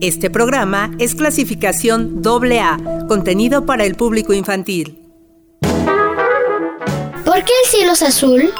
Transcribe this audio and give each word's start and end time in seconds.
Este 0.00 0.30
programa 0.30 0.90
es 0.98 1.14
clasificación 1.14 2.22
AA, 2.24 3.06
contenido 3.06 3.66
para 3.66 3.84
el 3.84 3.96
público 3.96 4.32
infantil. 4.32 4.98
¿Por 5.60 7.44
qué 7.44 7.52
el 7.64 7.70
cielo 7.70 7.92
es 7.92 8.02
azul? 8.02 8.50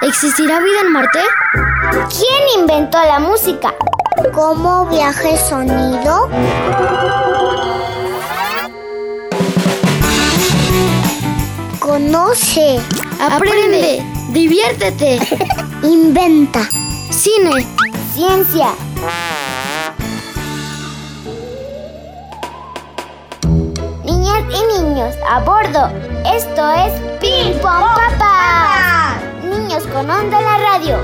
¿Existirá 0.00 0.60
vida 0.60 0.80
en 0.82 0.92
Marte? 0.92 1.18
¿Quién 2.08 2.62
inventó 2.62 2.96
la 3.04 3.18
música? 3.18 3.74
¿Cómo 4.32 4.86
viaja 4.86 5.28
el 5.28 5.38
sonido? 5.38 6.30
Conoce, 11.80 12.80
Aprende, 13.20 14.02
diviértete, 14.30 15.18
inventa, 15.82 16.66
cine, 17.10 17.66
ciencia. 18.14 18.74
Niñas 24.40 24.62
y 24.62 24.82
niños, 24.82 25.14
a 25.28 25.40
bordo. 25.40 25.90
Esto 26.24 26.70
es 26.70 26.92
Ping 27.20 27.58
Pong 27.60 27.84
Papá. 27.94 29.18
Niños 29.42 29.86
con 29.86 30.10
onda 30.10 30.38
en 30.38 30.44
la 30.44 30.58
radio. 30.58 30.98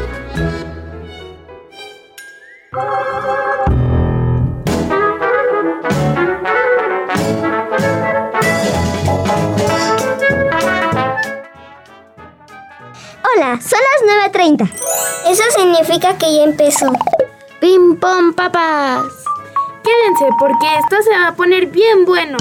Hola, 13.23 13.61
son 13.61 13.81
las 13.81 14.33
9.30. 14.33 14.71
Eso 15.27 15.43
significa 15.59 16.17
que 16.17 16.37
ya 16.37 16.45
empezó. 16.45 16.91
ping 17.61 17.97
pong 17.97 18.35
papas. 18.35 19.05
Quédense 19.85 20.35
porque 20.39 20.67
esto 20.79 21.03
se 21.03 21.11
va 21.11 21.29
a 21.29 21.35
poner 21.35 21.67
bien 21.67 22.05
bueno. 22.07 22.39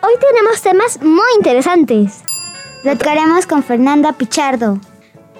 Hoy 0.00 0.12
tenemos 0.20 0.62
temas 0.62 1.02
muy 1.02 1.26
interesantes. 1.36 2.22
Platicaremos 2.82 3.46
con 3.46 3.64
Fernanda 3.64 4.12
Pichardo. 4.12 4.78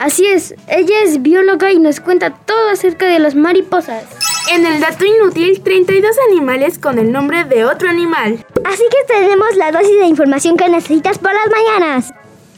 Así 0.00 0.26
es, 0.26 0.54
ella 0.66 1.02
es 1.04 1.22
bióloga 1.22 1.70
y 1.70 1.78
nos 1.78 2.00
cuenta 2.00 2.30
todo 2.30 2.70
acerca 2.70 3.06
de 3.06 3.20
las 3.20 3.36
mariposas. 3.36 4.04
En 4.50 4.66
el 4.66 4.80
dato 4.80 5.04
inútil, 5.04 5.62
32 5.62 6.16
animales 6.30 6.78
con 6.78 6.98
el 6.98 7.12
nombre 7.12 7.44
de 7.44 7.64
otro 7.64 7.88
animal. 7.88 8.44
Así 8.64 8.82
que 8.90 9.14
tenemos 9.14 9.54
la 9.54 9.70
dosis 9.70 10.00
de 10.00 10.06
información 10.06 10.56
que 10.56 10.68
necesitas 10.68 11.18
por 11.18 11.32
las 11.32 11.48
mañanas. 11.50 12.12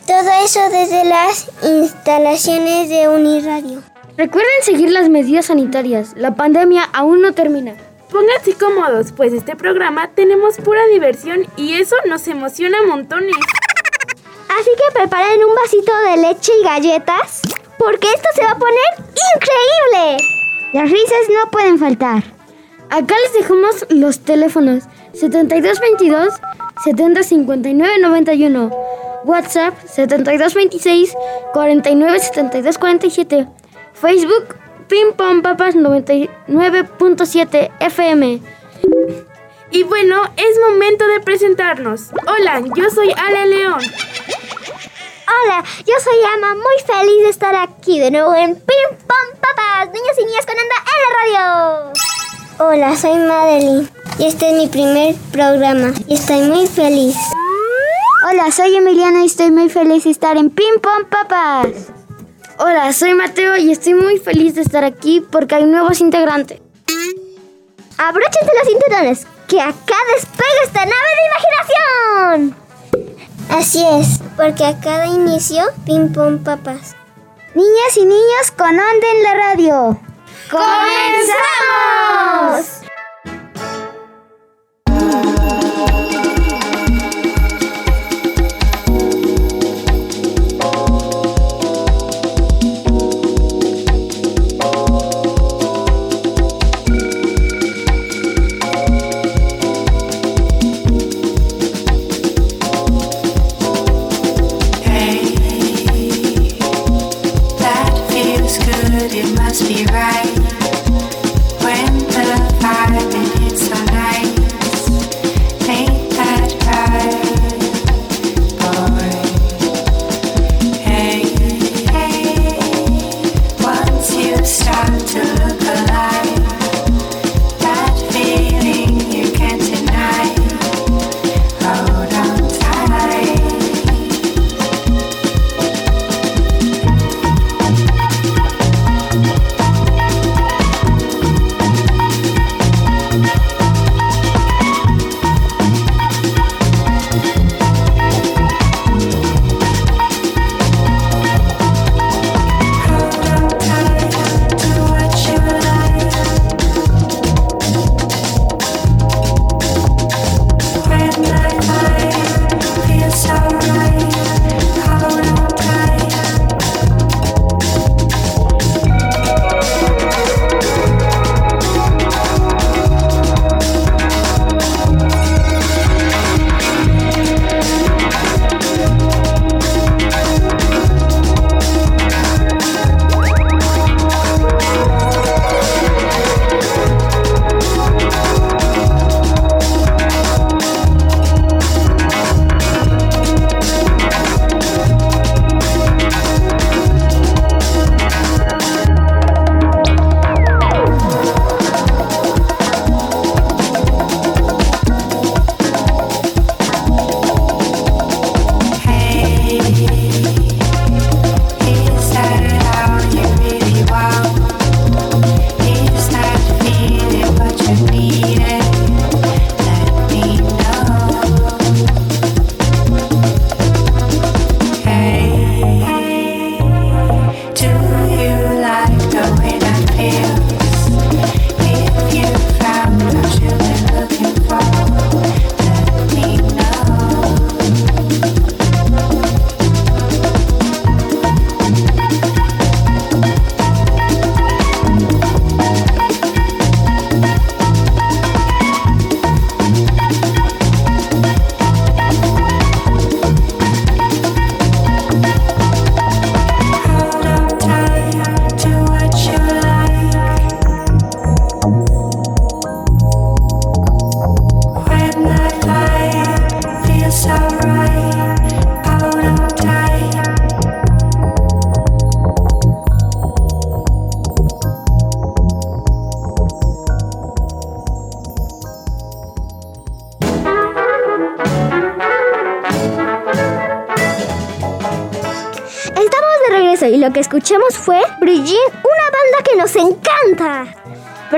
Todo 0.06 0.30
eso 0.42 0.60
desde 0.70 1.04
las 1.04 1.50
instalaciones 1.62 2.88
de 2.88 3.08
Uniradio. 3.08 3.82
Recuerden 4.16 4.62
seguir 4.62 4.90
las 4.90 5.10
medidas 5.10 5.46
sanitarias, 5.46 6.14
la 6.16 6.34
pandemia 6.34 6.84
aún 6.94 7.20
no 7.20 7.32
termina. 7.32 7.74
Pónganse 8.10 8.54
cómodos, 8.54 9.12
pues 9.12 9.32
este 9.32 9.54
programa 9.54 10.10
tenemos 10.14 10.56
pura 10.56 10.84
diversión 10.86 11.46
y 11.56 11.74
eso 11.74 11.94
nos 12.06 12.26
emociona 12.26 12.78
montones. 12.86 13.36
Así 14.58 14.70
que 14.76 14.92
preparen 14.92 15.44
un 15.44 15.54
vasito 15.54 15.92
de 16.08 16.16
leche 16.16 16.50
y 16.60 16.64
galletas, 16.64 17.40
porque 17.78 18.08
esto 18.08 18.28
se 18.34 18.42
va 18.42 18.50
a 18.50 18.58
poner 18.58 18.94
increíble. 19.36 20.16
Las 20.72 20.90
risas 20.90 21.28
no 21.28 21.50
pueden 21.50 21.78
faltar. 21.78 22.24
Acá 22.90 23.14
les 23.22 23.32
dejamos 23.32 23.86
los 23.90 24.18
teléfonos 24.20 24.84
7222 25.12 26.34
705991, 26.84 28.70
WhatsApp 29.24 29.74
7226 29.86 31.14
497247, 31.52 33.46
Facebook 33.92 34.56
Ping 34.90 35.12
Pong 35.16 35.40
Papas 35.40 35.76
99.7 35.76 37.70
FM. 37.78 38.42
Y 39.70 39.84
bueno, 39.84 40.20
es 40.36 40.58
momento 40.68 41.06
de 41.06 41.20
presentarnos. 41.20 42.08
Hola, 42.26 42.60
yo 42.74 42.90
soy 42.90 43.12
Ale 43.16 43.46
León. 43.46 43.78
Hola, 45.44 45.62
yo 45.86 45.94
soy 46.02 46.16
Ama, 46.34 46.56
muy 46.56 46.74
feliz 46.84 47.22
de 47.22 47.28
estar 47.28 47.54
aquí 47.54 48.00
de 48.00 48.10
nuevo 48.10 48.34
en 48.34 48.56
Ping 48.56 48.96
Pong 49.06 49.38
Papas, 49.40 49.92
niños 49.92 50.18
y 50.20 50.24
niñas 50.24 50.44
con 50.44 50.56
onda 50.56 50.74
en 50.90 50.98
la 51.06 51.10
radio. 51.20 51.92
Hola, 52.58 52.96
soy 52.96 53.14
Madeline 53.14 53.88
y 54.18 54.26
este 54.26 54.50
es 54.50 54.56
mi 54.56 54.66
primer 54.66 55.14
programa 55.30 55.92
y 56.08 56.14
estoy 56.14 56.40
muy 56.48 56.66
feliz. 56.66 57.16
Hola, 58.28 58.50
soy 58.50 58.74
Emiliana 58.74 59.22
y 59.22 59.26
estoy 59.26 59.52
muy 59.52 59.68
feliz 59.70 60.02
de 60.02 60.10
estar 60.10 60.36
en 60.36 60.50
Ping 60.50 60.80
Pong 60.82 61.06
Papas. 61.08 61.99
Hola, 62.62 62.92
soy 62.92 63.14
Mateo 63.14 63.56
y 63.56 63.72
estoy 63.72 63.94
muy 63.94 64.18
feliz 64.18 64.54
de 64.54 64.60
estar 64.60 64.84
aquí 64.84 65.22
porque 65.22 65.54
hay 65.54 65.64
nuevos 65.64 66.02
integrantes. 66.02 66.60
Abróchense 67.96 68.50
los 68.54 68.68
cinturones, 68.68 69.26
que 69.48 69.62
acá 69.62 69.96
despega 70.14 70.62
esta 70.64 70.84
nave 70.84 71.08
de 71.16 71.22
imaginación. 72.36 72.54
Así 73.48 73.82
es, 73.82 74.20
porque 74.36 74.66
a 74.66 74.78
cada 74.78 75.06
inicio, 75.06 75.62
ping 75.86 76.12
pong 76.12 76.44
papas. 76.44 76.96
Niñas 77.54 77.96
y 77.96 78.04
niños 78.04 78.50
con 78.54 78.78
onda 78.78 79.10
en 79.10 79.22
la 79.22 79.34
radio. 79.36 79.98
¡Comenzamos! 80.50 81.40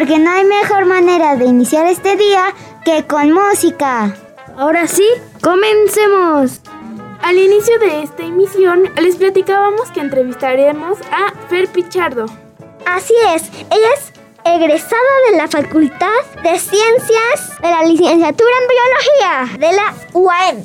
Porque 0.02 0.18
no 0.18 0.32
hay 0.32 0.44
mejor 0.44 0.84
manera 0.84 1.36
de 1.36 1.44
iniciar 1.44 1.86
este 1.86 2.16
día 2.16 2.52
que 2.84 3.06
con 3.06 3.30
música. 3.30 4.12
Ahora 4.58 4.88
sí, 4.88 5.06
comencemos. 5.40 6.60
Al 7.22 7.38
inicio 7.38 7.78
de 7.78 8.02
esta 8.02 8.24
emisión 8.24 8.90
les 9.00 9.14
platicábamos 9.14 9.92
que 9.92 10.00
entrevistaremos 10.00 10.98
a 11.12 11.32
Fer 11.48 11.68
Pichardo. 11.68 12.26
Así 12.84 13.14
es, 13.32 13.44
ella 13.70 13.88
es 13.96 14.12
egresada 14.44 15.12
de 15.30 15.36
la 15.36 15.46
Facultad 15.46 16.08
de 16.42 16.58
Ciencias 16.58 17.60
de 17.62 17.70
la 17.70 17.84
Licenciatura 17.84 18.54
en 18.60 18.68
Biología 18.74 19.68
de 19.68 19.72
la 19.76 19.94
UAM. 20.14 20.64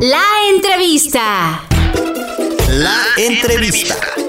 La 0.00 0.24
entrevista. 0.52 1.62
La 2.68 2.96
entrevista. 3.16 4.19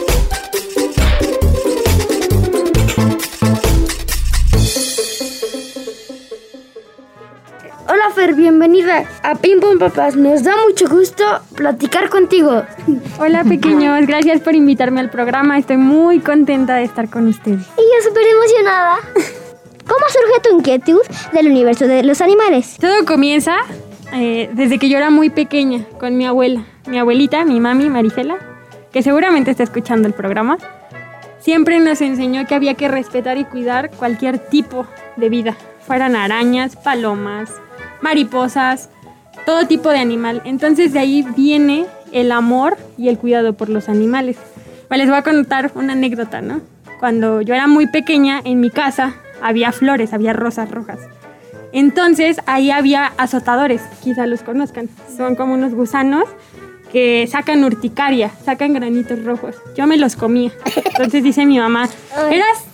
Fer, 8.12 8.36
bienvenida 8.36 9.06
a 9.24 9.36
Ping 9.36 9.62
Pong 9.62 9.80
Papás. 9.80 10.18
Nos 10.18 10.44
da 10.44 10.54
mucho 10.68 10.90
gusto 10.90 11.24
platicar 11.56 12.10
contigo. 12.10 12.64
Hola 13.20 13.46
pequeños, 13.46 14.06
gracias 14.06 14.42
por 14.42 14.54
invitarme 14.54 15.00
al 15.00 15.10
programa. 15.10 15.58
Estoy 15.58 15.78
muy 15.78 16.20
contenta 16.20 16.76
de 16.76 16.84
estar 16.84 17.10
con 17.10 17.28
ustedes. 17.28 17.62
Y 17.78 17.82
yo 17.82 18.10
súper 18.10 18.24
emocionada. 18.28 18.98
¿Cómo 19.88 20.06
surge 20.10 20.42
tu 20.44 20.58
inquietud 20.58 21.02
del 21.32 21.48
universo 21.48 21.88
de 21.88 22.04
los 22.04 22.20
animales? 22.20 22.78
Todo 22.82 23.06
comienza 23.06 23.56
eh, 24.12 24.50
desde 24.54 24.78
que 24.78 24.90
yo 24.90 24.98
era 24.98 25.10
muy 25.10 25.30
pequeña 25.30 25.86
con 25.98 26.18
mi 26.18 26.26
abuela, 26.26 26.66
mi 26.88 27.00
abuelita, 27.00 27.46
mi 27.46 27.62
mami 27.62 27.90
Marisela, 27.90 28.38
que 28.92 29.04
seguramente 29.04 29.52
está 29.52 29.64
escuchando 29.64 30.10
el 30.10 30.14
programa. 30.14 30.58
Siempre 31.40 31.80
nos 31.80 32.02
enseñó 32.02 32.46
que 32.46 32.56
había 32.56 32.74
que 32.74 32.90
respetar 32.90 33.38
y 33.38 33.46
cuidar 33.46 33.90
cualquier 33.92 34.38
tipo 34.38 34.86
de 35.16 35.30
vida, 35.30 35.56
fueran 35.88 36.16
arañas, 36.16 36.76
palomas, 36.76 37.52
mariposas, 38.02 38.90
todo 39.46 39.66
tipo 39.68 39.90
de 39.90 40.00
animal. 40.00 40.42
Entonces 40.46 40.94
de 40.94 41.00
ahí 41.00 41.26
viene 41.36 41.86
el 42.12 42.32
amor 42.32 42.78
y 42.98 43.10
el 43.10 43.18
cuidado 43.18 43.54
por 43.54 43.70
los 43.70 43.90
animales. 43.90 44.38
Pues 44.88 45.00
les 45.00 45.10
voy 45.10 45.18
a 45.18 45.24
contar 45.24 45.72
una 45.76 45.94
anécdota, 45.94 46.42
¿no? 46.42 46.62
Cuando 47.00 47.42
yo 47.42 47.54
era 47.54 47.68
muy 47.68 47.88
pequeña, 47.88 48.42
en 48.44 48.60
mi 48.60 48.70
casa 48.70 49.16
había 49.42 49.72
flores, 49.72 50.14
había 50.14 50.34
rosas 50.34 50.70
rojas. 50.70 51.00
Entonces 51.72 52.42
ahí 52.46 52.70
había 52.70 53.14
azotadores, 53.18 53.82
quizá 54.04 54.28
los 54.28 54.44
conozcan. 54.44 54.90
Son 55.16 55.36
como 55.36 55.54
unos 55.54 55.74
gusanos 55.74 56.26
que 56.92 57.26
sacan 57.32 57.64
urticaria, 57.64 58.30
sacan 58.44 58.74
granitos 58.74 59.24
rojos. 59.24 59.56
Yo 59.76 59.88
me 59.88 59.98
los 59.98 60.16
comía. 60.16 60.52
Entonces 60.76 61.24
dice 61.24 61.46
mi 61.46 61.58
mamá, 61.58 61.88
eras 62.30 62.66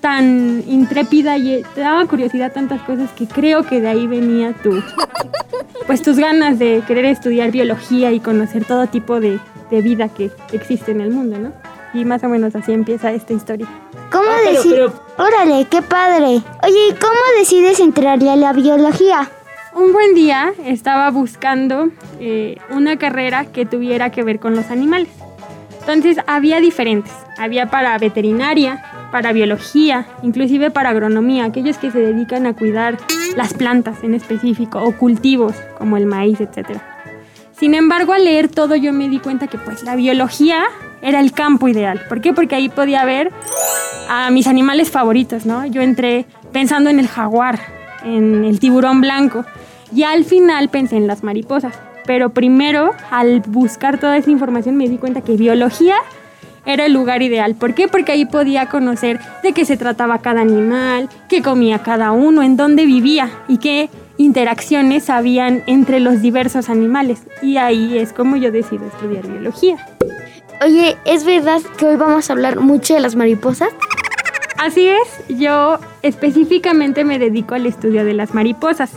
tan 0.00 0.62
intrépida 0.66 1.36
y 1.38 1.62
te 1.74 1.80
daba 1.80 2.04
curiosidad 2.06 2.52
tantas 2.52 2.80
cosas 2.82 3.10
que 3.12 3.26
creo 3.26 3.64
que 3.64 3.80
de 3.80 3.88
ahí 3.88 4.06
venía 4.06 4.52
tu, 4.54 4.82
pues 5.86 6.02
tus 6.02 6.18
ganas 6.18 6.58
de 6.58 6.82
querer 6.86 7.04
estudiar 7.06 7.50
biología 7.50 8.12
y 8.12 8.20
conocer 8.20 8.64
todo 8.64 8.86
tipo 8.86 9.20
de, 9.20 9.38
de 9.70 9.82
vida 9.82 10.08
que 10.08 10.30
existe 10.52 10.92
en 10.92 11.00
el 11.00 11.10
mundo, 11.10 11.38
¿no? 11.38 11.52
Y 11.94 12.04
más 12.04 12.22
o 12.24 12.28
menos 12.28 12.54
así 12.54 12.72
empieza 12.72 13.10
esta 13.12 13.32
historia. 13.32 13.66
¿Cómo 14.12 14.24
Ah, 14.28 14.50
decides? 14.50 14.90
Órale, 15.16 15.66
qué 15.70 15.82
padre. 15.82 16.42
Oye, 16.62 16.88
¿y 16.90 16.94
cómo 16.94 17.14
decides 17.38 17.80
entrarle 17.80 18.30
a 18.30 18.36
la 18.36 18.52
biología? 18.52 19.30
Un 19.74 19.92
buen 19.92 20.14
día 20.14 20.52
estaba 20.64 21.10
buscando 21.10 21.88
eh, 22.20 22.56
una 22.70 22.98
carrera 22.98 23.46
que 23.46 23.64
tuviera 23.66 24.10
que 24.10 24.22
ver 24.22 24.38
con 24.38 24.54
los 24.54 24.70
animales. 24.70 25.08
Entonces 25.80 26.18
había 26.26 26.60
diferentes. 26.60 27.12
Había 27.38 27.66
para 27.70 27.96
veterinaria, 27.98 28.82
para 29.10 29.32
biología, 29.32 30.06
inclusive 30.22 30.70
para 30.70 30.90
agronomía, 30.90 31.44
aquellos 31.44 31.78
que 31.78 31.90
se 31.90 31.98
dedican 31.98 32.46
a 32.46 32.54
cuidar 32.54 32.98
las 33.36 33.54
plantas 33.54 34.02
en 34.02 34.14
específico 34.14 34.82
o 34.82 34.92
cultivos 34.96 35.54
como 35.78 35.96
el 35.96 36.06
maíz, 36.06 36.40
etc. 36.40 36.78
Sin 37.58 37.74
embargo, 37.74 38.12
al 38.12 38.24
leer 38.24 38.48
todo 38.48 38.76
yo 38.76 38.92
me 38.92 39.08
di 39.08 39.18
cuenta 39.18 39.46
que 39.46 39.58
pues 39.58 39.82
la 39.82 39.96
biología 39.96 40.64
era 41.02 41.20
el 41.20 41.32
campo 41.32 41.68
ideal. 41.68 42.00
¿Por 42.08 42.20
qué? 42.20 42.32
Porque 42.32 42.54
ahí 42.54 42.68
podía 42.68 43.04
ver 43.04 43.32
a 44.08 44.30
mis 44.30 44.46
animales 44.46 44.90
favoritos, 44.90 45.46
¿no? 45.46 45.66
Yo 45.66 45.82
entré 45.82 46.26
pensando 46.52 46.90
en 46.90 46.98
el 46.98 47.08
jaguar, 47.08 47.58
en 48.04 48.44
el 48.44 48.60
tiburón 48.60 49.00
blanco 49.00 49.44
y 49.94 50.02
al 50.04 50.24
final 50.24 50.68
pensé 50.68 50.96
en 50.96 51.06
las 51.06 51.22
mariposas. 51.22 51.74
Pero 52.06 52.30
primero, 52.30 52.92
al 53.10 53.40
buscar 53.40 53.98
toda 53.98 54.16
esa 54.16 54.30
información, 54.30 54.76
me 54.76 54.88
di 54.88 54.96
cuenta 54.96 55.20
que 55.20 55.36
biología 55.36 55.96
era 56.66 56.86
el 56.86 56.92
lugar 56.92 57.22
ideal. 57.22 57.54
¿Por 57.54 57.74
qué? 57.74 57.88
Porque 57.88 58.12
ahí 58.12 58.24
podía 58.24 58.66
conocer 58.66 59.20
de 59.42 59.52
qué 59.52 59.64
se 59.64 59.76
trataba 59.76 60.18
cada 60.18 60.40
animal, 60.40 61.08
qué 61.28 61.42
comía 61.42 61.80
cada 61.80 62.12
uno, 62.12 62.42
en 62.42 62.56
dónde 62.56 62.86
vivía 62.86 63.30
y 63.48 63.58
qué 63.58 63.90
interacciones 64.16 65.10
habían 65.10 65.62
entre 65.66 66.00
los 66.00 66.20
diversos 66.20 66.68
animales. 66.68 67.22
Y 67.42 67.56
ahí 67.56 67.98
es 67.98 68.12
como 68.12 68.36
yo 68.36 68.50
decido 68.50 68.86
estudiar 68.86 69.26
biología. 69.26 69.76
Oye, 70.64 70.96
¿es 71.04 71.24
verdad 71.24 71.60
que 71.76 71.86
hoy 71.86 71.96
vamos 71.96 72.28
a 72.28 72.32
hablar 72.32 72.58
mucho 72.58 72.94
de 72.94 73.00
las 73.00 73.14
mariposas? 73.14 73.70
Así 74.58 74.88
es, 74.88 75.38
yo 75.38 75.78
específicamente 76.02 77.04
me 77.04 77.20
dedico 77.20 77.54
al 77.54 77.64
estudio 77.64 78.04
de 78.04 78.12
las 78.12 78.34
mariposas, 78.34 78.90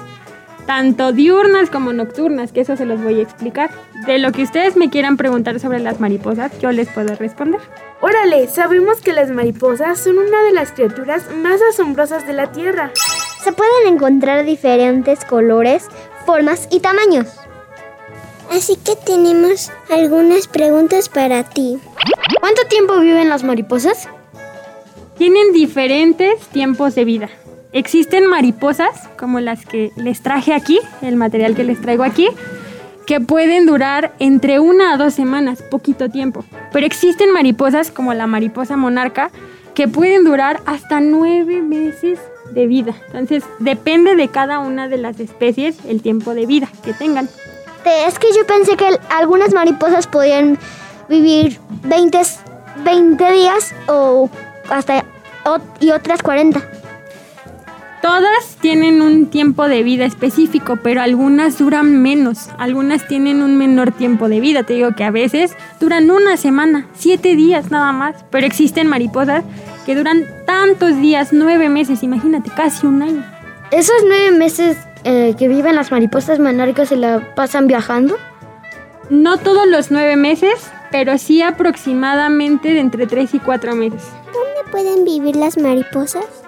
tanto 0.72 1.12
diurnas 1.12 1.70
como 1.70 1.92
nocturnas, 1.92 2.54
que 2.54 2.62
eso 2.62 2.78
se 2.78 2.86
los 2.86 3.04
voy 3.04 3.20
a 3.20 3.24
explicar. 3.24 3.72
De 4.06 4.20
lo 4.20 4.32
que 4.32 4.44
ustedes 4.44 4.78
me 4.78 4.90
quieran 4.90 5.18
preguntar 5.18 5.60
sobre 5.60 5.80
las 5.80 6.00
mariposas, 6.00 6.58
yo 6.60 6.72
les 6.72 6.88
puedo 6.88 7.14
responder. 7.16 7.60
Órale, 8.00 8.48
sabemos 8.48 9.02
que 9.02 9.12
las 9.12 9.32
mariposas 9.32 10.00
son 10.00 10.18
una 10.18 10.42
de 10.44 10.54
las 10.54 10.72
criaturas 10.72 11.26
más 11.36 11.60
asombrosas 11.62 12.26
de 12.26 12.32
la 12.32 12.54
Tierra. 12.54 12.92
Se 13.44 13.52
pueden 13.52 13.94
encontrar 13.94 14.46
diferentes 14.46 15.26
colores, 15.26 15.90
formas 16.26 16.70
y 16.72 16.80
tamaños. 16.80 17.28
Así 18.50 18.78
que 18.78 18.96
tenemos 18.96 19.74
algunas 19.90 20.48
preguntas 20.48 21.10
para 21.10 21.44
ti. 21.44 21.80
¿Cuánto 22.40 22.66
tiempo 22.70 22.98
viven 23.02 23.28
las 23.28 23.44
mariposas? 23.44 24.08
Tienen 25.18 25.52
diferentes 25.52 26.40
tiempos 26.48 26.96
de 26.96 27.04
vida. 27.04 27.30
Existen 27.74 28.26
mariposas, 28.28 29.08
como 29.18 29.40
las 29.40 29.66
que 29.66 29.92
les 29.96 30.22
traje 30.22 30.54
aquí, 30.54 30.80
el 31.02 31.16
material 31.16 31.56
que 31.56 31.64
les 31.64 31.80
traigo 31.80 32.04
aquí, 32.04 32.28
que 33.08 33.22
pueden 33.22 33.66
durar 33.66 34.14
entre 34.20 34.60
una 34.60 34.94
a 34.94 34.98
dos 34.98 35.14
semanas, 35.14 35.62
poquito 35.62 36.10
tiempo. 36.10 36.44
Pero 36.72 36.86
existen 36.86 37.32
mariposas, 37.32 37.90
como 37.92 38.14
la 38.14 38.28
mariposa 38.28 38.76
monarca, 38.78 39.32
que 39.74 39.88
pueden 39.88 40.26
durar 40.26 40.60
hasta 40.66 41.00
nueve 41.00 41.62
meses 41.62 42.20
de 42.52 42.68
vida. 42.68 42.94
Entonces, 43.08 43.44
depende 43.60 44.16
de 44.18 44.28
cada 44.28 44.60
una 44.60 44.90
de 44.90 44.98
las 44.98 45.20
especies 45.22 45.78
el 45.88 46.02
tiempo 46.02 46.34
de 46.34 46.46
vida 46.46 46.68
que 46.84 46.94
tengan. 46.94 47.30
Te- 47.86 48.06
Es 48.06 48.20
que 48.20 48.28
yo 48.36 48.46
pensé 48.46 48.76
que 48.76 48.86
algunas 49.10 49.54
mariposas 49.54 50.08
podían 50.08 50.58
vivir 51.08 51.58
20, 51.84 52.20
20 52.84 53.32
días 53.32 53.74
o 53.88 54.30
hasta 54.70 55.06
y 55.80 55.92
otras 55.92 56.22
40. 56.22 56.62
Todas 58.02 58.58
tienen 58.60 59.00
un 59.04 59.28
tiempo 59.28 59.68
de 59.68 59.84
vida 59.84 60.06
específico, 60.06 60.78
pero 60.82 61.02
algunas 61.02 61.60
duran 61.60 62.02
menos, 62.02 62.50
algunas 62.58 63.08
tienen 63.08 63.44
un 63.44 63.58
menor 63.58 63.92
tiempo 63.92 64.28
de 64.28 64.40
vida. 64.40 64.64
Te 64.64 64.74
digo 64.74 64.96
que 64.96 65.04
a 65.04 65.12
veces 65.12 65.56
duran 65.80 66.10
una 66.10 66.36
semana, 66.36 66.88
siete 66.94 67.36
días 67.36 67.70
nada 67.70 67.92
más, 67.92 68.26
pero 68.32 68.48
existen 68.48 68.88
mariposas 68.88 69.44
que 69.86 69.96
duran 69.96 70.26
tantos 70.48 70.98
días, 70.98 71.30
nueve 71.32 71.70
meses, 71.70 72.02
imagínate, 72.02 72.50
casi 72.50 72.88
un 72.88 73.04
año. 73.04 73.24
¿Esos 73.70 73.98
nueve 74.08 74.32
meses 74.32 74.78
eh, 75.04 75.36
que 75.38 75.48
viven 75.48 75.76
las 75.76 75.92
mariposas 75.92 76.40
monarcas 76.40 76.90
se 76.90 76.98
la 76.98 77.36
pasan 77.36 77.68
viajando? 77.68 78.18
No 79.12 79.38
todos 79.38 79.68
los 79.68 79.92
nueve 79.92 80.16
meses, 80.16 80.72
pero 80.90 81.20
sí 81.20 81.44
aproximadamente 81.44 82.74
de 82.74 82.80
entre 82.80 83.06
tres 83.06 83.36
y 83.36 83.40
cuatro 83.40 83.76
meses. 83.76 84.02
¿Dónde 84.26 84.72
pueden 84.72 85.06
vivir 85.06 85.36
las 85.36 85.58
mariposas? 85.60 86.41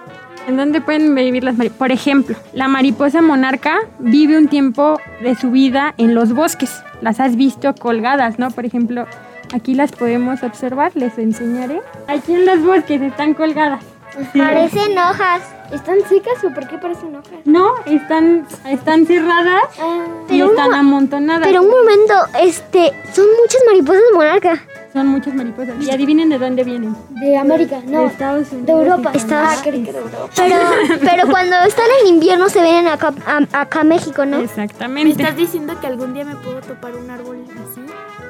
¿En 0.46 0.56
dónde 0.56 0.80
pueden 0.80 1.14
vivir 1.14 1.42
las 1.44 1.56
mariposas? 1.56 1.78
Por 1.78 1.92
ejemplo, 1.92 2.36
la 2.52 2.68
mariposa 2.68 3.22
monarca 3.22 3.78
vive 3.98 4.36
un 4.36 4.48
tiempo 4.48 4.98
de 5.22 5.34
su 5.36 5.50
vida 5.50 5.94
en 5.96 6.14
los 6.14 6.32
bosques. 6.34 6.82
Las 7.00 7.18
has 7.20 7.36
visto 7.36 7.74
colgadas, 7.74 8.38
¿no? 8.38 8.50
Por 8.50 8.66
ejemplo, 8.66 9.06
aquí 9.54 9.74
las 9.74 9.92
podemos 9.92 10.42
observar, 10.42 10.92
les 10.94 11.16
enseñaré. 11.18 11.80
Aquí 12.08 12.34
en 12.34 12.44
los 12.46 12.62
bosques 12.62 13.00
están 13.00 13.34
colgadas. 13.34 13.82
Sí. 14.32 14.38
Parecen 14.38 14.96
hojas. 14.98 15.42
¿Están 15.72 15.96
secas 16.08 16.44
o 16.44 16.50
por 16.54 16.68
qué 16.68 16.76
parecen 16.78 17.16
hojas? 17.16 17.32
No, 17.46 17.70
están, 17.86 18.46
están 18.68 19.06
cerradas 19.06 19.62
y 20.28 20.34
Pero 20.34 20.44
un 20.44 20.50
están 20.52 20.70
mo- 20.70 20.76
amontonadas. 20.76 21.48
Pero 21.48 21.62
un 21.62 21.70
momento, 21.70 22.14
este, 22.40 22.92
son 23.12 23.24
muchas 23.40 23.60
mariposas 23.66 24.02
monarca. 24.14 24.62
Son 24.94 25.08
muchas 25.08 25.34
mariposas. 25.34 25.74
Y 25.84 25.90
adivinen 25.90 26.28
de 26.30 26.38
dónde 26.38 26.62
vienen. 26.64 26.94
De 27.10 27.36
América, 27.36 27.80
De 27.80 27.90
no. 27.92 28.06
Estados 28.06 28.50
Unidos. 28.52 28.66
De 28.66 28.72
Europa. 28.72 29.10
y 29.12 29.16
Estados- 29.16 29.60
Canadá. 29.62 30.28
Pero, 30.36 30.56
pero 31.00 31.28
cuando 31.28 31.56
están 31.66 31.86
en 32.02 32.14
invierno 32.14 32.48
se 32.48 32.62
vienen 32.62 32.86
acá, 32.86 33.12
a- 33.26 33.60
acá 33.60 33.80
a 33.80 33.84
México, 33.84 34.24
¿no? 34.24 34.38
¿Me 34.38 34.44
Exactamente. 34.44 35.10
estás 35.20 35.36
diciendo 35.36 35.78
que 35.80 35.88
algún 35.88 36.14
día 36.14 36.24
me 36.24 36.36
puedo 36.36 36.60
topar 36.60 36.94
un 36.96 37.10
árbol 37.10 37.44
así? 37.50 37.80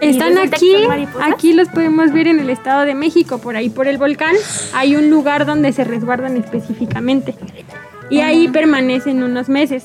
¿Y 0.00 0.08
Están 0.08 0.34
que 0.34 0.40
aquí, 0.40 0.74
aquí 1.22 1.52
los 1.52 1.68
podemos 1.68 2.12
ver 2.12 2.28
en 2.28 2.40
el 2.40 2.48
Estado 2.50 2.82
de 2.86 2.94
México, 2.94 3.36
por 3.38 3.56
ahí 3.56 3.68
por 3.68 3.86
el 3.86 3.98
volcán. 3.98 4.34
Hay 4.74 4.96
un 4.96 5.10
lugar 5.10 5.44
donde 5.46 5.70
se 5.72 5.84
resguardan 5.84 6.36
específicamente. 6.38 7.34
Y 8.08 8.20
ahí 8.20 8.48
permanecen 8.48 9.22
unos 9.22 9.48
meses. 9.50 9.84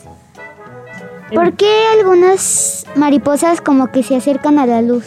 ¿Por 1.33 1.53
qué 1.53 1.69
algunas 1.99 2.85
mariposas 2.95 3.61
como 3.61 3.91
que 3.91 4.01
se 4.01 4.15
acercan 4.15 4.57
a 4.59 4.65
la 4.65 4.81
luz? 4.81 5.05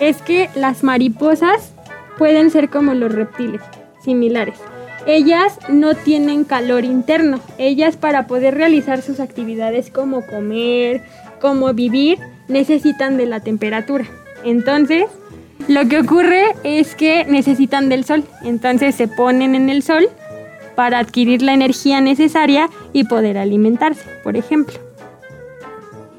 Es 0.00 0.22
que 0.22 0.48
las 0.54 0.82
mariposas 0.82 1.72
pueden 2.18 2.50
ser 2.50 2.68
como 2.68 2.94
los 2.94 3.12
reptiles, 3.12 3.60
similares. 4.02 4.58
Ellas 5.06 5.58
no 5.68 5.94
tienen 5.94 6.44
calor 6.44 6.84
interno. 6.84 7.40
Ellas 7.58 7.96
para 7.96 8.26
poder 8.26 8.54
realizar 8.54 9.02
sus 9.02 9.20
actividades 9.20 9.90
como 9.90 10.26
comer, 10.26 11.02
como 11.40 11.72
vivir, 11.72 12.18
necesitan 12.48 13.16
de 13.16 13.26
la 13.26 13.40
temperatura. 13.40 14.04
Entonces, 14.44 15.04
lo 15.68 15.88
que 15.88 16.00
ocurre 16.00 16.54
es 16.64 16.94
que 16.94 17.24
necesitan 17.24 17.88
del 17.88 18.04
sol. 18.04 18.24
Entonces 18.42 18.94
se 18.94 19.08
ponen 19.08 19.54
en 19.54 19.70
el 19.70 19.82
sol 19.82 20.08
para 20.74 20.98
adquirir 20.98 21.42
la 21.42 21.54
energía 21.54 22.00
necesaria 22.00 22.68
y 22.92 23.04
poder 23.04 23.38
alimentarse, 23.38 24.04
por 24.22 24.36
ejemplo. 24.36 24.78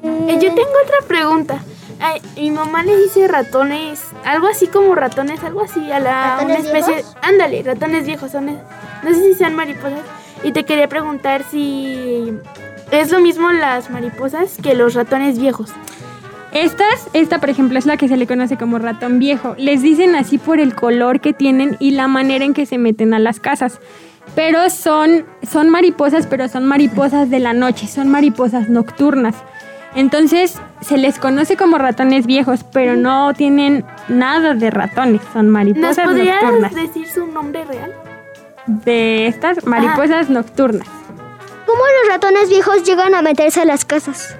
Eh, 0.02 0.38
yo 0.40 0.48
tengo 0.54 0.70
otra 0.84 1.06
pregunta. 1.06 1.62
Ay, 2.04 2.20
mi 2.36 2.50
mamá 2.50 2.82
le 2.82 2.96
dice 2.96 3.28
ratones, 3.28 4.02
algo 4.24 4.48
así 4.48 4.66
como 4.66 4.94
ratones, 4.96 5.44
algo 5.44 5.60
así 5.62 5.92
a 5.92 6.00
la 6.00 6.38
una 6.42 6.54
¿Ratones 6.54 6.66
especie. 6.66 6.94
viejos? 6.94 7.16
Ándale, 7.22 7.62
ratones 7.62 8.06
viejos 8.06 8.32
son. 8.32 8.46
No 8.46 9.10
sé 9.14 9.22
si 9.22 9.34
sean 9.34 9.54
mariposas. 9.54 10.00
Y 10.42 10.50
te 10.50 10.64
quería 10.64 10.88
preguntar 10.88 11.44
si 11.48 12.32
es 12.90 13.12
lo 13.12 13.20
mismo 13.20 13.52
las 13.52 13.88
mariposas 13.90 14.56
que 14.60 14.74
los 14.74 14.94
ratones 14.94 15.38
viejos. 15.38 15.70
Estas, 16.52 17.08
esta 17.12 17.38
por 17.38 17.50
ejemplo 17.50 17.78
es 17.78 17.86
la 17.86 17.96
que 17.96 18.08
se 18.08 18.16
le 18.16 18.26
conoce 18.26 18.56
como 18.56 18.78
ratón 18.80 19.20
viejo. 19.20 19.54
Les 19.56 19.80
dicen 19.80 20.16
así 20.16 20.38
por 20.38 20.58
el 20.58 20.74
color 20.74 21.20
que 21.20 21.32
tienen 21.32 21.76
y 21.78 21.92
la 21.92 22.08
manera 22.08 22.44
en 22.44 22.52
que 22.52 22.66
se 22.66 22.78
meten 22.78 23.14
a 23.14 23.20
las 23.20 23.38
casas. 23.38 23.78
Pero 24.34 24.70
son, 24.70 25.24
son 25.48 25.70
mariposas, 25.70 26.26
pero 26.26 26.48
son 26.48 26.66
mariposas 26.66 27.30
de 27.30 27.38
la 27.38 27.52
noche, 27.52 27.86
son 27.86 28.08
mariposas 28.08 28.68
nocturnas. 28.68 29.36
Entonces 29.94 30.60
se 30.82 30.98
les 30.98 31.18
conoce 31.18 31.56
como 31.56 31.78
ratones 31.78 32.26
viejos, 32.26 32.64
pero 32.72 32.96
no 32.96 33.32
tienen 33.34 33.84
nada 34.08 34.54
de 34.54 34.70
ratones, 34.70 35.22
son 35.32 35.46
¿Nos 35.46 35.52
mariposas 35.52 36.06
podrías 36.06 36.42
nocturnas. 36.42 36.74
decir 36.74 37.06
su 37.08 37.26
nombre 37.26 37.64
real? 37.64 37.92
De 38.66 39.26
estas 39.26 39.64
mariposas 39.66 40.30
nocturnas. 40.30 40.86
¿Cómo 41.66 41.80
los 41.80 42.12
ratones 42.12 42.48
viejos 42.48 42.84
llegan 42.84 43.14
a 43.14 43.22
meterse 43.22 43.62
a 43.62 43.64
las 43.64 43.84
casas? 43.84 44.36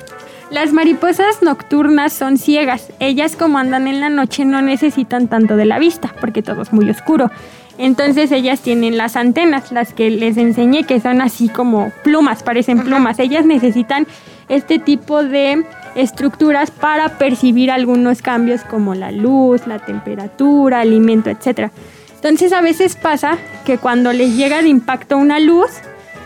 Las 0.50 0.72
mariposas 0.72 1.42
nocturnas 1.42 2.12
son 2.12 2.37
ciegas. 2.37 2.92
Ellas 2.99 3.37
como 3.37 3.58
andan 3.58 3.88
en 3.88 4.00
la 4.00 4.11
noche 4.11 4.44
no 4.44 4.61
necesitan 4.61 5.28
tanto 5.28 5.56
de 5.56 5.64
la 5.64 5.78
vista 5.78 6.14
porque 6.20 6.42
todo 6.42 6.61
es 6.62 6.72
muy 6.72 6.90
oscuro. 6.90 7.30
Entonces 7.78 8.30
ellas 8.32 8.61
tienen 8.61 8.99
las 8.99 9.16
antenas, 9.16 9.72
las 9.72 9.94
que 9.94 10.11
les 10.11 10.37
enseñé 10.37 10.84
que 10.84 11.00
son 11.00 11.22
así 11.22 11.49
como 11.49 11.90
plumas, 12.04 12.42
parecen 12.42 12.80
plumas. 12.80 13.18
Ellas 13.18 13.46
necesitan 13.46 14.06
este 14.49 14.78
tipo 14.78 15.25
de 15.25 15.64
estructuras 15.94 16.70
para 16.70 17.18
percibir 17.18 17.70
algunos 17.70 18.22
cambios 18.22 18.62
como 18.62 18.94
la 18.94 19.12
luz, 19.12 19.66
la 19.66 19.78
temperatura, 19.78 20.80
alimento, 20.80 21.30
etc. 21.30 21.70
Entonces 22.14 22.52
a 22.52 22.61
veces 22.61 22.96
pasa 22.96 23.37
que 23.64 23.78
cuando 23.78 24.12
les 24.12 24.37
llega 24.37 24.62
de 24.62 24.68
impacto 24.68 25.18
una 25.18 25.40
luz, 25.40 25.70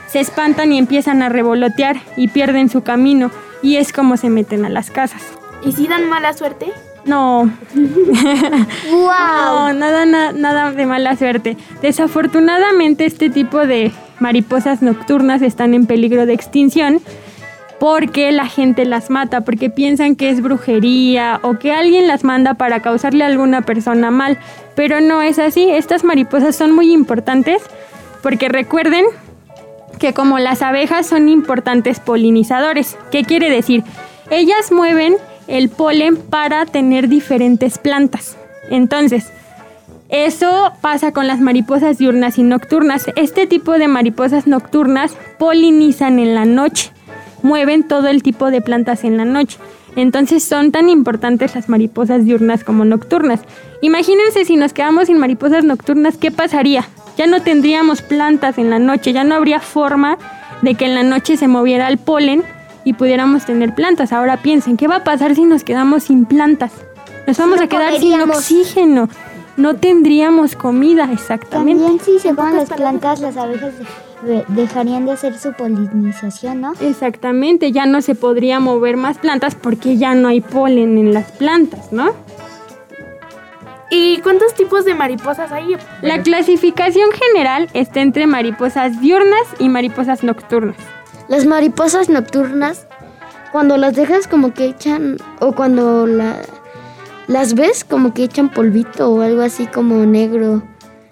se 0.09 0.21
espantan 0.21 0.73
y 0.73 0.79
empiezan 0.79 1.23
a 1.23 1.29
revolotear 1.29 1.97
y 2.17 2.29
pierden 2.29 2.69
su 2.69 2.83
camino 2.83 3.31
y 3.63 3.77
es 3.77 3.93
como 3.93 4.17
se 4.17 4.29
meten 4.31 4.65
a 4.65 4.69
las 4.69 4.91
casas. 4.91 5.23
¿Y 5.65 5.73
si 5.73 5.89
dan 5.89 6.09
mala 6.09 6.33
suerte? 6.33 6.67
No, 7.05 7.51
¡Wow! 7.75 9.03
no, 9.09 9.73
nada, 9.73 10.07
na- 10.07 10.33
nada 10.33 10.73
de 10.73 10.87
mala 10.87 11.17
suerte. 11.17 11.57
Desafortunadamente 11.83 13.05
este 13.05 13.31
tipo 13.31 13.67
de 13.67 13.93
mariposas 14.21 14.83
nocturnas 14.83 15.43
están 15.43 15.75
en 15.75 15.87
peligro 15.87 16.27
de 16.27 16.33
extinción 16.35 17.01
porque 17.79 18.33
la 18.33 18.47
gente 18.47 18.85
las 18.85 19.11
mata, 19.11 19.43
porque 19.43 19.71
piensan 19.71 20.17
que 20.17 20.31
es 20.31 20.41
brujería 20.41 21.41
o 21.43 21.59
que 21.59 21.73
alguien 21.73 22.07
las 22.07 22.25
manda 22.25 22.55
para 22.55 22.81
causarle 22.81 23.25
a 23.25 23.27
alguna 23.27 23.63
persona 23.63 24.11
mal. 24.11 24.39
Pero 24.75 25.01
no 25.01 25.23
es 25.23 25.39
así, 25.39 25.71
estas 25.71 26.05
mariposas 26.05 26.57
son 26.57 26.73
muy 26.73 26.93
importantes 26.93 27.63
porque 28.23 28.49
recuerden 28.49 29.05
que 29.99 30.13
como 30.13 30.39
las 30.39 30.63
abejas 30.63 31.07
son 31.07 31.29
importantes 31.29 32.01
polinizadores. 32.01 32.99
¿Qué 33.11 33.25
quiere 33.25 33.51
decir? 33.51 33.83
Ellas 34.31 34.73
mueven 34.73 35.17
el 35.47 35.69
polen 35.69 36.17
para 36.17 36.67
tener 36.67 37.09
diferentes 37.09 37.79
plantas. 37.79 38.37
Entonces, 38.71 39.33
eso 40.09 40.73
pasa 40.81 41.13
con 41.13 41.27
las 41.27 41.41
mariposas 41.41 41.99
diurnas 41.99 42.39
y 42.39 42.43
nocturnas. 42.43 43.07
Este 43.17 43.47
tipo 43.47 43.73
de 43.73 43.89
mariposas 43.89 44.47
nocturnas 44.47 45.17
polinizan 45.39 46.19
en 46.19 46.35
la 46.35 46.45
noche, 46.45 46.93
mueven 47.47 47.85
todo 47.85 48.09
el 48.09 48.23
tipo 48.23 48.51
de 48.51 48.61
plantas 48.61 49.05
en 49.05 49.17
la 49.17 49.25
noche. 49.25 49.59
Entonces 49.95 50.43
son 50.45 50.73
tan 50.73 50.89
importantes 50.89 51.55
las 51.55 51.69
mariposas 51.69 52.25
diurnas 52.25 52.65
como 52.65 52.85
nocturnas. 52.85 53.41
Imagínense 53.81 54.45
si 54.45 54.57
nos 54.57 54.73
quedamos 54.73 55.07
sin 55.07 55.19
mariposas 55.19 55.65
nocturnas, 55.65 56.17
¿qué 56.19 56.31
pasaría? 56.31 56.87
Ya 57.17 57.27
no 57.27 57.41
tendríamos 57.41 58.03
plantas 58.03 58.59
en 58.59 58.69
la 58.69 58.79
noche, 58.79 59.13
ya 59.15 59.25
no 59.25 59.35
habría 59.37 59.61
forma 59.61 60.19
de 60.61 60.75
que 60.75 60.85
en 60.85 60.95
la 60.95 61.03
noche 61.03 61.37
se 61.37 61.49
moviera 61.49 61.89
el 61.89 61.97
polen 61.99 62.43
y 62.85 62.93
pudiéramos 62.93 63.47
tener 63.47 63.75
plantas. 63.75 64.13
Ahora 64.13 64.37
piensen, 64.39 64.77
¿qué 64.77 64.87
va 64.87 64.97
a 64.97 65.05
pasar 65.05 65.35
si 65.35 65.45
nos 65.45 65.65
quedamos 65.65 66.05
sin 66.05 66.27
plantas? 66.27 66.73
Nos 67.27 67.39
vamos 67.39 67.59
No 67.59 67.65
a 67.65 67.69
quedar 67.69 67.95
sin 67.99 68.21
oxígeno. 68.21 69.09
No 69.57 69.75
tendríamos 69.77 70.55
comida, 70.57 71.09
exactamente. 71.13 71.83
También 71.83 72.05
si 72.05 72.19
se 72.19 72.33
van 72.35 72.57
las 72.57 72.69
plantas, 72.69 73.21
las 73.21 73.37
abejas 73.39 73.79
de- 73.79 73.87
dejarían 74.49 75.07
de 75.07 75.13
hacer 75.13 75.39
su 75.39 75.53
polinización, 75.53 76.61
¿no? 76.61 76.73
Exactamente, 76.81 77.73
ya 77.73 77.87
no 77.87 78.03
se 78.03 78.15
podría 78.15 78.61
mover 78.61 78.97
más 78.97 79.19
plantas 79.19 79.55
porque 79.55 79.97
ya 79.97 80.15
no 80.15 80.29
hay 80.29 80.41
polen 80.41 80.99
en 80.99 81.15
las 81.15 81.31
plantas, 81.33 81.93
¿no? 81.93 82.13
¿Y 83.91 84.19
cuántos 84.19 84.53
tipos 84.55 84.85
de 84.85 84.95
mariposas 84.95 85.53
hay? 85.53 85.77
La 86.03 86.21
clasificación 86.23 87.09
general 87.13 87.69
está 87.73 88.01
entre 88.01 88.27
mariposas 88.27 89.01
diurnas 89.01 89.45
y 89.61 89.69
mariposas 89.69 90.25
nocturnas. 90.25 90.77
Las 91.29 91.47
mariposas 91.47 92.09
nocturnas, 92.09 92.87
cuando 93.53 93.77
las 93.77 93.95
dejas 93.95 94.27
como 94.27 94.53
que 94.53 94.67
echan, 94.67 95.19
o 95.41 95.53
cuando 95.53 96.07
la- 96.07 96.37
las 97.29 97.55
ves 97.55 97.85
como 97.85 98.13
que 98.13 98.25
echan 98.25 98.49
polvito 98.51 99.09
o 99.11 99.21
algo 99.21 99.43
así 99.43 99.67
como 99.67 100.05
negro. 100.05 100.63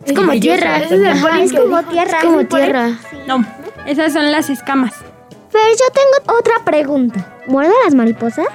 Es 0.06 0.12
como 0.12 0.32
tierra. 0.32 0.78
Es 0.78 0.92
Ajá, 1.04 1.40
es 1.42 1.52
como 1.52 1.82
tierra. 1.84 2.18
¿Es 2.18 2.25
como 2.25 2.44
tierra. 2.44 2.90
No, 3.26 3.44
esas 3.87 4.12
son 4.12 4.30
las 4.30 4.50
escamas. 4.50 4.92
Pero 5.52 5.64
yo 5.70 5.84
tengo 5.92 6.38
otra 6.38 6.54
pregunta. 6.64 7.26
¿Muerden 7.46 7.75
las 7.84 7.94
mariposas? 7.94 8.46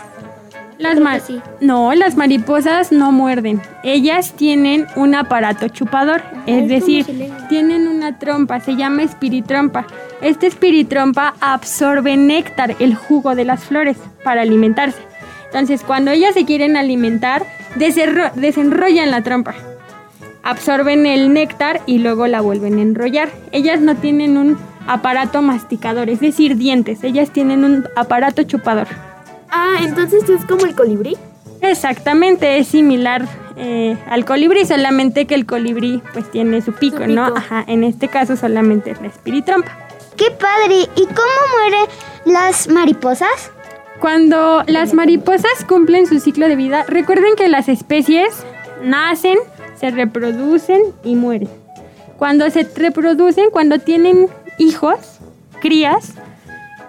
Las 0.78 0.98
ma- 1.00 1.20
no, 1.60 1.94
las 1.94 2.16
mariposas 2.16 2.92
no 2.94 3.12
muerden. 3.12 3.62
Ellas 3.84 4.32
tienen 4.34 4.88
un 4.96 5.14
aparato 5.14 5.68
chupador, 5.68 6.22
es 6.46 6.70
decir, 6.70 7.06
tienen 7.50 7.88
una 7.90 8.18
trompa, 8.18 8.62
se 8.62 8.76
llama 8.78 9.04
espiritrompa. 9.04 9.86
Esta 10.22 10.48
espiritrompa 10.48 11.34
absorbe 11.42 12.16
néctar, 12.16 12.76
el 12.80 12.96
jugo 12.96 13.36
de 13.36 13.44
las 13.44 13.62
flores, 13.66 13.98
para 14.24 14.42
alimentarse. 14.44 15.00
Entonces, 15.48 15.82
cuando 15.84 16.12
ellas 16.12 16.34
se 16.34 16.46
quieren 16.46 16.78
alimentar, 16.78 17.46
desenro- 17.76 18.32
desenrollan 18.36 19.12
la 19.12 19.22
trompa. 19.22 19.56
Absorben 20.50 21.06
el 21.06 21.32
néctar 21.32 21.82
y 21.86 22.00
luego 22.00 22.26
la 22.26 22.42
vuelven 22.42 22.80
a 22.80 22.82
enrollar. 22.82 23.30
Ellas 23.52 23.82
no 23.82 23.96
tienen 23.96 24.36
un 24.36 24.58
aparato 24.88 25.44
masticador, 25.44 26.10
es 26.10 26.20
decir, 26.20 26.58
dientes. 26.58 27.04
Ellas 27.04 27.30
tienen 27.30 27.64
un 27.64 27.88
aparato 27.96 28.42
chupador. 28.42 28.88
Ah, 29.52 29.76
entonces 29.84 30.28
es 30.28 30.44
como 30.46 30.66
el 30.66 30.74
colibrí. 30.74 31.16
Exactamente, 31.62 32.58
es 32.58 32.68
similar 32.68 33.28
eh, 33.58 33.96
al 34.10 34.26
colibrí, 34.26 34.66
solamente 34.66 35.28
que 35.28 35.36
el 35.36 35.46
colibrí 35.46 36.02
pues 36.14 36.32
tiene 36.32 36.62
su 36.64 36.74
pico, 36.74 37.04
Su 37.04 37.12
¿no? 37.12 37.26
pico. 37.28 37.38
Ajá, 37.38 37.64
en 37.68 37.84
este 37.84 38.08
caso 38.08 38.36
solamente 38.36 38.90
es 38.90 39.02
la 39.02 39.08
espiritrompa. 39.08 39.78
¡Qué 40.18 40.32
padre! 40.32 40.90
¿Y 40.96 41.06
cómo 41.06 41.40
mueren 41.60 41.86
las 42.26 42.70
mariposas? 42.70 43.52
Cuando 44.00 44.64
las 44.66 44.94
mariposas 44.96 45.64
cumplen 45.68 46.08
su 46.08 46.20
ciclo 46.20 46.48
de 46.48 46.56
vida, 46.56 46.86
recuerden 46.88 47.36
que 47.36 47.50
las 47.50 47.68
especies 47.70 48.44
nacen, 48.84 49.38
se 49.80 49.92
reproducen 49.92 50.82
y 51.04 51.16
mueren. 51.16 51.50
Cuando 52.18 52.50
se 52.50 52.64
reproducen, 52.64 53.46
cuando 53.52 53.80
tienen 53.80 54.28
hijos, 54.58 55.20
crías, 55.62 56.14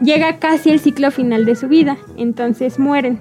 llega 0.00 0.38
casi 0.38 0.70
el 0.70 0.80
ciclo 0.80 1.11
final 1.11 1.44
de 1.44 1.54
su 1.54 1.68
vida, 1.68 1.97
entonces 2.16 2.78
mueren. 2.78 3.20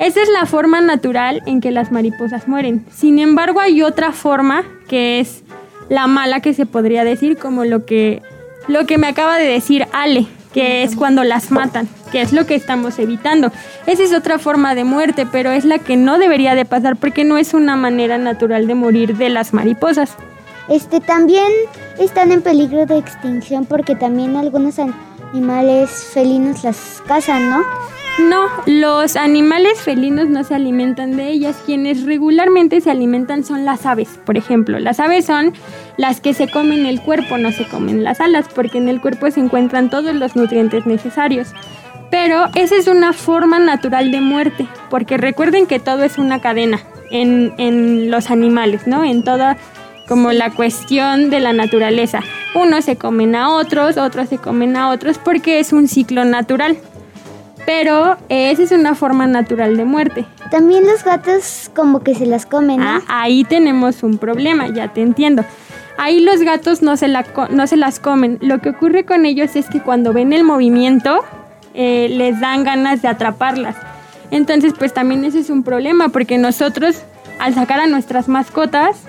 Esa 0.00 0.22
es 0.22 0.28
la 0.28 0.46
forma 0.46 0.80
natural 0.80 1.42
en 1.46 1.60
que 1.60 1.70
las 1.70 1.92
mariposas 1.92 2.48
mueren. 2.48 2.84
Sin 2.90 3.20
embargo, 3.20 3.60
hay 3.60 3.82
otra 3.82 4.10
forma 4.10 4.64
que 4.88 5.20
es 5.20 5.44
la 5.88 6.08
mala 6.08 6.40
que 6.40 6.52
se 6.52 6.66
podría 6.66 7.04
decir, 7.04 7.38
como 7.38 7.64
lo 7.64 7.86
que, 7.86 8.20
lo 8.66 8.86
que 8.86 8.98
me 8.98 9.06
acaba 9.06 9.36
de 9.36 9.46
decir 9.46 9.86
Ale, 9.92 10.26
que 10.54 10.84
es 10.84 10.94
cuando 10.94 11.24
las 11.24 11.50
matan, 11.50 11.88
que 12.12 12.22
es 12.22 12.32
lo 12.32 12.46
que 12.46 12.54
estamos 12.54 12.98
evitando. 13.00 13.50
Esa 13.86 14.04
es 14.04 14.14
otra 14.14 14.38
forma 14.38 14.76
de 14.76 14.84
muerte, 14.84 15.26
pero 15.30 15.50
es 15.50 15.64
la 15.64 15.80
que 15.80 15.96
no 15.96 16.16
debería 16.16 16.54
de 16.54 16.64
pasar 16.64 16.94
porque 16.96 17.24
no 17.24 17.36
es 17.36 17.52
una 17.54 17.74
manera 17.74 18.18
natural 18.18 18.68
de 18.68 18.76
morir 18.76 19.16
de 19.16 19.30
las 19.30 19.52
mariposas. 19.52 20.14
Este 20.68 21.00
también 21.00 21.52
están 21.98 22.30
en 22.30 22.40
peligro 22.40 22.86
de 22.86 22.98
extinción 22.98 23.66
porque 23.66 23.96
también 23.96 24.36
algunos 24.36 24.78
animales 24.78 25.90
felinos 25.90 26.62
las 26.62 27.02
cazan, 27.06 27.50
¿no? 27.50 27.64
No, 28.18 28.48
los 28.66 29.16
animales 29.16 29.80
felinos 29.80 30.28
no 30.28 30.44
se 30.44 30.54
alimentan 30.54 31.16
de 31.16 31.30
ellas. 31.30 31.60
Quienes 31.66 32.04
regularmente 32.04 32.80
se 32.80 32.90
alimentan 32.90 33.42
son 33.42 33.64
las 33.64 33.86
aves, 33.86 34.20
por 34.24 34.36
ejemplo. 34.36 34.78
Las 34.78 35.00
aves 35.00 35.26
son 35.26 35.52
las 35.96 36.20
que 36.20 36.32
se 36.32 36.48
comen 36.48 36.86
el 36.86 37.00
cuerpo, 37.00 37.38
no 37.38 37.50
se 37.50 37.66
comen 37.66 38.04
las 38.04 38.20
alas, 38.20 38.46
porque 38.54 38.78
en 38.78 38.88
el 38.88 39.00
cuerpo 39.00 39.28
se 39.30 39.40
encuentran 39.40 39.90
todos 39.90 40.14
los 40.14 40.36
nutrientes 40.36 40.86
necesarios. 40.86 41.48
Pero 42.10 42.46
esa 42.54 42.76
es 42.76 42.86
una 42.86 43.12
forma 43.12 43.58
natural 43.58 44.12
de 44.12 44.20
muerte, 44.20 44.68
porque 44.90 45.16
recuerden 45.16 45.66
que 45.66 45.80
todo 45.80 46.04
es 46.04 46.16
una 46.16 46.40
cadena 46.40 46.80
en, 47.10 47.52
en 47.58 48.12
los 48.12 48.30
animales, 48.30 48.86
¿no? 48.86 49.04
En 49.04 49.24
toda 49.24 49.56
como 50.06 50.30
la 50.30 50.50
cuestión 50.50 51.30
de 51.30 51.40
la 51.40 51.52
naturaleza. 51.52 52.20
Unos 52.54 52.84
se 52.84 52.96
comen 52.96 53.34
a 53.34 53.50
otros, 53.50 53.96
otros 53.96 54.28
se 54.28 54.38
comen 54.38 54.76
a 54.76 54.90
otros, 54.90 55.18
porque 55.18 55.58
es 55.58 55.72
un 55.72 55.88
ciclo 55.88 56.24
natural. 56.24 56.76
Pero 57.66 58.16
esa 58.28 58.62
es 58.62 58.72
una 58.72 58.94
forma 58.94 59.26
natural 59.26 59.76
de 59.76 59.84
muerte. 59.84 60.26
También 60.50 60.86
los 60.86 61.02
gatos 61.02 61.70
como 61.74 62.02
que 62.02 62.14
se 62.14 62.26
las 62.26 62.46
comen, 62.46 62.80
¿no? 62.80 62.86
Ah, 62.86 63.00
ahí 63.08 63.44
tenemos 63.44 64.02
un 64.02 64.18
problema, 64.18 64.68
ya 64.68 64.88
te 64.88 65.00
entiendo. 65.02 65.44
Ahí 65.96 66.20
los 66.20 66.40
gatos 66.40 66.82
no 66.82 66.96
se, 66.96 67.08
la 67.08 67.24
no 67.50 67.66
se 67.66 67.76
las 67.76 68.00
comen. 68.00 68.38
Lo 68.40 68.60
que 68.60 68.70
ocurre 68.70 69.04
con 69.04 69.24
ellos 69.26 69.56
es 69.56 69.68
que 69.68 69.80
cuando 69.80 70.12
ven 70.12 70.32
el 70.32 70.44
movimiento, 70.44 71.24
eh, 71.72 72.08
les 72.10 72.40
dan 72.40 72.64
ganas 72.64 73.00
de 73.00 73.08
atraparlas. 73.08 73.76
Entonces, 74.30 74.74
pues 74.78 74.92
también 74.92 75.24
ese 75.24 75.38
es 75.38 75.50
un 75.50 75.62
problema, 75.62 76.08
porque 76.08 76.38
nosotros, 76.38 77.02
al 77.38 77.54
sacar 77.54 77.80
a 77.80 77.86
nuestras 77.86 78.28
mascotas, 78.28 79.02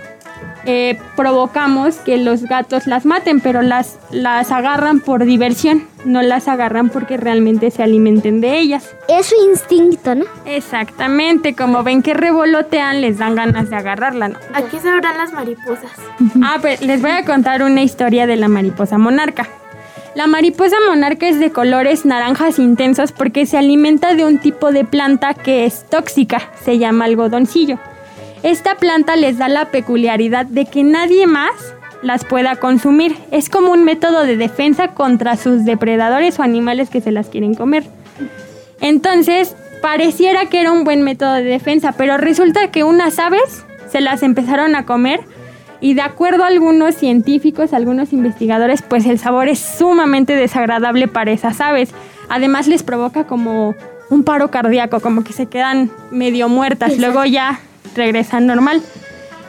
eh, 0.66 1.00
provocamos 1.16 1.98
que 1.98 2.18
los 2.18 2.44
gatos 2.44 2.88
las 2.88 3.06
maten, 3.06 3.40
pero 3.40 3.62
las, 3.62 4.00
las 4.12 4.52
agarran 4.52 5.00
por 5.00 5.26
diversión, 5.26 5.88
no 6.06 6.22
las 6.22 6.48
agarran 6.48 6.90
porque 6.90 7.18
realmente 7.18 7.72
se 7.72 7.84
alimenten 7.84 8.42
de 8.42 8.58
ellas. 8.60 8.96
Es 9.08 9.28
su 9.28 9.36
instinto, 9.50 10.16
¿no? 10.16 10.26
Exactamente, 10.46 11.56
como 11.56 11.84
ven 11.84 12.02
que 12.02 12.14
revolotean, 12.14 13.02
les 13.02 13.18
dan 13.18 13.36
ganas 13.36 13.70
de 13.70 13.76
agarrarla, 13.76 14.30
¿no? 14.30 14.40
¿A 14.54 14.64
qué 14.64 14.80
sabrán 14.80 15.18
las 15.18 15.34
mariposas? 15.34 15.92
Ah, 16.44 16.58
pues 16.62 16.82
les 16.82 17.02
voy 17.02 17.12
a 17.12 17.24
contar 17.26 17.64
una 17.64 17.82
historia 17.82 18.28
de 18.28 18.36
la 18.36 18.48
mariposa 18.48 18.98
monarca. 18.98 19.48
La 20.16 20.28
mariposa 20.28 20.78
monarca 20.88 21.28
es 21.28 21.40
de 21.40 21.52
colores 21.52 22.06
naranjas 22.06 22.58
intensos 22.58 23.12
porque 23.12 23.46
se 23.46 23.58
alimenta 23.58 24.16
de 24.16 24.26
un 24.26 24.40
tipo 24.40 24.72
de 24.72 24.86
planta 24.86 25.34
que 25.34 25.66
es 25.66 25.86
tóxica, 25.90 26.42
se 26.64 26.78
llama 26.78 27.04
algodoncillo. 27.06 27.80
Esta 28.46 28.76
planta 28.76 29.16
les 29.16 29.40
da 29.40 29.50
la 29.50 29.72
peculiaridad 29.72 30.46
de 30.46 30.68
que 30.68 30.84
nadie 30.84 31.26
más 31.26 31.50
las 32.04 32.24
pueda 32.26 32.58
consumir. 32.58 33.18
Es 33.32 33.50
como 33.50 33.72
un 33.72 33.84
método 33.84 34.22
de 34.22 34.38
defensa 34.38 34.90
contra 34.90 35.36
sus 35.36 35.66
depredadores 35.66 36.38
o 36.38 36.44
animales 36.44 36.92
que 36.92 37.02
se 37.02 37.12
las 37.12 37.28
quieren 37.30 37.56
comer. 37.56 37.86
Entonces, 38.82 39.56
pareciera 39.82 40.46
que 40.46 40.62
era 40.62 40.72
un 40.72 40.84
buen 40.84 41.02
método 41.02 41.34
de 41.34 41.44
defensa, 41.44 41.94
pero 41.94 42.18
resulta 42.18 42.70
que 42.70 42.84
unas 42.84 43.18
aves 43.18 43.66
se 43.90 44.00
las 44.00 44.22
empezaron 44.22 44.76
a 44.76 44.86
comer 44.86 45.22
y 45.82 45.96
de 45.96 46.02
acuerdo 46.02 46.44
a 46.44 46.48
algunos 46.48 46.94
científicos, 46.94 47.74
algunos 47.74 48.14
investigadores, 48.14 48.84
pues 48.84 49.08
el 49.08 49.18
sabor 49.18 49.48
es 49.48 49.58
sumamente 49.58 50.36
desagradable 50.36 51.08
para 51.08 51.32
esas 51.32 51.62
aves. 51.62 51.90
Además 52.30 52.68
les 52.68 52.84
provoca 52.84 53.24
como 53.24 53.74
un 54.12 54.24
paro 54.24 54.52
cardíaco, 54.52 55.00
como 55.00 55.24
que 55.24 55.34
se 55.34 55.48
quedan 55.48 55.90
medio 56.12 56.48
muertas, 56.48 57.00
luego 57.00 57.26
ya 57.26 57.60
regresan 57.96 58.48
normal. 58.48 58.82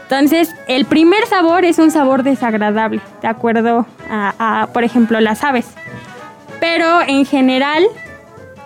Entonces, 0.02 0.54
el 0.68 0.84
primer 0.84 1.26
sabor 1.26 1.64
es 1.64 1.78
un 1.78 1.90
sabor 1.90 2.22
desagradable, 2.22 3.00
de 3.22 3.28
acuerdo 3.28 3.86
a, 4.08 4.34
a, 4.38 4.66
por 4.68 4.84
ejemplo, 4.84 5.20
las 5.20 5.42
aves. 5.42 5.66
Pero 6.60 7.02
en 7.02 7.24
general, 7.24 7.84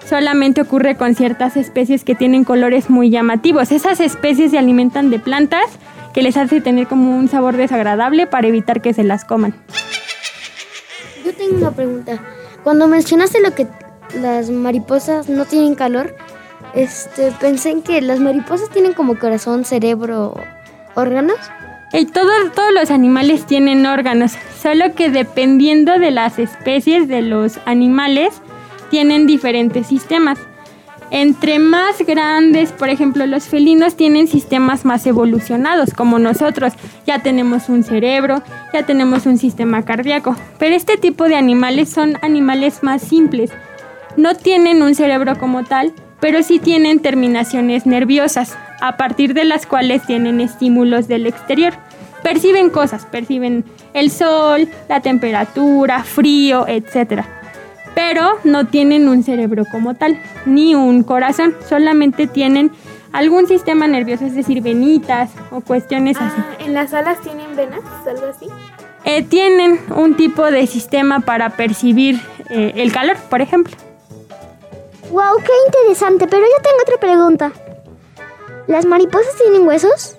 solamente 0.07 0.61
ocurre 0.61 0.97
con 0.97 1.15
ciertas 1.15 1.57
especies 1.57 2.05
que 2.05 2.15
tienen 2.15 2.45
colores 2.45 2.91
muy 2.91 3.11
llamativos. 3.11 3.73
Esas 3.73 4.01
especies 4.01 4.51
se 4.51 4.59
alimentan 4.59 5.09
de 5.09 5.19
plantas 5.19 5.65
que 6.13 6.23
les 6.23 6.37
hace 6.37 6.61
tener 6.61 6.87
como 6.87 7.17
un 7.17 7.29
sabor 7.29 7.57
desagradable 7.57 8.27
para 8.27 8.49
evitar 8.49 8.83
que 8.83 8.93
se 8.93 9.05
las 9.05 9.25
coman. 9.25 9.55
Yo 11.25 11.33
tengo 11.35 11.57
una 11.57 11.71
pregunta. 11.71 12.19
Cuando 12.65 12.89
mencionaste 12.89 13.41
lo 13.41 13.55
que 13.55 13.67
las 14.21 14.51
mariposas 14.51 15.29
no 15.29 15.45
tienen 15.45 15.75
calor, 15.75 16.15
este, 16.75 17.33
pensé 17.41 17.71
en 17.71 17.83
que 17.83 18.01
las 18.01 18.21
mariposas 18.21 18.71
tienen 18.71 18.93
como 18.95 19.19
corazón, 19.19 19.65
cerebro, 19.65 20.35
órganos. 20.95 21.37
Y 21.93 22.07
todo- 22.07 22.51
todos 22.55 22.73
los 22.73 22.91
animales 22.91 23.47
tienen 23.47 23.85
órganos, 23.87 24.33
solo 24.63 24.95
que 24.95 25.11
dependiendo 25.11 25.99
de 25.99 26.11
las 26.13 26.39
especies 26.39 27.09
de 27.09 27.23
los 27.23 27.59
animales, 27.67 28.41
tienen 28.91 29.27
diferentes 29.27 29.89
sistemas. 29.89 30.39
Entre 31.13 31.59
más 31.59 31.99
grandes, 32.07 32.71
por 32.71 32.89
ejemplo, 32.89 33.27
los 33.27 33.45
felinos 33.49 33.97
tienen 33.97 34.29
sistemas 34.29 34.85
más 34.85 35.05
evolucionados, 35.07 35.93
como 35.93 36.21
nosotros. 36.21 36.73
Ya 37.05 37.19
tenemos 37.21 37.69
un 37.69 37.83
cerebro, 37.83 38.43
ya 38.73 38.87
tenemos 38.87 39.27
un 39.27 39.37
sistema 39.37 39.85
cardíaco. 39.85 40.37
Pero 40.61 40.77
este 40.77 40.97
tipo 40.99 41.25
de 41.25 41.35
animales 41.35 41.89
son 41.89 42.17
animales 42.23 42.85
más 42.85 43.03
simples. 43.03 43.51
No 44.17 44.37
tienen 44.37 44.83
un 44.83 44.95
cerebro 44.95 45.37
como 45.37 45.65
tal, 45.65 45.93
pero 46.21 46.43
sí 46.43 46.59
tienen 46.59 47.01
terminaciones 47.01 47.87
nerviosas, 47.87 48.57
a 48.81 48.97
partir 48.97 49.35
de 49.35 49.45
las 49.45 49.67
cuales 49.67 50.03
tienen 50.07 50.41
estímulos 50.41 51.09
del 51.09 51.27
exterior. 51.27 51.75
Perciben 52.23 52.71
cosas, 52.71 53.07
perciben 53.07 53.65
el 53.95 54.11
sol, 54.11 54.69
la 54.89 55.01
temperatura, 55.01 56.05
frío, 56.05 56.67
etc. 56.69 57.23
Pero 57.95 58.39
no 58.45 58.67
tienen 58.67 59.09
un 59.09 59.23
cerebro 59.23 59.65
como 59.71 59.95
tal, 59.95 60.19
ni 60.45 60.75
un 60.75 61.03
corazón, 61.03 61.55
solamente 61.69 62.27
tienen 62.27 62.71
algún 63.13 63.47
sistema 63.47 63.87
nervioso, 63.87 64.27
es 64.27 64.35
decir, 64.35 64.63
venitas 64.63 65.31
o 65.51 65.61
cuestiones 65.61 66.17
así. 66.19 66.37
Ah, 66.39 66.65
¿En 66.65 66.75
las 66.75 66.93
alas 66.95 67.21
tienen 67.21 67.57
venas? 67.57 67.81
¿Algo 68.07 68.27
así? 68.27 68.47
Eh, 69.05 69.23
tienen 69.23 69.81
un 69.97 70.15
tipo 70.15 70.51
de 70.51 70.67
sistema 70.67 71.21
para 71.21 71.51
percibir 71.51 72.21
eh, 72.51 72.73
el 72.77 72.93
calor, 72.93 73.17
por 73.29 73.41
ejemplo. 73.41 73.75
Wow, 75.11 75.39
qué 75.39 75.53
interesante. 75.67 76.27
Pero 76.27 76.43
yo 76.43 76.63
tengo 76.63 76.79
otra 76.83 76.97
pregunta. 76.99 77.53
¿Las 78.67 78.87
mariposas 78.87 79.35
tienen 79.37 79.67
huesos? 79.67 80.17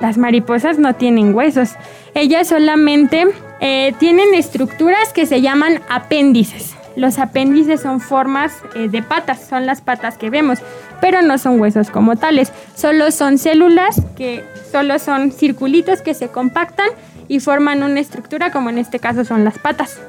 Las 0.00 0.16
mariposas 0.16 0.78
no 0.78 0.94
tienen 0.94 1.34
huesos. 1.34 1.72
Ellas 2.14 2.48
solamente 2.48 3.26
eh, 3.60 3.94
tienen 3.98 4.34
estructuras 4.34 5.12
que 5.12 5.26
se 5.26 5.42
llaman 5.42 5.82
apéndices. 5.90 6.74
Los 6.96 7.18
apéndices 7.18 7.82
son 7.82 8.00
formas 8.00 8.52
eh, 8.74 8.88
de 8.88 9.02
patas, 9.02 9.46
son 9.46 9.64
las 9.66 9.80
patas 9.80 10.18
que 10.18 10.28
vemos, 10.28 10.58
pero 11.00 11.22
no 11.22 11.38
son 11.38 11.60
huesos 11.60 11.90
como 11.90 12.16
tales. 12.16 12.52
Solo 12.74 13.10
son 13.10 13.38
células 13.38 14.00
que 14.16 14.44
solo 14.72 14.98
son 14.98 15.30
circulitos 15.30 16.00
que 16.00 16.14
se 16.14 16.28
compactan 16.28 16.88
y 17.28 17.40
forman 17.40 17.82
una 17.82 18.00
estructura, 18.00 18.50
como 18.50 18.70
en 18.70 18.78
este 18.78 18.98
caso 18.98 19.24
son 19.24 19.44
las 19.44 19.58
patas. 19.58 20.00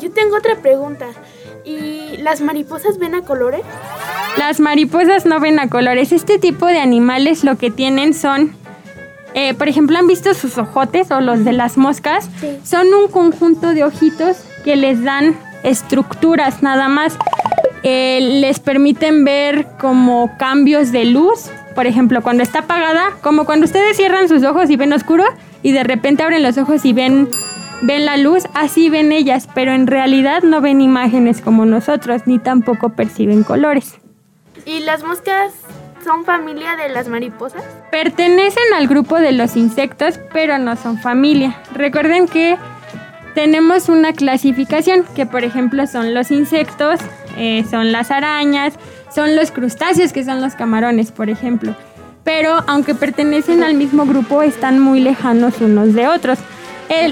Yo 0.00 0.10
tengo 0.10 0.36
otra 0.36 0.56
pregunta. 0.56 1.06
¿Y 1.64 2.16
las 2.18 2.40
mariposas 2.40 2.98
ven 2.98 3.14
a 3.14 3.22
colores? 3.22 3.62
Las 4.38 4.60
mariposas 4.60 5.26
no 5.26 5.40
ven 5.40 5.58
a 5.58 5.68
colores. 5.68 6.12
Este 6.12 6.38
tipo 6.38 6.66
de 6.66 6.78
animales 6.78 7.44
lo 7.44 7.58
que 7.58 7.70
tienen 7.70 8.14
son, 8.14 8.52
eh, 9.34 9.54
por 9.54 9.68
ejemplo, 9.68 9.98
¿han 9.98 10.06
visto 10.06 10.34
sus 10.34 10.56
ojotes 10.58 11.10
o 11.10 11.20
los 11.20 11.44
de 11.44 11.52
las 11.52 11.76
moscas? 11.76 12.28
Son 12.64 12.86
un 12.94 13.08
conjunto 13.08 13.74
de 13.74 13.84
ojitos 13.84 14.38
que 14.64 14.76
les 14.76 15.02
dan 15.02 15.36
estructuras 15.62 16.62
nada 16.62 16.88
más. 16.88 17.16
Eh, 17.82 18.20
les 18.40 18.60
permiten 18.60 19.24
ver 19.24 19.66
como 19.78 20.36
cambios 20.38 20.92
de 20.92 21.04
luz. 21.04 21.50
Por 21.74 21.86
ejemplo, 21.86 22.22
cuando 22.22 22.42
está 22.42 22.60
apagada, 22.60 23.16
como 23.22 23.44
cuando 23.44 23.66
ustedes 23.66 23.96
cierran 23.96 24.28
sus 24.28 24.42
ojos 24.44 24.70
y 24.70 24.76
ven 24.76 24.92
oscuro 24.92 25.24
y 25.62 25.72
de 25.72 25.84
repente 25.84 26.22
abren 26.22 26.42
los 26.42 26.58
ojos 26.58 26.84
y 26.84 26.92
ven 26.92 27.28
ven 27.82 28.04
la 28.04 28.16
luz, 28.16 28.44
así 28.54 28.90
ven 28.90 29.12
ellas, 29.12 29.48
pero 29.54 29.72
en 29.72 29.86
realidad 29.86 30.42
no 30.42 30.60
ven 30.60 30.80
imágenes 30.80 31.40
como 31.40 31.64
nosotros, 31.66 32.22
ni 32.26 32.38
tampoco 32.38 32.90
perciben 32.90 33.42
colores. 33.42 33.98
¿Y 34.66 34.80
las 34.80 35.02
moscas 35.02 35.52
son 36.04 36.24
familia 36.24 36.76
de 36.76 36.88
las 36.90 37.08
mariposas? 37.08 37.62
Pertenecen 37.90 38.74
al 38.76 38.88
grupo 38.88 39.18
de 39.18 39.32
los 39.32 39.56
insectos, 39.56 40.20
pero 40.32 40.58
no 40.58 40.76
son 40.76 40.98
familia. 40.98 41.56
Recuerden 41.74 42.26
que 42.26 42.58
tenemos 43.34 43.88
una 43.88 44.12
clasificación, 44.12 45.04
que 45.14 45.26
por 45.26 45.44
ejemplo 45.44 45.86
son 45.86 46.14
los 46.14 46.30
insectos, 46.30 47.00
eh, 47.36 47.64
son 47.70 47.92
las 47.92 48.10
arañas, 48.10 48.74
son 49.14 49.36
los 49.36 49.50
crustáceos, 49.50 50.12
que 50.12 50.24
son 50.24 50.40
los 50.40 50.54
camarones, 50.54 51.12
por 51.12 51.30
ejemplo. 51.30 51.74
Pero 52.24 52.62
aunque 52.66 52.94
pertenecen 52.94 53.62
al 53.62 53.74
mismo 53.74 54.04
grupo, 54.04 54.42
están 54.42 54.78
muy 54.78 55.00
lejanos 55.00 55.60
unos 55.60 55.94
de 55.94 56.08
otros. 56.08 56.38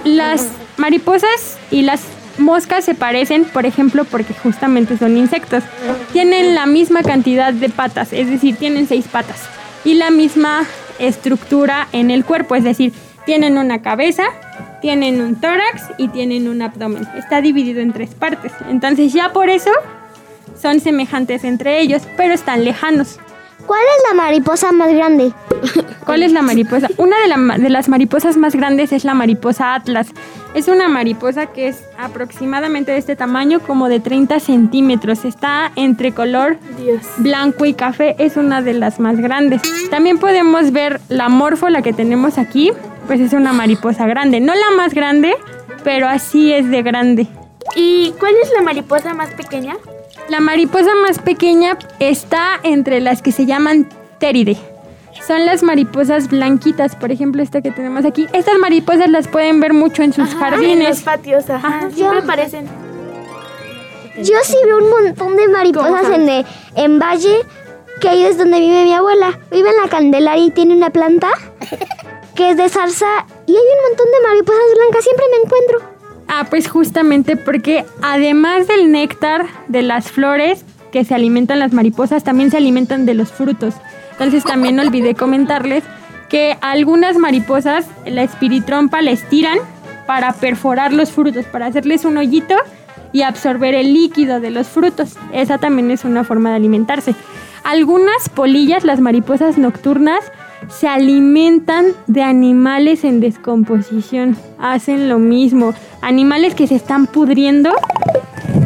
Las 0.05 0.49
mariposas 0.77 1.57
y 1.71 1.83
las 1.83 2.03
moscas 2.39 2.85
se 2.85 2.95
parecen, 2.95 3.45
por 3.45 3.65
ejemplo, 3.65 4.05
porque 4.05 4.35
justamente 4.35 4.99
son 4.99 5.17
insectos. 5.17 5.63
Tienen 6.13 6.55
la 6.55 6.67
misma 6.67 7.03
cantidad 7.03 7.53
de 7.53 7.69
patas, 7.69 8.13
es 8.13 8.29
decir, 8.29 8.57
tienen 8.57 8.89
seis 8.89 9.07
patas. 9.07 9.49
Y 9.85 9.95
la 9.95 10.11
misma 10.11 10.65
estructura 10.99 11.89
en 11.93 12.11
el 12.11 12.25
cuerpo, 12.25 12.57
es 12.57 12.65
decir, 12.65 12.93
tienen 13.25 13.57
una 13.57 13.81
cabeza, 13.83 14.25
tienen 14.81 15.21
un 15.21 15.37
tórax 15.37 15.83
y 15.97 16.09
tienen 16.09 16.49
un 16.49 16.63
abdomen. 16.63 17.07
Está 17.17 17.41
dividido 17.41 17.81
en 17.81 17.93
tres 17.93 18.15
partes. 18.15 18.53
Entonces 18.69 19.13
ya 19.13 19.33
por 19.33 19.49
eso 19.49 19.71
son 20.61 20.81
semejantes 20.81 21.45
entre 21.45 21.81
ellos, 21.81 22.03
pero 22.17 22.35
están 22.35 22.65
lejanos. 22.65 23.19
¿Cuál 23.67 23.81
es 23.99 24.03
la 24.09 24.15
mariposa 24.15 24.73
más 24.73 24.93
grande? 24.93 25.33
¿Cuál 26.07 26.23
es 26.23 26.33
la 26.33 26.41
mariposa? 26.43 26.89
Una 26.97 27.21
de, 27.21 27.29
la 27.29 27.37
ma- 27.37 27.59
de 27.59 27.69
las 27.69 27.89
mariposas 27.89 28.37
más 28.37 28.55
grandes 28.55 28.93
es 28.93 29.05
la 29.05 29.15
mariposa 29.15 29.75
atlas. 29.75 30.09
Es 30.55 30.69
una 30.69 30.89
mariposa 30.89 31.47
que 31.47 31.69
es 31.69 31.83
aproximadamente 31.99 32.93
de 32.93 32.99
este 32.99 33.15
tamaño, 33.17 33.61
como 33.61 33.89
de 33.89 34.01
30 34.01 34.41
centímetros. 34.41 35.25
Está 35.27 35.71
entre 35.77 36.13
color 36.13 36.57
Dios. 36.79 37.03
blanco 37.19 37.67
y 37.67 37.75
café, 37.75 38.17
es 38.19 38.37
una 38.37 38.63
de 38.63 38.73
las 38.73 39.01
más 39.01 39.19
grandes. 39.19 39.61
También 39.91 40.19
podemos 40.19 40.73
ver 40.73 41.01
la 41.11 41.29
morfo, 41.29 41.69
la 41.69 41.83
que 41.83 41.93
tenemos 41.93 42.39
aquí, 42.39 42.73
pues 43.07 43.21
es 43.21 43.35
una 43.35 43.53
mariposa 43.53 44.07
grande. 44.07 44.41
No 44.41 44.55
la 44.55 44.71
más 44.77 44.95
grande, 44.95 45.35
pero 45.85 46.09
así 46.09 46.53
es 46.53 46.71
de 46.71 46.83
grande. 46.83 47.27
¿Y 47.77 48.15
cuál 48.19 48.33
es 48.43 48.51
la 48.57 48.63
mariposa 48.63 49.13
más 49.13 49.29
pequeña? 49.35 49.77
La 50.29 50.41
mariposa 50.41 50.95
más 51.03 51.19
pequeña 51.19 51.79
está 52.01 52.61
entre 52.63 53.01
las 53.01 53.23
que 53.23 53.33
se 53.33 53.47
llaman 53.47 53.89
téride. 54.19 54.57
Son 55.27 55.45
las 55.47 55.63
mariposas 55.63 56.29
blanquitas, 56.29 56.95
por 56.97 57.11
ejemplo, 57.11 57.43
esta 57.43 57.61
que 57.61 57.71
tenemos 57.71 58.05
aquí. 58.05 58.27
Estas 58.33 58.59
mariposas 58.59 59.11
las 59.11 59.27
pueden 59.27 59.61
ver 59.61 59.73
mucho 59.73 60.03
en 60.03 60.13
sus 60.13 60.29
En 60.29 60.35
los 60.35 60.41
jardines. 60.41 61.01
patios, 61.03 61.49
ajá. 61.51 61.91
Siempre 61.91 62.19
aparecen. 62.21 62.67
Yo 64.19 64.35
sí 64.45 64.57
veo 64.65 64.79
un 64.79 64.91
montón 64.91 65.37
de 65.37 65.49
mariposas 65.49 66.11
en, 66.11 66.45
en 66.77 66.99
Valle, 66.99 67.39
que 68.01 68.09
ahí 68.09 68.25
es 68.25 68.37
donde 68.37 68.61
vive 68.61 68.85
mi 68.85 68.93
abuela. 68.95 69.39
Vive 69.51 69.71
en 69.71 69.77
la 69.77 69.89
Candelaria 69.89 70.45
y 70.45 70.51
tiene 70.51 70.75
una 70.75 70.91
planta 70.91 71.29
que 72.35 72.51
es 72.51 72.57
de 72.57 72.69
zarza 72.69 73.27
y 73.47 73.53
hay 73.53 73.57
un 73.57 73.89
montón 73.89 74.07
de 74.13 74.29
mariposas 74.29 74.63
blancas, 74.77 75.05
siempre 75.05 75.25
me 75.31 75.45
encuentro. 75.45 75.98
Ah, 76.29 76.47
pues 76.49 76.69
justamente 76.69 77.37
porque 77.37 77.85
además 78.03 78.67
del 78.67 78.93
néctar 78.93 79.47
de 79.69 79.83
las 79.83 80.11
flores 80.11 80.65
que 80.93 81.05
se 81.05 81.15
alimentan 81.15 81.59
las 81.59 81.73
mariposas, 81.73 82.23
también 82.23 82.51
se 82.51 82.59
alimentan 82.59 83.07
de 83.07 83.15
los 83.15 83.33
frutos. 83.33 83.75
Entonces 84.13 84.45
también 84.45 84.79
olvidé 84.79 85.15
comentarles 85.15 85.85
que 86.29 86.59
algunas 86.61 87.17
mariposas 87.17 87.87
la 88.07 88.23
espiritrompa 88.23 89.01
la 89.01 89.11
estiran 89.11 89.59
para 90.07 90.33
perforar 90.33 90.93
los 90.93 91.11
frutos, 91.11 91.47
para 91.47 91.67
hacerles 91.67 92.05
un 92.05 92.19
hoyito 92.19 92.55
y 93.13 93.23
absorber 93.23 93.75
el 93.75 93.95
líquido 93.95 94.41
de 94.41 94.51
los 94.51 94.69
frutos. 94.69 95.17
Esa 95.33 95.59
también 95.59 95.91
es 95.91 96.05
una 96.05 96.25
forma 96.25 96.51
de 96.51 96.57
alimentarse. 96.57 97.15
Algunas 97.65 98.29
polillas, 98.29 98.85
las 98.85 99.01
mariposas 99.01 99.59
nocturnas, 99.59 100.21
se 100.69 100.89
alimentan 100.89 101.87
de 102.07 102.23
animales 102.23 103.05
en 103.05 103.21
descomposición. 103.21 104.37
Hacen 104.59 105.09
lo 105.09 105.19
mismo. 105.19 105.75
Animales 106.03 106.55
que 106.55 106.67
se 106.67 106.77
están 106.77 107.07
pudriendo, 107.07 107.71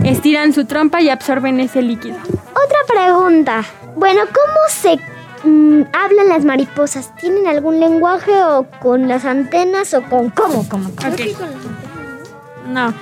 estiran 0.05 0.53
su 0.53 0.65
trompa 0.65 1.01
y 1.01 1.09
absorben 1.09 1.61
ese 1.61 1.83
líquido. 1.83 2.17
Otra 2.17 2.79
pregunta. 2.88 3.65
Bueno, 3.97 4.21
¿cómo 4.27 4.59
se 4.69 5.49
mm, 5.49 5.83
hablan 5.93 6.29
las 6.29 6.45
mariposas? 6.45 7.15
¿Tienen 7.17 7.47
algún 7.47 7.81
lenguaje 7.81 8.33
o 8.43 8.67
con 8.81 9.09
las 9.09 9.25
antenas 9.25 9.95
o 9.95 10.03
con 10.03 10.31
cómo? 10.31 10.69
¿Cómo? 10.69 10.91
cómo? 10.97 11.12
No. 12.69 12.93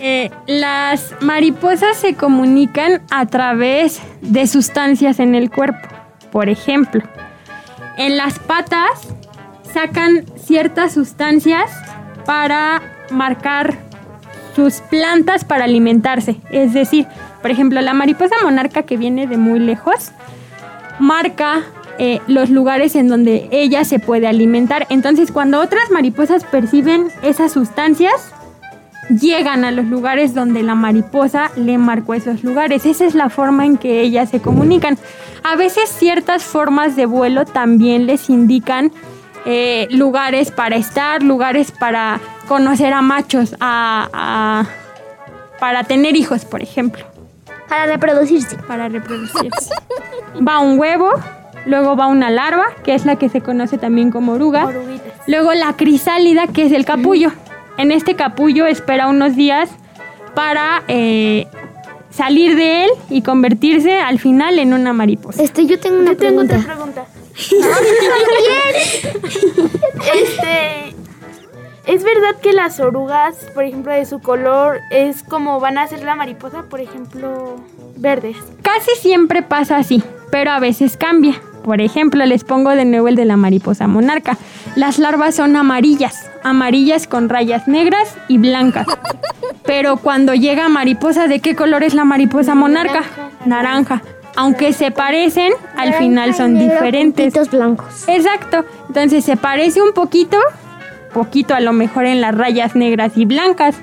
Eh, 0.00 0.30
las 0.46 1.12
mariposas 1.20 1.96
se 1.96 2.14
comunican 2.14 3.02
a 3.10 3.26
través 3.26 4.00
de 4.20 4.46
sustancias 4.46 5.18
en 5.18 5.34
el 5.34 5.50
cuerpo. 5.50 5.88
Por 6.30 6.48
ejemplo, 6.48 7.02
en 7.98 8.16
las 8.16 8.38
patas 8.38 9.08
sacan 9.74 10.24
ciertas 10.36 10.94
sustancias 10.94 11.70
para 12.24 12.80
marcar 13.10 13.76
sus 14.56 14.80
plantas 14.80 15.44
para 15.44 15.64
alimentarse. 15.64 16.36
Es 16.50 16.72
decir, 16.72 17.06
por 17.42 17.50
ejemplo, 17.50 17.80
la 17.80 17.94
mariposa 17.94 18.34
monarca 18.42 18.82
que 18.84 18.96
viene 18.96 19.26
de 19.26 19.36
muy 19.36 19.60
lejos 19.60 20.12
marca 20.98 21.62
eh, 21.98 22.20
los 22.26 22.50
lugares 22.50 22.94
en 22.96 23.08
donde 23.08 23.48
ella 23.50 23.84
se 23.84 23.98
puede 23.98 24.26
alimentar. 24.26 24.86
Entonces, 24.88 25.32
cuando 25.32 25.60
otras 25.60 25.90
mariposas 25.90 26.44
perciben 26.44 27.08
esas 27.22 27.52
sustancias, 27.52 28.32
llegan 29.08 29.64
a 29.64 29.70
los 29.70 29.86
lugares 29.86 30.34
donde 30.34 30.62
la 30.62 30.74
mariposa 30.74 31.50
le 31.56 31.78
marcó 31.78 32.14
esos 32.14 32.44
lugares. 32.44 32.84
Esa 32.86 33.04
es 33.04 33.14
la 33.14 33.28
forma 33.30 33.64
en 33.66 33.76
que 33.76 34.00
ellas 34.00 34.30
se 34.30 34.40
comunican. 34.40 34.98
A 35.44 35.56
veces 35.56 35.88
ciertas 35.88 36.42
formas 36.44 36.96
de 36.96 37.06
vuelo 37.06 37.44
también 37.46 38.06
les 38.06 38.28
indican 38.28 38.92
eh, 39.46 39.86
lugares 39.90 40.50
para 40.50 40.76
estar, 40.76 41.22
lugares 41.22 41.70
para 41.72 42.20
conocer 42.48 42.92
a 42.92 43.00
machos, 43.02 43.54
a- 43.60 44.08
a- 44.12 44.66
para 45.58 45.84
tener 45.84 46.16
hijos, 46.16 46.44
por 46.44 46.62
ejemplo, 46.62 47.04
Para 47.68 47.86
reproducirse. 47.86 48.56
para 48.66 48.88
reproducirse. 48.88 49.70
Va 50.46 50.58
un 50.60 50.78
huevo, 50.78 51.10
luego 51.66 51.96
va 51.96 52.06
una 52.08 52.30
larva, 52.30 52.66
que 52.84 52.94
es 52.94 53.06
la 53.06 53.16
que 53.16 53.28
se 53.28 53.40
conoce 53.40 53.78
también 53.78 54.10
como 54.10 54.32
oruga. 54.32 54.66
Oruguitas. 54.66 55.12
Luego 55.26 55.52
la 55.54 55.72
crisálida, 55.74 56.46
que 56.48 56.66
es 56.66 56.72
el 56.72 56.84
capullo. 56.84 57.32
En 57.78 57.92
este 57.92 58.14
capullo 58.14 58.66
espera 58.66 59.08
unos 59.08 59.36
días 59.36 59.70
para 60.34 60.82
eh, 60.88 61.46
salir 62.10 62.56
de 62.56 62.84
él 62.84 62.90
y 63.08 63.22
convertirse 63.22 64.00
al 64.00 64.18
final 64.18 64.58
en 64.58 64.74
una 64.74 64.92
mariposa. 64.92 65.42
Este, 65.42 65.64
yo 65.66 65.78
tengo 65.78 65.98
una 66.00 66.12
Yo 66.12 66.18
tengo 66.18 66.44
pregunta. 66.44 66.58
otra 66.58 66.74
pregunta. 66.74 67.06
este, 70.14 70.94
¿es 71.86 72.04
verdad 72.04 72.36
que 72.42 72.52
las 72.52 72.80
orugas, 72.80 73.36
por 73.54 73.64
ejemplo, 73.64 73.92
de 73.92 74.04
su 74.06 74.20
color 74.20 74.80
es 74.90 75.22
como 75.22 75.60
van 75.60 75.78
a 75.78 75.86
ser 75.86 76.02
la 76.02 76.14
mariposa, 76.16 76.64
por 76.64 76.80
ejemplo, 76.80 77.56
verdes? 77.96 78.36
Casi 78.62 78.90
siempre 79.00 79.42
pasa 79.42 79.76
así, 79.76 80.02
pero 80.30 80.50
a 80.50 80.60
veces 80.60 80.96
cambia. 80.96 81.40
Por 81.62 81.80
ejemplo, 81.80 82.24
les 82.24 82.44
pongo 82.44 82.70
de 82.70 82.84
nuevo 82.86 83.08
el 83.08 83.16
de 83.16 83.24
la 83.24 83.36
mariposa 83.36 83.86
monarca. 83.88 84.38
Las 84.74 84.98
larvas 84.98 85.34
son 85.34 85.54
amarillas, 85.54 86.30
amarillas 86.48 87.06
con 87.06 87.28
rayas 87.28 87.68
negras 87.68 88.16
y 88.26 88.38
blancas. 88.38 88.86
Pero 89.64 89.98
cuando 89.98 90.34
llega 90.34 90.68
mariposa, 90.68 91.28
¿de 91.28 91.40
qué 91.40 91.54
color 91.54 91.82
es 91.82 91.94
la 91.94 92.04
mariposa 92.04 92.54
monarca? 92.54 93.02
Naranja. 93.44 94.02
Aunque 94.34 94.72
se 94.72 94.90
parecen, 94.90 95.52
al 95.76 95.94
final 95.94 96.34
son 96.34 96.58
diferentes. 96.58 97.34
blancos. 97.50 98.04
Exacto. 98.08 98.64
Entonces 98.86 99.24
se 99.24 99.36
parece 99.36 99.82
un 99.82 99.92
poquito, 99.92 100.38
poquito 101.12 101.54
a 101.54 101.60
lo 101.60 101.72
mejor 101.72 102.06
en 102.06 102.20
las 102.20 102.34
rayas 102.34 102.76
negras 102.76 103.12
y 103.16 103.24
blancas, 103.24 103.76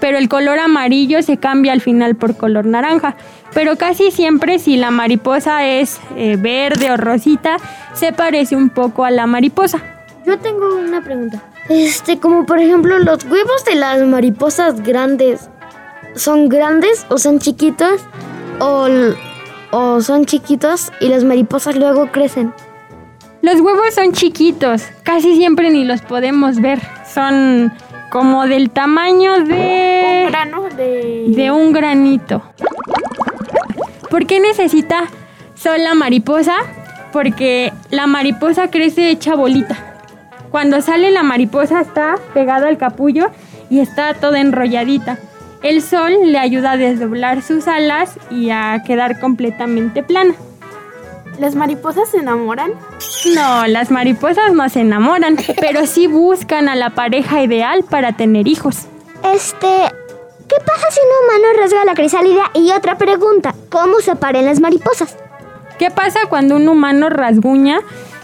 pero 0.00 0.18
el 0.18 0.28
color 0.28 0.58
amarillo 0.58 1.22
se 1.22 1.38
cambia 1.38 1.72
al 1.72 1.80
final 1.80 2.14
por 2.16 2.36
color 2.36 2.66
naranja. 2.66 3.16
Pero 3.54 3.76
casi 3.76 4.10
siempre 4.10 4.58
si 4.58 4.76
la 4.76 4.90
mariposa 4.90 5.66
es 5.66 6.00
eh, 6.16 6.36
verde 6.38 6.90
o 6.90 6.96
rosita, 6.96 7.56
se 7.92 8.12
parece 8.12 8.56
un 8.56 8.70
poco 8.70 9.04
a 9.04 9.10
la 9.10 9.26
mariposa. 9.26 9.78
Yo 10.26 10.38
tengo 10.38 10.76
una 10.76 11.02
pregunta. 11.02 11.42
Este, 11.68 12.18
como 12.18 12.44
por 12.44 12.58
ejemplo, 12.58 12.98
los 12.98 13.24
huevos 13.24 13.64
de 13.64 13.76
las 13.76 14.02
mariposas 14.02 14.82
grandes, 14.82 15.48
¿son 16.14 16.48
grandes 16.48 17.06
o 17.08 17.18
son 17.18 17.38
chiquitos? 17.38 18.00
O, 18.58 18.88
o 19.70 20.00
son 20.00 20.24
chiquitos 20.26 20.92
y 21.00 21.08
las 21.08 21.24
mariposas 21.24 21.76
luego 21.76 22.10
crecen. 22.10 22.52
Los 23.42 23.60
huevos 23.60 23.94
son 23.94 24.12
chiquitos, 24.12 24.82
casi 25.02 25.34
siempre 25.36 25.70
ni 25.70 25.84
los 25.84 26.00
podemos 26.02 26.60
ver. 26.60 26.80
Son 27.12 27.72
como 28.10 28.46
del 28.46 28.70
tamaño 28.70 29.36
Un 29.36 29.48
de... 29.48 30.26
grano 30.28 30.68
de... 30.76 31.24
de 31.28 31.50
un 31.50 31.72
granito. 31.72 32.42
¿Por 34.10 34.26
qué 34.26 34.38
necesita 34.40 35.04
sol 35.54 35.82
la 35.82 35.94
mariposa? 35.94 36.54
Porque 37.12 37.72
la 37.90 38.06
mariposa 38.06 38.70
crece 38.70 39.10
hecha 39.10 39.34
bolita. 39.34 39.91
Cuando 40.52 40.82
sale 40.82 41.10
la 41.10 41.22
mariposa 41.22 41.80
está 41.80 42.16
pegada 42.34 42.68
al 42.68 42.76
capullo 42.76 43.30
y 43.70 43.80
está 43.80 44.12
toda 44.12 44.38
enrolladita. 44.38 45.18
El 45.62 45.80
sol 45.80 46.12
le 46.26 46.38
ayuda 46.38 46.72
a 46.72 46.76
desdoblar 46.76 47.40
sus 47.40 47.66
alas 47.66 48.18
y 48.30 48.50
a 48.50 48.82
quedar 48.86 49.18
completamente 49.18 50.02
plana. 50.02 50.34
¿Las 51.38 51.54
mariposas 51.54 52.10
se 52.10 52.18
enamoran? 52.18 52.72
No, 53.34 53.66
las 53.66 53.90
mariposas 53.90 54.52
no 54.52 54.68
se 54.68 54.80
enamoran, 54.80 55.38
pero 55.58 55.86
sí 55.86 56.06
buscan 56.06 56.68
a 56.68 56.76
la 56.76 56.90
pareja 56.90 57.42
ideal 57.42 57.82
para 57.88 58.12
tener 58.12 58.46
hijos. 58.46 58.88
Este, 59.24 59.90
¿qué 60.48 60.56
pasa 60.66 60.90
si 60.90 61.00
un 61.00 61.24
humano 61.24 61.60
rasga 61.62 61.84
la 61.86 61.94
crisálida? 61.94 62.50
Y 62.52 62.72
otra 62.72 62.98
pregunta, 62.98 63.54
¿cómo 63.70 64.00
se 64.00 64.16
paren 64.16 64.44
las 64.44 64.60
mariposas? 64.60 65.16
¿Qué 65.78 65.90
pasa 65.90 66.20
cuando 66.28 66.56
un 66.56 66.68
humano 66.68 67.08
rasguña 67.08 67.80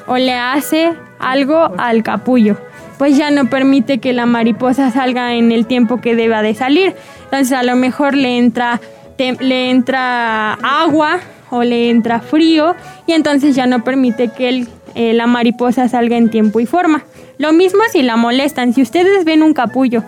o 0.07 0.19
le 0.19 0.35
hace 0.35 0.95
algo 1.19 1.73
al 1.79 2.03
capullo? 2.03 2.57
Pues 2.99 3.17
ya 3.17 3.31
no 3.31 3.49
permite 3.49 3.99
que 3.99 4.13
la 4.13 4.27
mariposa 4.27 4.91
salga 4.91 5.35
en 5.35 5.53
el 5.53 5.67
tiempo 5.67 6.01
que 6.01 6.17
deba 6.17 6.43
de 6.43 6.55
salir. 6.55 6.95
Entonces 7.25 7.53
a 7.53 7.63
lo 7.63 7.77
mejor 7.77 8.15
le 8.15 8.39
entra, 8.39 8.81
le 9.19 9.71
entra 9.71 10.55
agua 10.55 11.21
o 11.51 11.63
le 11.63 11.91
entra 11.91 12.21
frío 12.21 12.75
y 13.07 13.13
entonces 13.13 13.55
ya 13.55 13.67
no 13.67 13.85
permite 13.85 14.29
que 14.29 14.67
eh, 14.95 15.13
la 15.15 15.27
mariposa 15.27 15.89
salga 15.89 16.17
en 16.17 16.31
tiempo 16.31 16.61
y 16.61 16.67
forma. 16.67 17.05
Lo 17.39 17.53
mismo 17.53 17.81
si 17.93 18.03
la 18.03 18.17
molestan. 18.17 18.75
Si 18.75 18.83
ustedes 18.83 19.25
ven 19.25 19.43
un 19.43 19.55
capullo 19.55 20.03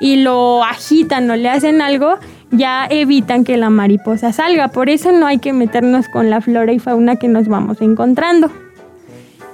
y 0.00 0.16
lo 0.16 0.64
agitan 0.64 1.30
o 1.30 1.36
le 1.36 1.50
hacen 1.50 1.82
algo, 1.82 2.16
ya 2.50 2.86
evitan 2.88 3.44
que 3.44 3.56
la 3.56 3.70
mariposa 3.70 4.32
salga. 4.32 4.68
Por 4.68 4.88
eso 4.88 5.12
no 5.12 5.26
hay 5.26 5.38
que 5.38 5.52
meternos 5.52 6.08
con 6.08 6.30
la 6.30 6.40
flora 6.40 6.72
y 6.72 6.78
fauna 6.78 7.16
que 7.16 7.28
nos 7.28 7.48
vamos 7.48 7.80
encontrando. 7.82 8.50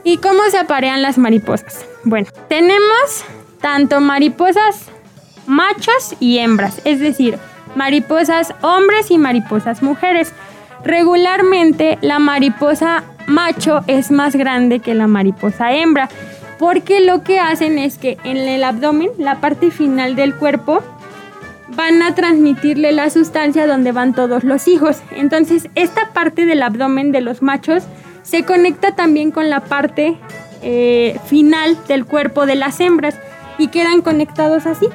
¿Y 0.07 0.19
cómo 0.19 0.41
se 0.53 0.59
aparean 0.59 1.03
las 1.03 1.19
mariposas? 1.19 1.85
Bueno, 2.05 2.29
tenemos 2.49 3.25
tanto 3.61 3.99
mariposas 4.01 4.87
machos 5.49 6.15
y 6.21 6.39
hembras, 6.39 6.81
es 6.85 7.01
decir, 7.01 7.39
mariposas 7.75 8.55
hombres 8.63 9.11
y 9.11 9.19
mariposas 9.19 9.83
mujeres. 9.83 10.33
Regularmente 10.85 11.99
la 12.03 12.21
mariposa 12.21 13.03
macho 13.27 13.81
es 13.89 14.13
más 14.13 14.37
grande 14.37 14.79
que 14.79 14.95
la 14.95 15.09
mariposa 15.09 15.73
hembra, 15.73 16.09
porque 16.57 17.01
lo 17.01 17.25
que 17.25 17.41
hacen 17.41 17.77
es 17.77 17.99
que 17.99 18.17
en 18.23 18.37
el 18.37 18.63
abdomen, 18.63 19.11
la 19.19 19.41
parte 19.41 19.73
final 19.73 20.15
del 20.15 20.37
cuerpo, 20.37 20.85
van 21.71 22.01
a 22.03 22.15
transmitirle 22.15 22.93
la 22.93 23.11
sustancia 23.11 23.67
donde 23.67 23.91
van 23.91 24.15
todos 24.15 24.45
los 24.45 24.69
hijos. 24.69 24.99
Entonces, 25.11 25.69
esta 25.75 26.13
parte 26.13 26.47
del 26.47 26.63
abdomen 26.63 27.11
de 27.11 27.23
los 27.23 27.43
machos 27.43 27.83
se 28.27 28.45
conecta 28.45 28.95
también 28.95 29.31
con 29.31 29.49
la 29.49 29.61
parte 29.61 30.19
eh, 30.63 31.19
final 31.27 31.79
del 31.87 32.05
cuerpo 32.05 32.45
de 32.45 32.57
las 32.57 32.81
hembras 32.81 33.15
y 33.57 33.69
quedan 33.69 34.03
conectados 34.03 34.67
así. 34.67 34.89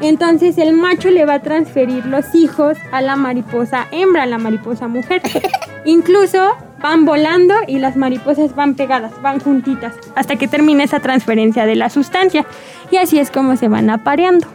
Entonces 0.00 0.58
el 0.58 0.74
macho 0.74 1.10
le 1.10 1.24
va 1.24 1.34
a 1.34 1.42
transferir 1.42 2.04
los 2.06 2.34
hijos 2.34 2.76
a 2.92 3.00
la 3.00 3.16
mariposa 3.16 3.88
hembra, 3.90 4.24
a 4.24 4.26
la 4.26 4.38
mariposa 4.38 4.86
mujer. 4.86 5.22
Incluso 5.84 6.56
van 6.80 7.04
volando 7.04 7.54
y 7.66 7.78
las 7.78 7.96
mariposas 7.96 8.54
van 8.54 8.74
pegadas, 8.74 9.20
van 9.22 9.40
juntitas, 9.40 9.94
hasta 10.14 10.36
que 10.36 10.46
termine 10.46 10.84
esa 10.84 11.00
transferencia 11.00 11.66
de 11.66 11.74
la 11.74 11.90
sustancia. 11.90 12.44
Y 12.90 12.98
así 12.98 13.18
es 13.18 13.30
como 13.30 13.56
se 13.56 13.68
van 13.68 13.90
apareando. 13.90 14.46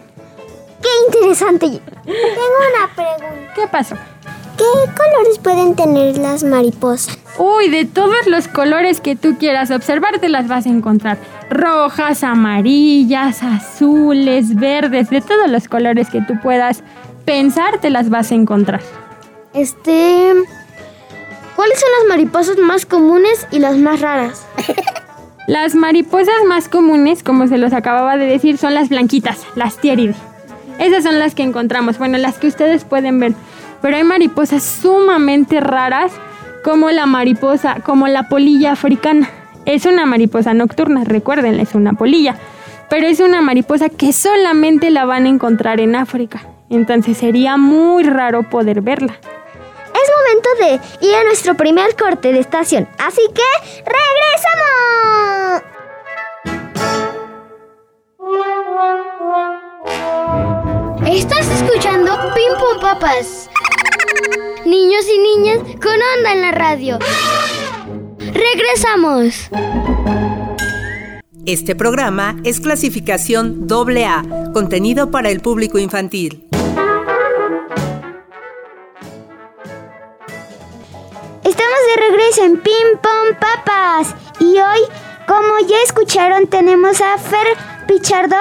¡Qué 0.81 0.89
interesante! 1.07 1.81
Tengo 2.05 2.57
una 2.69 2.93
pregunta. 2.95 3.53
¿Qué 3.55 3.67
pasó? 3.67 3.95
¿Qué 4.57 4.63
colores 4.63 5.39
pueden 5.41 5.75
tener 5.75 6.17
las 6.17 6.43
mariposas? 6.43 7.17
Uy, 7.37 7.69
de 7.69 7.85
todos 7.85 8.27
los 8.27 8.47
colores 8.47 9.01
que 9.01 9.15
tú 9.15 9.37
quieras 9.37 9.71
observar 9.71 10.19
te 10.19 10.29
las 10.29 10.47
vas 10.47 10.65
a 10.65 10.69
encontrar. 10.69 11.17
Rojas, 11.49 12.23
amarillas, 12.23 13.41
azules, 13.41 14.55
verdes, 14.55 15.09
de 15.09 15.21
todos 15.21 15.49
los 15.49 15.67
colores 15.67 16.09
que 16.09 16.21
tú 16.21 16.39
puedas 16.41 16.83
pensar 17.25 17.79
te 17.79 17.89
las 17.89 18.09
vas 18.09 18.31
a 18.31 18.35
encontrar. 18.35 18.81
Este... 19.53 20.33
¿Cuáles 21.55 21.79
son 21.79 21.89
las 21.99 22.09
mariposas 22.09 22.57
más 22.57 22.85
comunes 22.85 23.47
y 23.51 23.59
las 23.59 23.77
más 23.77 24.01
raras? 24.01 24.45
Las 25.45 25.75
mariposas 25.75 26.45
más 26.47 26.69
comunes, 26.69 27.21
como 27.21 27.47
se 27.47 27.57
los 27.57 27.73
acababa 27.73 28.15
de 28.15 28.25
decir, 28.25 28.57
son 28.57 28.73
las 28.73 28.87
blanquitas, 28.87 29.41
las 29.55 29.75
tierides. 29.75 30.15
Esas 30.79 31.03
son 31.03 31.19
las 31.19 31.35
que 31.35 31.43
encontramos, 31.43 31.97
bueno, 31.97 32.17
las 32.17 32.37
que 32.37 32.47
ustedes 32.47 32.85
pueden 32.85 33.19
ver. 33.19 33.33
Pero 33.83 33.97
hay 33.97 34.05
mariposas 34.05 34.63
sumamente 34.63 35.59
raras, 35.59 36.13
como 36.63 36.89
la 36.89 37.05
mariposa, 37.05 37.81
como 37.83 38.07
la 38.07 38.29
polilla 38.29 38.71
africana. 38.71 39.29
Es 39.65 39.85
una 39.85 40.05
mariposa 40.05 40.53
nocturna, 40.53 41.03
recuerden, 41.03 41.59
es 41.59 41.75
una 41.75 41.91
polilla. 41.91 42.37
Pero 42.89 43.07
es 43.07 43.19
una 43.19 43.41
mariposa 43.41 43.89
que 43.89 44.13
solamente 44.13 44.89
la 44.89 45.03
van 45.03 45.25
a 45.25 45.29
encontrar 45.29 45.81
en 45.81 45.97
África. 45.97 46.47
Entonces 46.69 47.17
sería 47.17 47.57
muy 47.57 48.03
raro 48.03 48.49
poder 48.49 48.79
verla. 48.79 49.19
Es 49.93 50.11
momento 50.17 50.49
de 50.61 50.79
ir 51.05 51.15
a 51.15 51.25
nuestro 51.25 51.55
primer 51.55 51.97
corte 51.97 52.31
de 52.31 52.39
estación. 52.39 52.87
Así 52.97 53.23
que, 53.35 53.43
¡regresamos! 53.83 54.63
Estás 61.05 61.49
escuchando 61.49 62.13
Pim 62.33 62.53
Pum 62.57 62.79
Papas. 62.79 63.49
Niños 64.65 65.05
y 65.13 65.19
niñas 65.19 65.59
con 65.81 65.93
onda 65.93 66.33
en 66.33 66.41
la 66.41 66.51
radio. 66.51 66.99
Regresamos. 68.19 69.49
Este 71.45 71.75
programa 71.75 72.37
es 72.45 72.61
clasificación 72.61 73.67
AA, 73.69 74.51
contenido 74.53 75.11
para 75.11 75.29
el 75.29 75.41
público 75.41 75.77
infantil. 75.77 76.47
Estamos 81.43 81.79
de 81.87 82.01
regreso 82.09 82.45
en 82.45 82.57
Pim 82.61 82.97
Pom 83.01 83.37
Papas. 83.39 84.15
Y 84.39 84.57
hoy, 84.57 84.79
como 85.27 85.67
ya 85.67 85.75
escucharon, 85.83 86.47
tenemos 86.47 87.01
a 87.01 87.17
Fer 87.17 87.47
Pichardo. 87.87 88.37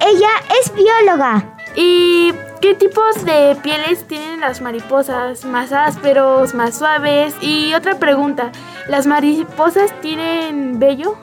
Ella 0.00 0.30
es 0.60 0.74
bióloga. 0.74 1.56
¿Y 1.76 2.32
qué 2.60 2.74
tipos 2.74 3.24
de 3.24 3.56
pieles 3.62 4.06
tienen 4.06 4.40
las 4.40 4.60
mariposas? 4.60 5.44
¿Más 5.44 5.72
ásperos, 5.72 6.54
más 6.54 6.78
suaves? 6.78 7.34
Y 7.40 7.72
otra 7.74 7.98
pregunta, 7.98 8.52
¿las 8.88 9.06
mariposas 9.06 9.98
tienen 10.00 10.78
vello? 10.78 11.16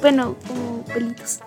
Bueno, 0.00 0.36
como 0.46 0.84
pelitos. 0.84 1.40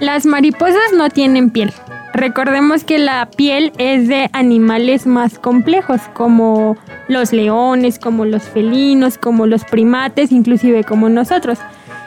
Las 0.00 0.26
mariposas 0.26 0.92
no 0.96 1.08
tienen 1.08 1.50
piel. 1.50 1.72
Recordemos 2.12 2.84
que 2.84 2.98
la 2.98 3.26
piel 3.26 3.72
es 3.78 4.08
de 4.08 4.28
animales 4.32 5.06
más 5.06 5.38
complejos, 5.38 6.00
como 6.12 6.76
los 7.08 7.32
leones, 7.32 7.98
como 7.98 8.24
los 8.24 8.42
felinos, 8.44 9.18
como 9.18 9.46
los 9.46 9.64
primates, 9.64 10.32
inclusive 10.32 10.84
como 10.84 11.08
nosotros. 11.08 11.58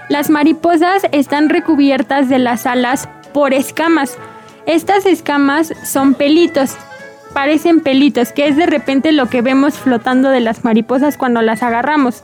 Las 0.10 0.30
mariposas 0.30 1.04
están 1.12 1.50
recubiertas 1.50 2.30
de 2.30 2.40
las 2.40 2.66
alas 2.66 3.10
por 3.34 3.54
escamas. 3.54 4.18
Estas 4.68 5.06
escamas 5.06 5.74
son 5.86 6.14
pelitos, 6.14 6.76
parecen 7.34 7.80
pelitos, 7.80 8.34
que 8.34 8.50
es 8.50 8.58
de 8.58 8.66
repente 8.66 9.14
lo 9.14 9.28
que 9.28 9.42
vemos 9.42 9.76
flotando 9.76 10.30
de 10.30 10.42
las 10.42 10.66
mariposas 10.66 11.16
cuando 11.18 11.42
las 11.42 11.64
agarramos. 11.64 12.22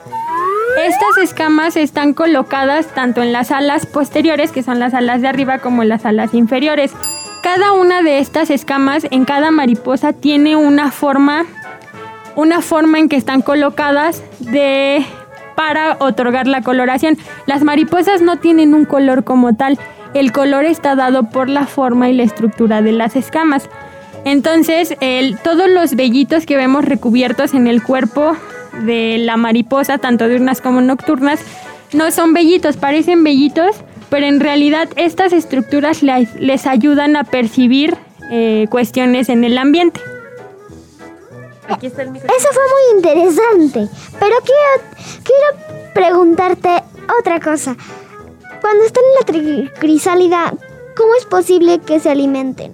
Estas 0.78 1.24
escamas 1.24 1.78
están 1.78 2.14
colocadas 2.14 2.88
tanto 2.88 3.24
en 3.24 3.32
las 3.32 3.52
alas 3.52 3.86
posteriores, 3.86 4.52
que 4.52 4.62
son 4.62 4.78
las 4.78 4.94
alas 4.94 5.22
de 5.22 5.30
arriba, 5.30 5.60
como 5.60 5.84
en 5.84 5.90
las 5.90 6.06
alas 6.06 6.34
inferiores. 6.34 6.92
Cada 7.42 7.72
una 7.72 8.02
de 8.02 8.20
estas 8.20 8.50
escamas 8.50 9.08
en 9.10 9.24
cada 9.24 9.50
mariposa 9.52 10.12
tiene 10.12 10.58
una 10.58 10.92
forma, 10.92 11.46
una 12.36 12.60
forma 12.62 13.00
en 13.00 13.08
que 13.08 13.16
están 13.16 13.42
colocadas 13.42 14.22
de 14.40 15.06
para 15.56 15.96
otorgar 16.00 16.48
la 16.48 16.62
coloración. 16.62 17.18
Las 17.46 17.64
mariposas 17.64 18.22
no 18.22 18.38
tienen 18.40 18.74
un 18.74 18.84
color 18.84 19.24
como 19.24 19.56
tal. 19.56 19.80
El 20.14 20.32
color 20.32 20.66
está 20.66 20.96
dado 20.96 21.24
por 21.24 21.50
la 21.50 21.66
forma 21.66 22.10
y 22.10 22.14
la 22.14 22.24
estructura 22.24 22.82
de 22.82 22.92
las 22.92 23.16
escamas. 23.16 23.70
Entonces, 24.26 24.96
el, 25.02 25.38
todos 25.40 25.70
los 25.70 25.96
vellitos 25.96 26.46
que 26.46 26.56
vemos 26.56 26.86
recubiertos 26.86 27.54
en 27.54 27.68
el 27.68 27.84
cuerpo 27.84 28.36
de 28.86 29.18
la 29.18 29.38
mariposa, 29.38 29.98
tanto 29.98 30.28
diurnas 30.28 30.62
como 30.62 30.82
nocturnas, 30.82 31.40
no 31.94 32.12
son 32.12 32.34
vellitos, 32.34 32.78
parecen 32.78 33.24
vellitos, 33.24 33.76
pero 34.10 34.26
en 34.26 34.40
realidad 34.40 34.88
estas 34.96 35.34
estructuras 35.34 36.04
les, 36.04 36.34
les 36.36 36.68
ayudan 36.68 37.16
a 37.16 37.24
percibir 37.24 37.98
eh, 38.32 38.68
cuestiones 38.70 39.30
en 39.30 39.44
el 39.44 39.58
ambiente. 39.58 40.00
Aquí 41.70 41.88
está 41.88 42.04
el 42.04 42.12
micrófono. 42.12 42.38
Eso 42.38 42.48
fue 42.52 42.64
muy 42.64 42.98
interesante. 42.98 43.88
Pero 44.20 44.36
quiero, 44.44 44.96
quiero 45.24 45.94
preguntarte 45.94 46.84
otra 47.20 47.40
cosa. 47.40 47.76
Cuando 48.64 48.86
están 48.86 49.04
en 49.28 49.66
la 49.66 49.72
crisálida, 49.74 50.54
¿cómo 50.96 51.14
es 51.20 51.26
posible 51.26 51.80
que 51.80 52.00
se 52.00 52.10
alimenten? 52.10 52.74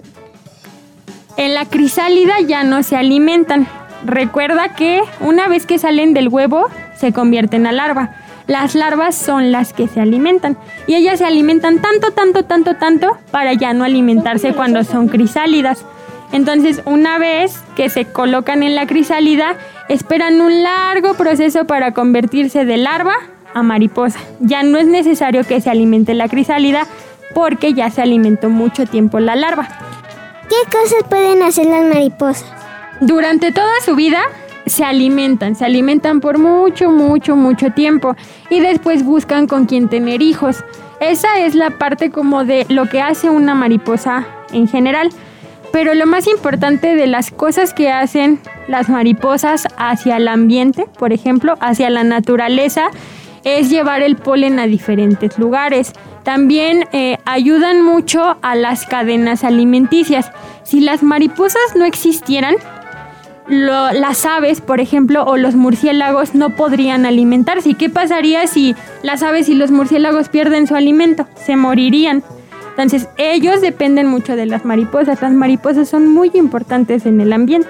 En 1.36 1.52
la 1.52 1.64
crisálida 1.64 2.38
ya 2.46 2.62
no 2.62 2.84
se 2.84 2.94
alimentan. 2.94 3.66
Recuerda 4.04 4.76
que 4.76 5.00
una 5.18 5.48
vez 5.48 5.66
que 5.66 5.80
salen 5.80 6.14
del 6.14 6.28
huevo 6.28 6.68
se 6.96 7.12
convierten 7.12 7.66
a 7.66 7.72
larva. 7.72 8.14
Las 8.46 8.76
larvas 8.76 9.16
son 9.16 9.50
las 9.50 9.72
que 9.72 9.88
se 9.88 10.00
alimentan 10.00 10.56
y 10.86 10.94
ellas 10.94 11.18
se 11.18 11.24
alimentan 11.24 11.82
tanto, 11.82 12.12
tanto, 12.12 12.44
tanto, 12.44 12.76
tanto 12.76 13.18
para 13.32 13.54
ya 13.54 13.72
no 13.72 13.82
alimentarse 13.82 14.52
cuando 14.52 14.84
son 14.84 15.08
crisálidas. 15.08 15.84
Entonces, 16.30 16.82
una 16.84 17.18
vez 17.18 17.64
que 17.74 17.88
se 17.88 18.04
colocan 18.04 18.62
en 18.62 18.76
la 18.76 18.86
crisálida, 18.86 19.56
esperan 19.88 20.40
un 20.40 20.62
largo 20.62 21.14
proceso 21.14 21.64
para 21.64 21.94
convertirse 21.94 22.64
de 22.64 22.76
larva 22.76 23.16
a 23.54 23.62
mariposa. 23.62 24.20
Ya 24.40 24.62
no 24.62 24.78
es 24.78 24.86
necesario 24.86 25.44
que 25.44 25.60
se 25.60 25.70
alimente 25.70 26.14
la 26.14 26.28
crisálida 26.28 26.86
porque 27.34 27.74
ya 27.74 27.90
se 27.90 28.02
alimentó 28.02 28.50
mucho 28.50 28.86
tiempo 28.86 29.20
la 29.20 29.36
larva. 29.36 29.68
¿Qué 30.48 30.70
cosas 30.70 31.04
pueden 31.08 31.42
hacer 31.42 31.66
las 31.66 31.84
mariposas? 31.84 32.44
Durante 33.00 33.52
toda 33.52 33.72
su 33.84 33.94
vida 33.94 34.20
se 34.66 34.84
alimentan, 34.84 35.54
se 35.54 35.64
alimentan 35.64 36.20
por 36.20 36.38
mucho, 36.38 36.90
mucho, 36.90 37.36
mucho 37.36 37.70
tiempo 37.72 38.16
y 38.50 38.60
después 38.60 39.04
buscan 39.04 39.46
con 39.46 39.66
quién 39.66 39.88
tener 39.88 40.22
hijos. 40.22 40.64
Esa 41.00 41.38
es 41.38 41.54
la 41.54 41.70
parte 41.70 42.10
como 42.10 42.44
de 42.44 42.66
lo 42.68 42.86
que 42.86 43.00
hace 43.00 43.30
una 43.30 43.54
mariposa 43.54 44.26
en 44.52 44.68
general. 44.68 45.10
Pero 45.72 45.94
lo 45.94 46.04
más 46.06 46.26
importante 46.26 46.96
de 46.96 47.06
las 47.06 47.30
cosas 47.30 47.72
que 47.72 47.90
hacen 47.90 48.40
las 48.66 48.88
mariposas 48.88 49.68
hacia 49.76 50.16
el 50.16 50.26
ambiente, 50.26 50.86
por 50.98 51.12
ejemplo, 51.12 51.56
hacia 51.60 51.90
la 51.90 52.02
naturaleza, 52.02 52.90
es 53.44 53.70
llevar 53.70 54.02
el 54.02 54.16
polen 54.16 54.58
a 54.58 54.66
diferentes 54.66 55.38
lugares. 55.38 55.92
También 56.22 56.84
eh, 56.92 57.18
ayudan 57.24 57.82
mucho 57.82 58.36
a 58.42 58.54
las 58.54 58.86
cadenas 58.86 59.44
alimenticias. 59.44 60.30
Si 60.62 60.80
las 60.80 61.02
mariposas 61.02 61.74
no 61.74 61.84
existieran, 61.84 62.56
las 63.50 64.24
aves, 64.26 64.60
por 64.60 64.80
ejemplo, 64.80 65.24
o 65.24 65.36
los 65.36 65.56
murciélagos 65.56 66.34
no 66.34 66.50
podrían 66.50 67.04
alimentarse. 67.04 67.70
¿Y 67.70 67.74
qué 67.74 67.90
pasaría 67.90 68.46
si 68.46 68.76
las 69.02 69.22
aves 69.22 69.48
y 69.48 69.54
los 69.54 69.70
murciélagos 69.70 70.28
pierden 70.28 70.66
su 70.66 70.76
alimento? 70.76 71.26
Se 71.34 71.56
morirían. 71.56 72.22
Entonces, 72.70 73.08
ellos 73.18 73.60
dependen 73.60 74.06
mucho 74.06 74.36
de 74.36 74.46
las 74.46 74.64
mariposas. 74.64 75.20
Las 75.20 75.32
mariposas 75.32 75.88
son 75.88 76.06
muy 76.06 76.30
importantes 76.34 77.06
en 77.06 77.20
el 77.20 77.32
ambiente. 77.32 77.68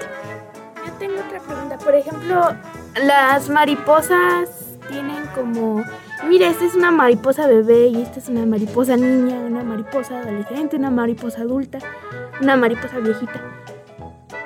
Yo 0.85 0.93
tengo 0.99 1.15
otra 1.15 1.39
pregunta. 1.39 1.77
Por 1.79 1.95
ejemplo, 1.95 2.55
las 3.03 3.49
mariposas 3.49 4.49
tienen 4.87 5.20
como... 5.33 5.83
Mira, 6.27 6.47
esta 6.47 6.65
es 6.65 6.75
una 6.75 6.91
mariposa 6.91 7.47
bebé 7.47 7.87
y 7.87 8.01
esta 8.01 8.19
es 8.19 8.29
una 8.29 8.45
mariposa 8.45 8.95
niña, 8.95 9.39
una 9.39 9.63
mariposa 9.63 10.19
adolescente, 10.19 10.75
una 10.75 10.91
mariposa 10.91 11.41
adulta, 11.41 11.79
una 12.41 12.55
mariposa 12.55 12.99
viejita. 12.99 13.41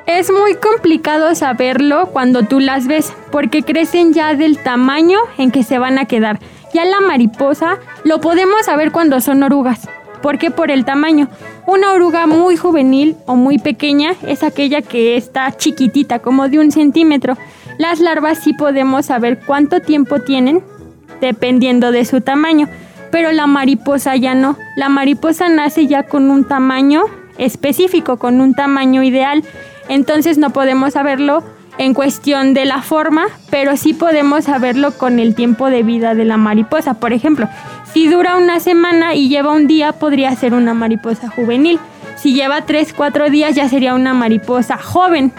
Es 0.05 0.31
muy 0.31 0.55
complicado 0.55 1.33
saberlo 1.33 2.07
cuando 2.13 2.43
tú 2.43 2.59
las 2.59 2.87
ves, 2.87 3.11
porque 3.31 3.63
crecen 3.63 4.13
ya 4.13 4.35
del 4.35 4.59
tamaño 4.59 5.17
en 5.37 5.51
que 5.51 5.63
se 5.63 5.79
van 5.79 5.97
a 5.97 6.05
quedar. 6.05 6.39
Ya 6.73 6.85
la 6.85 7.01
mariposa 7.01 7.79
lo 8.03 8.21
podemos 8.21 8.65
saber 8.65 8.91
cuando 8.91 9.19
son 9.19 9.41
orugas. 9.43 9.89
¿Por 10.21 10.37
qué? 10.37 10.51
Por 10.51 10.71
el 10.71 10.85
tamaño. 10.85 11.27
Una 11.67 11.93
oruga 11.93 12.27
muy 12.27 12.55
juvenil 12.55 13.15
o 13.25 13.35
muy 13.35 13.57
pequeña 13.57 14.13
es 14.27 14.43
aquella 14.43 14.81
que 14.81 15.17
está 15.17 15.51
chiquitita, 15.55 16.19
como 16.19 16.49
de 16.49 16.59
un 16.59 16.71
centímetro. 16.71 17.37
Las 17.77 17.99
larvas 17.99 18.39
sí 18.39 18.53
podemos 18.53 19.07
saber 19.07 19.39
cuánto 19.45 19.81
tiempo 19.81 20.19
tienen 20.19 20.63
dependiendo 21.21 21.91
de 21.91 22.05
su 22.05 22.21
tamaño, 22.21 22.67
pero 23.11 23.31
la 23.31 23.47
mariposa 23.47 24.15
ya 24.15 24.35
no. 24.35 24.57
La 24.75 24.89
mariposa 24.89 25.49
nace 25.49 25.87
ya 25.87 26.03
con 26.03 26.29
un 26.31 26.45
tamaño 26.45 27.03
específico, 27.37 28.17
con 28.17 28.41
un 28.41 28.53
tamaño 28.53 29.03
ideal. 29.03 29.43
Entonces 29.87 30.37
no 30.37 30.51
podemos 30.51 30.93
saberlo 30.93 31.43
en 31.77 31.93
cuestión 31.93 32.53
de 32.53 32.65
la 32.65 32.81
forma, 32.81 33.25
pero 33.49 33.75
sí 33.77 33.93
podemos 33.93 34.45
saberlo 34.45 34.91
con 34.91 35.19
el 35.19 35.35
tiempo 35.35 35.69
de 35.69 35.83
vida 35.83 36.15
de 36.15 36.25
la 36.25 36.37
mariposa. 36.37 36.95
Por 36.95 37.13
ejemplo, 37.13 37.47
si 37.93 38.07
dura 38.07 38.37
una 38.37 38.59
semana 38.59 39.13
y 39.13 39.29
lleva 39.29 39.51
un 39.51 39.67
día, 39.67 39.93
podría 39.93 40.35
ser 40.35 40.53
una 40.53 40.73
mariposa 40.73 41.29
juvenil. 41.29 41.79
Si 42.15 42.33
lleva 42.33 42.61
tres, 42.61 42.93
cuatro 42.93 43.29
días, 43.29 43.55
ya 43.55 43.69
sería 43.69 43.93
una 43.93 44.13
mariposa 44.13 44.77
joven. 44.77 45.33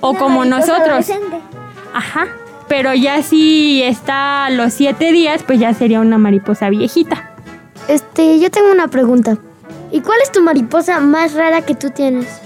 O 0.00 0.14
como 0.14 0.44
nosotros. 0.44 1.10
Ajá. 1.94 2.26
Pero 2.72 2.94
ya 2.94 3.22
si 3.22 3.82
está 3.82 4.46
a 4.46 4.50
los 4.50 4.72
siete 4.72 5.12
días, 5.12 5.42
pues 5.42 5.58
ya 5.58 5.74
sería 5.74 6.00
una 6.00 6.16
mariposa 6.16 6.70
viejita. 6.70 7.34
Este, 7.86 8.40
yo 8.40 8.50
tengo 8.50 8.72
una 8.72 8.88
pregunta. 8.88 9.36
¿Y 9.90 10.00
cuál 10.00 10.16
es 10.22 10.32
tu 10.32 10.40
mariposa 10.40 10.98
más 10.98 11.34
rara 11.34 11.60
que 11.60 11.74
tú 11.74 11.90
tienes? 11.90 12.40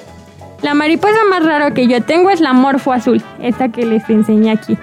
La 0.63 0.75
mariposa 0.75 1.19
más 1.31 1.45
rara 1.45 1.71
que 1.71 1.87
yo 1.87 2.03
tengo 2.03 2.31
es 2.31 2.41
la 2.41 2.53
morfo 2.53 2.93
azul, 2.93 3.23
esta 3.41 3.69
que 3.69 3.87
les 3.87 4.11
enseñé 4.11 4.51
aquí. 4.51 4.77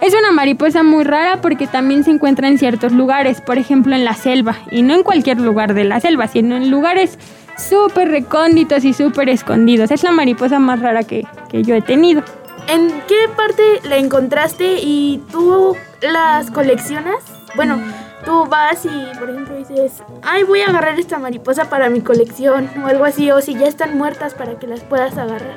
Es 0.00 0.14
una 0.14 0.32
mariposa 0.32 0.82
muy 0.82 1.04
rara 1.04 1.42
porque 1.42 1.66
también 1.66 2.02
se 2.02 2.12
encuentra 2.12 2.48
en 2.48 2.56
ciertos 2.56 2.92
lugares, 2.92 3.42
por 3.42 3.58
ejemplo 3.58 3.94
en 3.94 4.06
la 4.06 4.14
selva, 4.14 4.56
y 4.70 4.80
no 4.80 4.94
en 4.94 5.02
cualquier 5.02 5.38
lugar 5.38 5.74
de 5.74 5.84
la 5.84 6.00
selva, 6.00 6.26
sino 6.26 6.56
en 6.56 6.70
lugares 6.70 7.18
súper 7.58 8.08
recónditos 8.08 8.82
y 8.86 8.94
súper 8.94 9.28
escondidos. 9.28 9.90
Es 9.90 10.02
la 10.04 10.12
mariposa 10.12 10.58
más 10.58 10.80
rara 10.80 11.02
que, 11.02 11.26
que 11.50 11.62
yo 11.62 11.74
he 11.74 11.82
tenido. 11.82 12.22
¿En 12.68 13.00
qué 13.06 13.28
parte 13.36 13.80
la 13.84 13.96
encontraste 13.96 14.78
y 14.80 15.22
tú 15.30 15.76
las 16.02 16.50
coleccionas? 16.50 17.16
Bueno, 17.54 17.78
tú 18.24 18.44
vas 18.46 18.84
y, 18.84 19.18
por 19.18 19.30
ejemplo, 19.30 19.56
dices, 19.56 20.02
ay, 20.22 20.42
voy 20.42 20.60
a 20.60 20.66
agarrar 20.66 20.98
esta 20.98 21.18
mariposa 21.18 21.70
para 21.70 21.88
mi 21.90 22.00
colección 22.00 22.68
o 22.82 22.86
algo 22.86 23.04
así, 23.04 23.30
o 23.30 23.40
si 23.40 23.54
ya 23.54 23.66
están 23.66 23.96
muertas 23.96 24.34
para 24.34 24.58
que 24.58 24.66
las 24.66 24.80
puedas 24.80 25.16
agarrar. 25.16 25.56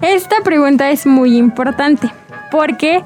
Esta 0.00 0.42
pregunta 0.42 0.90
es 0.90 1.06
muy 1.06 1.36
importante 1.36 2.12
porque 2.50 3.02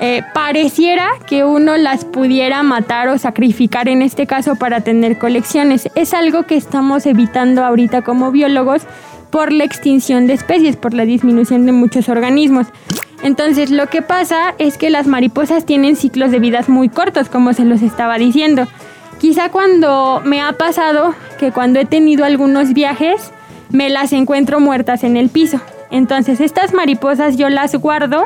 eh, 0.00 0.22
pareciera 0.32 1.10
que 1.26 1.44
uno 1.44 1.76
las 1.76 2.04
pudiera 2.04 2.62
matar 2.62 3.08
o 3.08 3.18
sacrificar 3.18 3.88
en 3.88 4.02
este 4.02 4.26
caso 4.26 4.56
para 4.56 4.80
tener 4.80 5.18
colecciones. 5.18 5.88
Es 5.94 6.14
algo 6.14 6.44
que 6.44 6.56
estamos 6.56 7.06
evitando 7.06 7.64
ahorita 7.64 8.02
como 8.02 8.32
biólogos 8.32 8.82
por 9.32 9.50
la 9.50 9.64
extinción 9.64 10.28
de 10.28 10.34
especies, 10.34 10.76
por 10.76 10.94
la 10.94 11.04
disminución 11.04 11.66
de 11.66 11.72
muchos 11.72 12.08
organismos. 12.08 12.68
Entonces 13.24 13.70
lo 13.70 13.88
que 13.88 14.02
pasa 14.02 14.54
es 14.58 14.76
que 14.76 14.90
las 14.90 15.06
mariposas 15.06 15.64
tienen 15.64 15.96
ciclos 15.96 16.30
de 16.30 16.38
vidas 16.38 16.68
muy 16.68 16.88
cortos, 16.88 17.28
como 17.28 17.54
se 17.54 17.64
los 17.64 17.82
estaba 17.82 18.18
diciendo. 18.18 18.68
Quizá 19.18 19.48
cuando 19.50 20.20
me 20.24 20.42
ha 20.42 20.52
pasado 20.52 21.14
que 21.40 21.50
cuando 21.50 21.80
he 21.80 21.86
tenido 21.86 22.24
algunos 22.24 22.74
viajes, 22.74 23.32
me 23.70 23.88
las 23.88 24.12
encuentro 24.12 24.60
muertas 24.60 25.02
en 25.02 25.16
el 25.16 25.30
piso. 25.30 25.60
Entonces 25.90 26.40
estas 26.40 26.74
mariposas 26.74 27.36
yo 27.36 27.48
las 27.48 27.74
guardo 27.76 28.24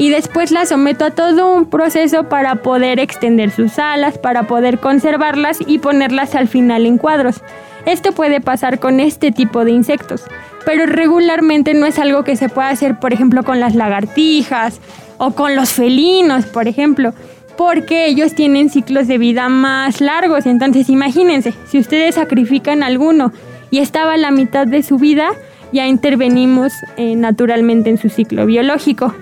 y 0.00 0.08
después 0.08 0.50
las 0.50 0.70
someto 0.70 1.04
a 1.04 1.10
todo 1.10 1.54
un 1.54 1.66
proceso 1.66 2.24
para 2.24 2.62
poder 2.62 2.98
extender 2.98 3.50
sus 3.50 3.78
alas, 3.78 4.16
para 4.16 4.44
poder 4.44 4.78
conservarlas 4.78 5.58
y 5.66 5.78
ponerlas 5.78 6.34
al 6.34 6.48
final 6.48 6.86
en 6.86 6.96
cuadros. 6.96 7.42
Esto 7.84 8.12
puede 8.12 8.40
pasar 8.40 8.78
con 8.78 8.98
este 8.98 9.30
tipo 9.30 9.62
de 9.62 9.72
insectos, 9.72 10.24
pero 10.64 10.86
regularmente 10.86 11.74
no 11.74 11.84
es 11.84 11.98
algo 11.98 12.24
que 12.24 12.36
se 12.36 12.48
pueda 12.48 12.70
hacer, 12.70 12.98
por 12.98 13.12
ejemplo, 13.12 13.42
con 13.42 13.60
las 13.60 13.74
lagartijas 13.74 14.80
o 15.18 15.32
con 15.32 15.54
los 15.54 15.74
felinos, 15.74 16.46
por 16.46 16.66
ejemplo, 16.66 17.12
porque 17.58 18.06
ellos 18.06 18.34
tienen 18.34 18.70
ciclos 18.70 19.06
de 19.06 19.18
vida 19.18 19.50
más 19.50 20.00
largos. 20.00 20.46
Entonces, 20.46 20.88
imagínense, 20.88 21.52
si 21.68 21.78
ustedes 21.78 22.14
sacrifican 22.14 22.82
alguno 22.82 23.34
y 23.70 23.80
estaba 23.80 24.14
a 24.14 24.16
la 24.16 24.30
mitad 24.30 24.66
de 24.66 24.82
su 24.82 24.96
vida, 24.96 25.28
ya 25.74 25.86
intervenimos 25.86 26.72
eh, 26.96 27.16
naturalmente 27.16 27.90
en 27.90 27.98
su 27.98 28.08
ciclo 28.08 28.46
biológico. 28.46 29.14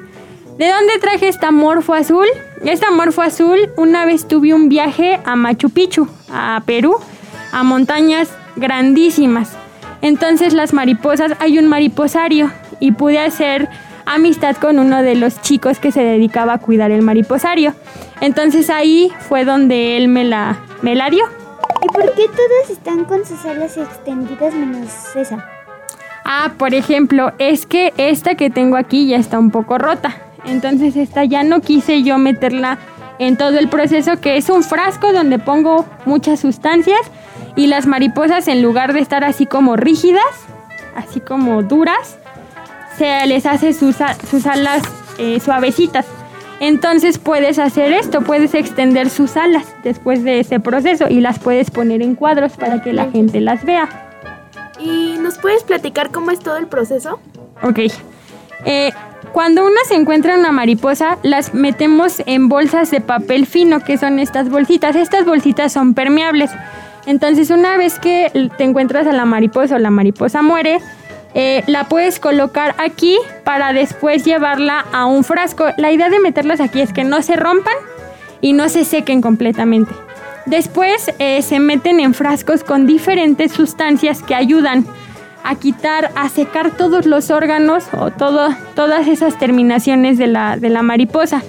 ¿De 0.59 0.69
dónde 0.69 0.99
traje 1.01 1.29
esta 1.29 1.53
morfo 1.53 1.95
azul? 1.95 2.27
Esta 2.65 2.91
morfo 2.91 3.23
azul, 3.23 3.71
una 3.77 4.05
vez 4.05 4.27
tuve 4.27 4.53
un 4.53 4.69
viaje 4.69 5.21
a 5.25 5.37
Machu 5.37 5.71
Picchu, 5.71 6.09
a 6.33 6.61
Perú, 6.67 6.97
a 7.53 7.63
montañas 7.63 8.29
grandísimas. 8.57 9.53
Entonces 10.03 10.55
las 10.55 10.73
mariposas, 10.73 11.35
hay 11.39 11.61
un 11.61 11.69
mariposario 11.69 12.51
y 12.81 12.91
pude 12.91 13.21
hacer 13.21 13.69
amistad 14.05 14.57
con 14.57 14.81
uno 14.81 15.01
de 15.05 15.15
los 15.15 15.41
chicos 15.43 15.79
que 15.79 15.93
se 15.93 16.03
dedicaba 16.03 16.55
a 16.55 16.59
cuidar 16.59 16.91
el 16.91 17.03
mariposario. 17.03 17.73
Entonces 18.21 18.69
ahí 18.69 19.13
fue 19.29 19.45
donde 19.45 19.97
él 19.97 20.09
me 20.09 20.25
la, 20.25 20.59
me 20.83 20.97
la 20.97 21.09
dio. 21.09 21.25
¿Y 21.85 21.87
por 21.95 22.13
qué 22.15 22.27
todas 22.27 22.71
están 22.71 23.05
con 23.05 23.25
sus 23.25 23.45
alas 23.45 23.77
extendidas 23.77 24.53
menos 24.55 24.91
esa? 25.15 25.49
Ah, 26.25 26.51
por 26.59 26.75
ejemplo, 26.75 27.33
es 27.39 27.65
que 27.65 27.95
esta 27.97 28.35
que 28.35 28.51
tengo 28.51 28.77
aquí 28.77 29.07
ya 29.07 29.19
está 29.19 29.39
un 29.39 29.53
poco 29.53 29.79
rota. 29.79 30.25
Entonces 30.45 30.97
esta 30.97 31.25
ya 31.25 31.43
no 31.43 31.61
quise 31.61 32.03
yo 32.03 32.19
meterla 32.19 32.79
en 33.19 33.37
todo 33.37 33.59
el 33.59 33.69
proceso, 33.69 34.21
que 34.21 34.37
es 34.37 34.49
un 34.49 34.63
frasco 34.63 35.13
donde 35.13 35.39
pongo 35.39 35.85
muchas 36.05 36.41
sustancias 36.41 37.01
y 37.57 37.67
las 37.67 37.87
mariposas 37.87 38.49
en 38.49 38.63
lugar 38.63 38.93
de 38.93 39.01
estar 39.01 39.25
así 39.25 39.47
como 39.47 39.77
rígidas, 39.77 40.23
así 40.95 41.21
como 41.21 41.63
duras, 41.63 42.19
se 42.97 43.27
les 43.27 43.47
hace 43.47 43.73
sus, 43.73 43.97
sus 44.31 44.47
alas 44.47 44.83
eh, 45.19 45.41
suavecitas. 45.41 46.07
Entonces 46.61 47.19
puedes 47.19 47.59
hacer 47.59 47.93
esto, 47.93 48.21
puedes 48.23 48.55
extender 48.55 49.11
sus 49.11 49.37
alas 49.37 49.65
después 49.85 50.25
de 50.25 50.41
ese 50.41 50.59
proceso 50.59 51.07
y 51.09 51.21
las 51.21 51.39
puedes 51.39 51.71
poner 51.71 52.03
en 52.03 52.15
cuadros 52.17 52.57
para 52.57 52.83
que 52.83 52.93
la 52.93 53.11
gente 53.11 53.41
las 53.41 53.65
vea. 53.65 53.89
¿Y 54.81 55.17
nos 55.21 55.39
puedes 55.39 55.63
platicar 55.63 56.11
cómo 56.11 56.31
es 56.31 56.41
todo 56.41 56.57
el 56.57 56.67
proceso? 56.67 57.21
Ok. 57.63 57.81
Eh, 58.65 58.93
cuando 59.33 59.65
uno 59.65 59.77
se 59.87 59.95
encuentra 59.95 60.39
una 60.39 60.53
mariposa, 60.53 61.19
las 61.23 61.55
metemos 61.55 62.23
en 62.27 62.49
bolsas 62.49 62.91
de 62.91 63.01
papel 63.01 63.47
fino, 63.47 63.81
que 63.81 63.99
son 63.99 64.19
estas 64.19 64.49
bolsitas. 64.49 64.97
Estas 64.97 65.25
bolsitas 65.25 65.73
son 65.73 65.95
permeables. 65.95 66.51
Entonces 67.07 67.51
una 67.51 67.77
vez 67.77 67.99
que 67.99 68.51
te 68.57 68.65
encuentras 68.65 69.07
a 69.07 69.13
la 69.13 69.25
mariposa 69.25 69.77
o 69.77 69.79
la 69.79 69.91
mariposa 69.91 70.43
muere, 70.43 70.79
eh, 71.35 71.63
la 71.67 71.85
puedes 71.85 72.21
colocar 72.21 72.75
aquí 72.79 73.19
para 73.45 73.73
después 73.73 74.25
llevarla 74.25 74.85
a 74.93 75.07
un 75.07 75.25
frasco. 75.25 75.67
La 75.77 75.93
idea 75.93 76.11
de 76.11 76.21
meterlas 76.21 76.61
aquí 76.61 76.81
es 76.81 76.93
que 76.93 77.05
no 77.05 77.23
se 77.23 77.37
rompan 77.37 77.75
y 78.41 78.53
no 78.53 78.69
se 78.69 78.85
sequen 78.85 79.21
completamente. 79.21 79.93
Después 80.47 81.13
eh, 81.19 81.43
se 81.43 81.61
meten 81.61 82.01
en 82.01 82.15
frascos 82.15 82.65
con 82.65 82.87
diferentes 82.87 83.53
sustancias 83.53 84.23
que 84.23 84.35
ayudan 84.35 84.87
a 85.49 85.55
quitar, 85.55 86.11
a 86.15 86.29
secar 86.29 86.73
todos 86.73 87.07
los 87.07 87.31
órganos 87.31 87.85
o 87.99 88.11
todo, 88.11 88.51
todas 88.75 89.09
esas 89.09 89.39
terminaciones 89.39 90.19
de 90.19 90.27
la, 90.27 90.59
de 90.59 90.69
la 90.69 90.83
mariposa. 90.83 91.43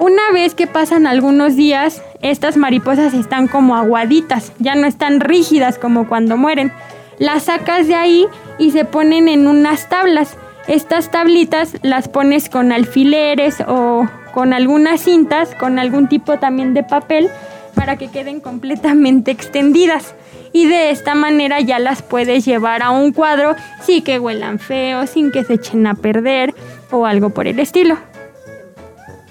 Una 0.00 0.32
vez 0.32 0.56
que 0.56 0.66
pasan 0.66 1.06
algunos 1.06 1.54
días, 1.54 2.02
estas 2.22 2.56
mariposas 2.56 3.14
están 3.14 3.46
como 3.46 3.76
aguaditas, 3.76 4.52
ya 4.58 4.74
no 4.74 4.88
están 4.88 5.20
rígidas 5.20 5.78
como 5.78 6.08
cuando 6.08 6.36
mueren. 6.36 6.72
Las 7.20 7.44
sacas 7.44 7.86
de 7.86 7.94
ahí 7.94 8.26
y 8.58 8.72
se 8.72 8.84
ponen 8.84 9.28
en 9.28 9.46
unas 9.46 9.88
tablas. 9.88 10.36
Estas 10.66 11.12
tablitas 11.12 11.76
las 11.82 12.08
pones 12.08 12.48
con 12.48 12.72
alfileres 12.72 13.62
o 13.68 14.08
con 14.34 14.54
algunas 14.54 15.02
cintas, 15.02 15.54
con 15.54 15.78
algún 15.78 16.08
tipo 16.08 16.40
también 16.40 16.74
de 16.74 16.82
papel, 16.82 17.30
para 17.76 17.96
que 17.96 18.08
queden 18.08 18.40
completamente 18.40 19.30
extendidas. 19.30 20.16
Y 20.56 20.64
de 20.64 20.88
esta 20.88 21.14
manera 21.14 21.60
ya 21.60 21.78
las 21.78 22.00
puedes 22.00 22.46
llevar 22.46 22.82
a 22.82 22.88
un 22.88 23.12
cuadro 23.12 23.54
sin 23.82 24.02
que 24.02 24.18
huelan 24.18 24.58
feo, 24.58 25.06
sin 25.06 25.30
que 25.30 25.44
se 25.44 25.52
echen 25.52 25.86
a 25.86 25.92
perder 25.92 26.54
o 26.90 27.04
algo 27.04 27.28
por 27.28 27.46
el 27.46 27.60
estilo. 27.60 27.98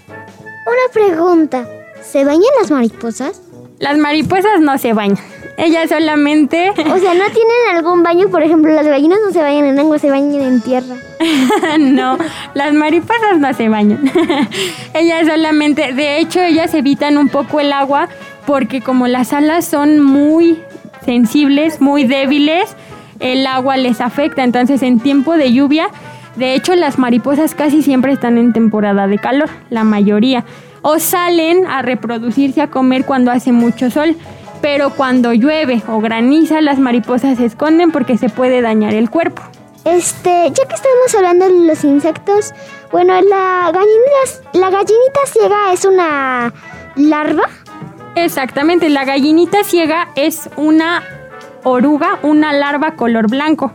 Una 0.07 0.93
pregunta. 0.93 1.67
¿Se 2.03 2.23
bañan 2.23 2.43
las 2.61 2.69
mariposas? 2.69 3.41
Las 3.79 3.97
mariposas 3.97 4.61
no 4.61 4.77
se 4.77 4.93
bañan. 4.93 5.17
Ellas 5.57 5.89
solamente... 5.89 6.69
O 6.77 6.99
sea, 6.99 7.15
¿no 7.15 7.25
tienen 7.25 7.75
algún 7.75 8.03
baño? 8.03 8.29
Por 8.29 8.43
ejemplo, 8.43 8.71
las 8.71 8.85
gallinas 8.85 9.17
no 9.25 9.33
se 9.33 9.41
bañan 9.41 9.65
en 9.65 9.79
agua, 9.79 9.97
se 9.97 10.11
bañan 10.11 10.43
en 10.43 10.61
tierra. 10.61 10.95
no, 11.79 12.19
las 12.53 12.71
mariposas 12.75 13.39
no 13.39 13.51
se 13.55 13.67
bañan. 13.67 14.11
ellas 14.93 15.25
solamente... 15.25 15.91
De 15.91 16.19
hecho, 16.19 16.39
ellas 16.39 16.75
evitan 16.75 17.17
un 17.17 17.29
poco 17.29 17.59
el 17.59 17.73
agua 17.73 18.09
porque 18.45 18.81
como 18.81 19.07
las 19.07 19.33
alas 19.33 19.65
son 19.65 20.01
muy 20.01 20.61
sensibles, 21.05 21.79
muy 21.79 22.03
débiles, 22.03 22.75
el 23.19 23.47
agua 23.47 23.77
les 23.77 24.01
afecta. 24.01 24.43
Entonces, 24.43 24.83
en 24.83 24.99
tiempo 24.99 25.37
de 25.37 25.53
lluvia, 25.53 25.87
de 26.35 26.53
hecho, 26.53 26.75
las 26.75 26.99
mariposas 26.99 27.55
casi 27.55 27.81
siempre 27.81 28.11
están 28.11 28.37
en 28.37 28.51
temporada 28.51 29.07
de 29.07 29.17
calor, 29.17 29.49
la 29.69 29.83
mayoría. 29.83 30.43
O 30.81 30.99
salen 30.99 31.65
a 31.65 31.81
reproducirse, 31.81 32.61
a 32.61 32.69
comer 32.69 33.05
cuando 33.05 33.31
hace 33.31 33.51
mucho 33.51 33.89
sol. 33.89 34.15
Pero 34.61 34.89
cuando 34.89 35.33
llueve 35.33 35.81
o 35.87 35.99
graniza, 35.99 36.59
las 36.61 36.79
mariposas 36.79 37.37
se 37.37 37.45
esconden 37.45 37.91
porque 37.91 38.17
se 38.17 38.29
puede 38.29 38.61
dañar 38.61 38.93
el 38.93 39.09
cuerpo. 39.09 39.41
Este, 39.85 40.49
ya 40.49 40.67
que 40.67 40.75
estamos 40.75 41.15
hablando 41.15 41.45
de 41.45 41.67
los 41.67 41.83
insectos, 41.83 42.53
bueno, 42.91 43.13
la 43.21 43.71
gallinita, 43.71 44.49
la 44.53 44.69
gallinita 44.71 45.19
ciega 45.27 45.73
es 45.73 45.85
una 45.85 46.53
larva. 46.95 47.43
Exactamente, 48.15 48.89
la 48.89 49.03
gallinita 49.03 49.63
ciega 49.63 50.07
es 50.15 50.49
una 50.55 51.03
oruga, 51.63 52.19
una 52.23 52.53
larva 52.53 52.95
color 52.95 53.29
blanco. 53.29 53.73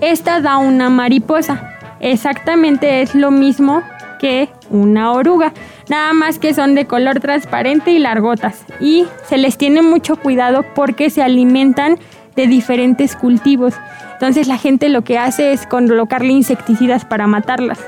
Esta 0.00 0.40
da 0.40 0.58
una 0.58 0.90
mariposa. 0.90 1.78
Exactamente 2.00 3.00
es 3.00 3.14
lo 3.14 3.30
mismo 3.30 3.82
que 4.18 4.48
una 4.70 5.12
oruga, 5.12 5.52
nada 5.88 6.12
más 6.12 6.38
que 6.38 6.52
son 6.52 6.74
de 6.74 6.86
color 6.86 7.20
transparente 7.20 7.90
y 7.92 7.98
largotas 7.98 8.64
y 8.80 9.06
se 9.28 9.36
les 9.36 9.56
tiene 9.56 9.82
mucho 9.82 10.16
cuidado 10.16 10.64
porque 10.74 11.10
se 11.10 11.22
alimentan 11.22 11.98
de 12.34 12.46
diferentes 12.46 13.14
cultivos. 13.14 13.74
Entonces 14.14 14.48
la 14.48 14.58
gente 14.58 14.88
lo 14.88 15.04
que 15.04 15.18
hace 15.18 15.52
es 15.52 15.66
colocarle 15.66 16.32
insecticidas 16.32 17.04
para 17.04 17.26
matarlas. 17.26 17.78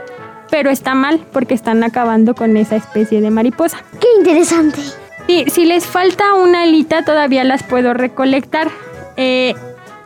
Pero 0.51 0.71
está 0.71 0.95
mal 0.95 1.21
porque 1.33 1.55
están 1.55 1.83
acabando 1.83 2.35
con 2.35 2.57
esa 2.57 2.77
especie 2.77 3.21
de 3.21 3.31
mariposa. 3.31 3.79
¡Qué 4.01 4.07
interesante! 4.19 4.81
Sí, 5.29 5.45
si 5.49 5.67
les 5.67 5.87
falta 5.87 6.35
una 6.35 6.63
alita 6.63 7.03
todavía 7.03 7.45
las 7.45 7.63
puedo 7.63 7.93
recolectar. 7.93 8.71
Eh, 9.19 9.55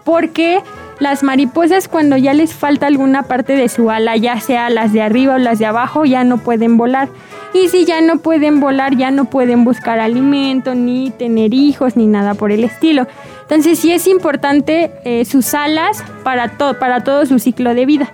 porque 0.04 0.60
las 0.98 1.22
mariposas 1.22 1.86
cuando 1.86 2.16
ya 2.16 2.34
les 2.34 2.52
falta 2.52 2.88
alguna 2.88 3.22
parte 3.22 3.54
de 3.54 3.68
su 3.68 3.88
ala, 3.88 4.16
ya 4.16 4.40
sea 4.40 4.68
las 4.68 4.92
de 4.92 5.00
arriba 5.00 5.36
o 5.36 5.38
las 5.38 5.60
de 5.60 5.66
abajo, 5.66 6.04
ya 6.04 6.24
no 6.24 6.38
pueden 6.38 6.76
volar. 6.76 7.08
Y 7.54 7.68
si 7.68 7.84
ya 7.84 8.00
no 8.00 8.18
pueden 8.18 8.58
volar, 8.58 8.96
ya 8.96 9.12
no 9.12 9.26
pueden 9.26 9.64
buscar 9.64 10.00
alimento, 10.00 10.74
ni 10.74 11.10
tener 11.10 11.54
hijos, 11.54 11.96
ni 11.96 12.08
nada 12.08 12.34
por 12.34 12.50
el 12.50 12.64
estilo. 12.64 13.06
Entonces 13.42 13.78
sí 13.78 13.92
es 13.92 14.08
importante 14.08 14.90
eh, 15.04 15.24
sus 15.24 15.54
alas 15.54 16.02
para, 16.24 16.56
para 16.56 17.04
todo 17.04 17.26
su 17.26 17.38
ciclo 17.38 17.74
de 17.74 17.86
vida. 17.86 18.12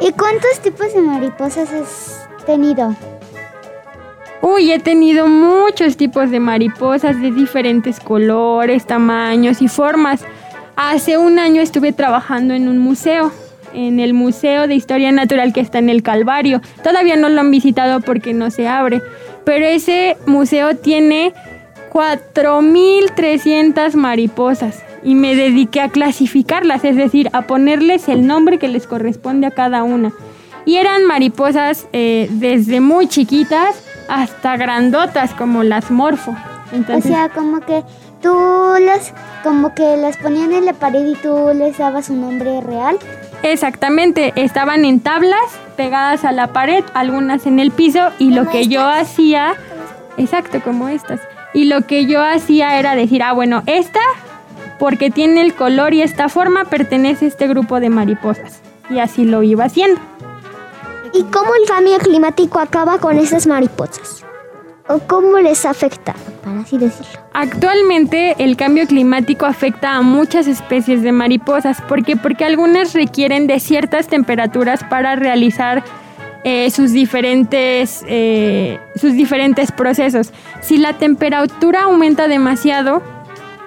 ¿Y 0.00 0.12
cuántos 0.12 0.58
tipos 0.62 0.94
de 0.94 1.02
mariposas 1.02 1.70
has 1.70 2.28
tenido? 2.46 2.96
Uy, 4.44 4.72
he 4.72 4.80
tenido 4.80 5.28
muchos 5.28 5.96
tipos 5.96 6.32
de 6.32 6.40
mariposas 6.40 7.22
de 7.22 7.30
diferentes 7.30 8.00
colores, 8.00 8.88
tamaños 8.88 9.62
y 9.62 9.68
formas. 9.68 10.24
Hace 10.74 11.16
un 11.16 11.38
año 11.38 11.62
estuve 11.62 11.92
trabajando 11.92 12.52
en 12.52 12.66
un 12.66 12.78
museo, 12.78 13.30
en 13.72 14.00
el 14.00 14.14
Museo 14.14 14.66
de 14.66 14.74
Historia 14.74 15.12
Natural 15.12 15.52
que 15.52 15.60
está 15.60 15.78
en 15.78 15.90
el 15.90 16.02
Calvario. 16.02 16.60
Todavía 16.82 17.14
no 17.14 17.28
lo 17.28 17.40
han 17.40 17.52
visitado 17.52 18.00
porque 18.00 18.34
no 18.34 18.50
se 18.50 18.66
abre, 18.66 19.00
pero 19.44 19.64
ese 19.64 20.16
museo 20.26 20.74
tiene 20.74 21.34
4.300 21.92 23.94
mariposas 23.94 24.82
y 25.04 25.14
me 25.14 25.36
dediqué 25.36 25.80
a 25.80 25.88
clasificarlas, 25.88 26.84
es 26.84 26.96
decir, 26.96 27.30
a 27.32 27.42
ponerles 27.42 28.08
el 28.08 28.26
nombre 28.26 28.58
que 28.58 28.66
les 28.66 28.88
corresponde 28.88 29.46
a 29.46 29.52
cada 29.52 29.84
una. 29.84 30.12
Y 30.64 30.78
eran 30.78 31.04
mariposas 31.04 31.86
eh, 31.92 32.26
desde 32.32 32.80
muy 32.80 33.06
chiquitas 33.06 33.84
hasta 34.08 34.56
grandotas 34.56 35.32
como 35.34 35.62
las 35.62 35.90
morfo. 35.90 36.34
o 36.88 37.00
sea, 37.00 37.28
como 37.28 37.60
que 37.60 37.84
tú 38.22 38.34
las, 38.80 39.12
como 39.42 39.74
que 39.74 39.96
las 39.96 40.16
ponían 40.16 40.52
en 40.52 40.64
la 40.64 40.72
pared 40.72 41.06
y 41.06 41.14
tú 41.16 41.50
les 41.54 41.78
dabas 41.78 42.08
un 42.08 42.20
nombre 42.22 42.60
real. 42.60 42.98
Exactamente, 43.42 44.32
estaban 44.36 44.84
en 44.84 45.00
tablas 45.00 45.42
pegadas 45.76 46.24
a 46.24 46.32
la 46.32 46.52
pared, 46.52 46.84
algunas 46.94 47.46
en 47.46 47.58
el 47.58 47.72
piso 47.72 48.10
y 48.18 48.30
lo 48.30 48.48
que 48.48 48.68
yo 48.68 48.86
hacía, 48.88 49.54
exacto, 50.16 50.60
como 50.62 50.88
estas. 50.88 51.20
Y 51.52 51.64
lo 51.64 51.82
que 51.82 52.06
yo 52.06 52.22
hacía 52.22 52.78
era 52.78 52.94
decir, 52.94 53.22
ah, 53.22 53.32
bueno, 53.32 53.62
esta, 53.66 54.00
porque 54.78 55.10
tiene 55.10 55.40
el 55.40 55.54
color 55.54 55.92
y 55.92 56.02
esta 56.02 56.28
forma, 56.28 56.64
pertenece 56.64 57.24
a 57.24 57.28
este 57.28 57.48
grupo 57.48 57.80
de 57.80 57.90
mariposas. 57.90 58.62
Y 58.88 59.00
así 59.00 59.24
lo 59.24 59.42
iba 59.42 59.64
haciendo. 59.64 60.00
¿Y 61.14 61.24
cómo 61.24 61.54
el 61.54 61.68
cambio 61.68 61.98
climático 61.98 62.58
acaba 62.58 62.98
con 62.98 63.18
esas 63.18 63.46
mariposas? 63.46 64.24
¿O 64.88 64.98
cómo 65.00 65.38
les 65.38 65.64
afecta, 65.64 66.14
para 66.42 66.60
así 66.60 66.78
decirlo? 66.78 67.20
Actualmente 67.34 68.34
el 68.38 68.56
cambio 68.56 68.86
climático 68.86 69.46
afecta 69.46 69.96
a 69.96 70.02
muchas 70.02 70.46
especies 70.46 71.02
de 71.02 71.12
mariposas. 71.12 71.80
¿Por 71.82 72.04
qué? 72.04 72.16
Porque 72.16 72.44
algunas 72.44 72.94
requieren 72.94 73.46
de 73.46 73.60
ciertas 73.60 74.08
temperaturas 74.08 74.82
para 74.84 75.14
realizar 75.14 75.84
eh, 76.44 76.70
sus, 76.70 76.92
diferentes, 76.92 78.04
eh, 78.08 78.80
sus 78.96 79.12
diferentes 79.12 79.70
procesos. 79.70 80.32
Si 80.60 80.78
la 80.78 80.94
temperatura 80.94 81.82
aumenta 81.82 82.26
demasiado, 82.26 83.02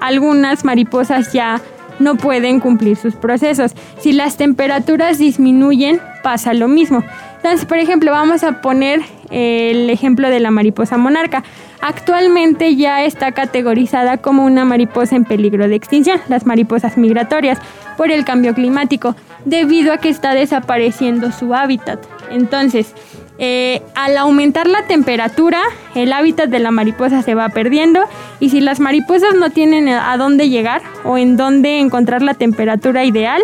algunas 0.02 0.66
mariposas 0.66 1.32
ya 1.32 1.62
no 2.00 2.16
pueden 2.16 2.60
cumplir 2.60 2.98
sus 2.98 3.16
procesos. 3.16 3.74
Si 4.00 4.12
las 4.12 4.38
temperaturas 4.38 5.18
disminuyen, 5.18 6.02
pasa 6.24 6.54
lo 6.54 6.68
mismo. 6.68 7.04
Entonces, 7.46 7.68
por 7.68 7.78
ejemplo, 7.78 8.10
vamos 8.12 8.44
a 8.44 8.60
poner 8.60 9.02
el 9.30 9.88
ejemplo 9.92 10.32
de 10.32 10.40
la 10.40 10.50
mariposa 10.50 10.98
monarca. 10.98 11.44
Actualmente 11.80 12.76
ya 12.76 13.04
está 13.04 13.34
categorizada 13.34 14.18
como 14.18 14.46
una 14.46 14.66
mariposa 14.66 15.16
en 15.16 15.26
peligro 15.26 15.68
de 15.68 15.76
extinción, 15.76 16.20
las 16.28 16.48
mariposas 16.48 16.98
migratorias, 16.98 17.60
por 17.98 18.10
el 18.10 18.26
cambio 18.26 18.56
climático, 18.56 19.16
debido 19.46 19.94
a 19.94 20.00
que 20.00 20.10
está 20.10 20.34
desapareciendo 20.34 21.32
su 21.32 21.54
hábitat. 21.54 22.04
Entonces, 22.32 22.96
eh, 23.38 23.84
al 23.94 24.18
aumentar 24.18 24.66
la 24.66 24.88
temperatura, 24.88 25.62
el 25.94 26.14
hábitat 26.14 26.50
de 26.50 26.58
la 26.58 26.72
mariposa 26.72 27.22
se 27.22 27.36
va 27.36 27.50
perdiendo 27.50 28.00
y 28.40 28.50
si 28.50 28.60
las 28.60 28.80
mariposas 28.80 29.36
no 29.36 29.52
tienen 29.52 29.88
a 29.88 30.18
dónde 30.18 30.50
llegar 30.50 30.82
o 31.04 31.20
en 31.20 31.38
dónde 31.38 31.78
encontrar 31.78 32.24
la 32.24 32.34
temperatura 32.34 33.06
ideal, 33.06 33.44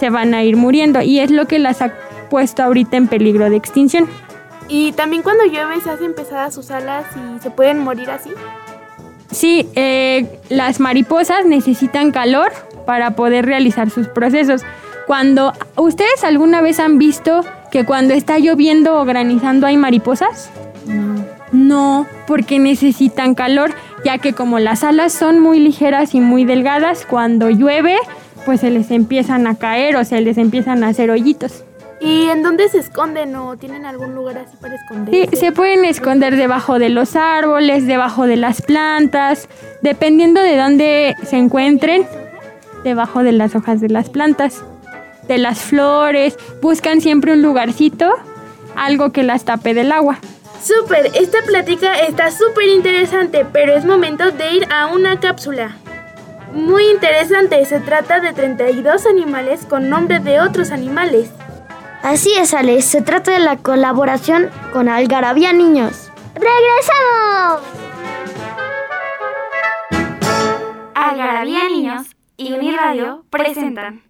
se 0.00 0.10
van 0.10 0.34
a 0.34 0.42
ir 0.42 0.56
muriendo 0.56 1.00
y 1.00 1.20
es 1.20 1.30
lo 1.30 1.46
que 1.46 1.60
las 1.60 1.80
puesto 2.30 2.62
ahorita 2.62 2.96
en 2.96 3.08
peligro 3.08 3.50
de 3.50 3.56
extinción. 3.56 4.08
Y 4.68 4.92
también 4.92 5.22
cuando 5.22 5.44
llueve 5.44 5.80
se 5.80 5.90
hacen 5.90 6.14
pesadas 6.14 6.54
sus 6.54 6.70
alas 6.70 7.04
y 7.16 7.40
se 7.40 7.50
pueden 7.50 7.78
morir 7.78 8.08
así. 8.10 8.30
Sí, 9.30 9.68
eh, 9.74 10.40
las 10.48 10.80
mariposas 10.80 11.44
necesitan 11.44 12.12
calor 12.12 12.52
para 12.86 13.12
poder 13.12 13.46
realizar 13.46 13.90
sus 13.90 14.08
procesos. 14.08 14.62
Cuando 15.06 15.52
ustedes 15.76 16.24
alguna 16.24 16.60
vez 16.60 16.80
han 16.80 16.98
visto 16.98 17.44
que 17.70 17.84
cuando 17.84 18.14
está 18.14 18.38
lloviendo 18.38 19.00
o 19.00 19.04
granizando 19.04 19.66
hay 19.66 19.76
mariposas? 19.76 20.50
No. 20.86 21.24
No, 21.52 22.06
porque 22.26 22.58
necesitan 22.60 23.34
calor, 23.34 23.72
ya 24.04 24.18
que 24.18 24.32
como 24.32 24.60
las 24.60 24.84
alas 24.84 25.12
son 25.12 25.40
muy 25.40 25.58
ligeras 25.58 26.14
y 26.14 26.20
muy 26.20 26.44
delgadas, 26.44 27.06
cuando 27.06 27.50
llueve, 27.50 27.96
pues 28.44 28.60
se 28.60 28.70
les 28.70 28.90
empiezan 28.90 29.46
a 29.48 29.56
caer 29.56 29.96
o 29.96 30.04
se 30.04 30.20
les 30.20 30.38
empiezan 30.38 30.84
a 30.84 30.88
hacer 30.88 31.10
hoyitos. 31.10 31.64
¿Y 32.00 32.28
en 32.30 32.42
dónde 32.42 32.68
se 32.70 32.78
esconden 32.78 33.36
o 33.36 33.56
tienen 33.58 33.84
algún 33.84 34.14
lugar 34.14 34.38
así 34.38 34.56
para 34.58 34.74
esconderse? 34.74 35.28
Sí, 35.30 35.36
se 35.36 35.52
pueden 35.52 35.84
esconder 35.84 36.36
debajo 36.36 36.78
de 36.78 36.88
los 36.88 37.14
árboles, 37.14 37.86
debajo 37.86 38.26
de 38.26 38.36
las 38.36 38.62
plantas, 38.62 39.48
dependiendo 39.82 40.40
de 40.40 40.56
dónde 40.56 41.14
se 41.24 41.36
encuentren, 41.36 42.06
debajo 42.84 43.22
de 43.22 43.32
las 43.32 43.54
hojas 43.54 43.80
de 43.80 43.90
las 43.90 44.08
plantas. 44.08 44.62
de 45.28 45.38
las 45.38 45.60
flores, 45.60 46.36
buscan 46.60 47.00
siempre 47.00 47.32
un 47.32 47.40
lugarcito, 47.42 48.10
algo 48.74 49.12
que 49.12 49.22
las 49.22 49.44
tape 49.44 49.74
del 49.74 49.92
agua. 49.92 50.18
Súper, 50.60 51.06
esta 51.14 51.42
plática 51.42 51.94
está 52.00 52.32
súper 52.32 52.66
interesante, 52.66 53.46
pero 53.52 53.74
es 53.74 53.84
momento 53.84 54.32
de 54.32 54.52
ir 54.52 54.66
a 54.72 54.88
una 54.88 55.20
cápsula. 55.20 55.76
Muy 56.52 56.84
interesante, 56.90 57.64
se 57.64 57.78
trata 57.78 58.18
de 58.18 58.32
32 58.32 59.06
animales 59.06 59.66
con 59.66 59.88
nombre 59.88 60.18
de 60.18 60.40
otros 60.40 60.72
animales. 60.72 61.30
Así 62.02 62.32
es, 62.32 62.54
Ale, 62.54 62.80
se 62.80 63.02
trata 63.02 63.32
de 63.32 63.40
la 63.40 63.56
colaboración 63.56 64.50
con 64.72 64.88
Algarabía 64.88 65.52
Niños. 65.52 66.10
¡Regresamos! 66.34 67.62
Algarabía 70.94 71.68
Niños 71.68 72.06
y 72.38 72.52
Uniradio 72.52 73.24
presentan 73.28 74.02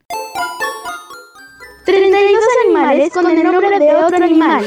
32 1.85 2.45
animales 2.67 3.13
con 3.13 3.29
el 3.29 3.43
nombre 3.43 3.79
de 3.81 3.95
otro 3.97 4.25
animal. 4.25 4.65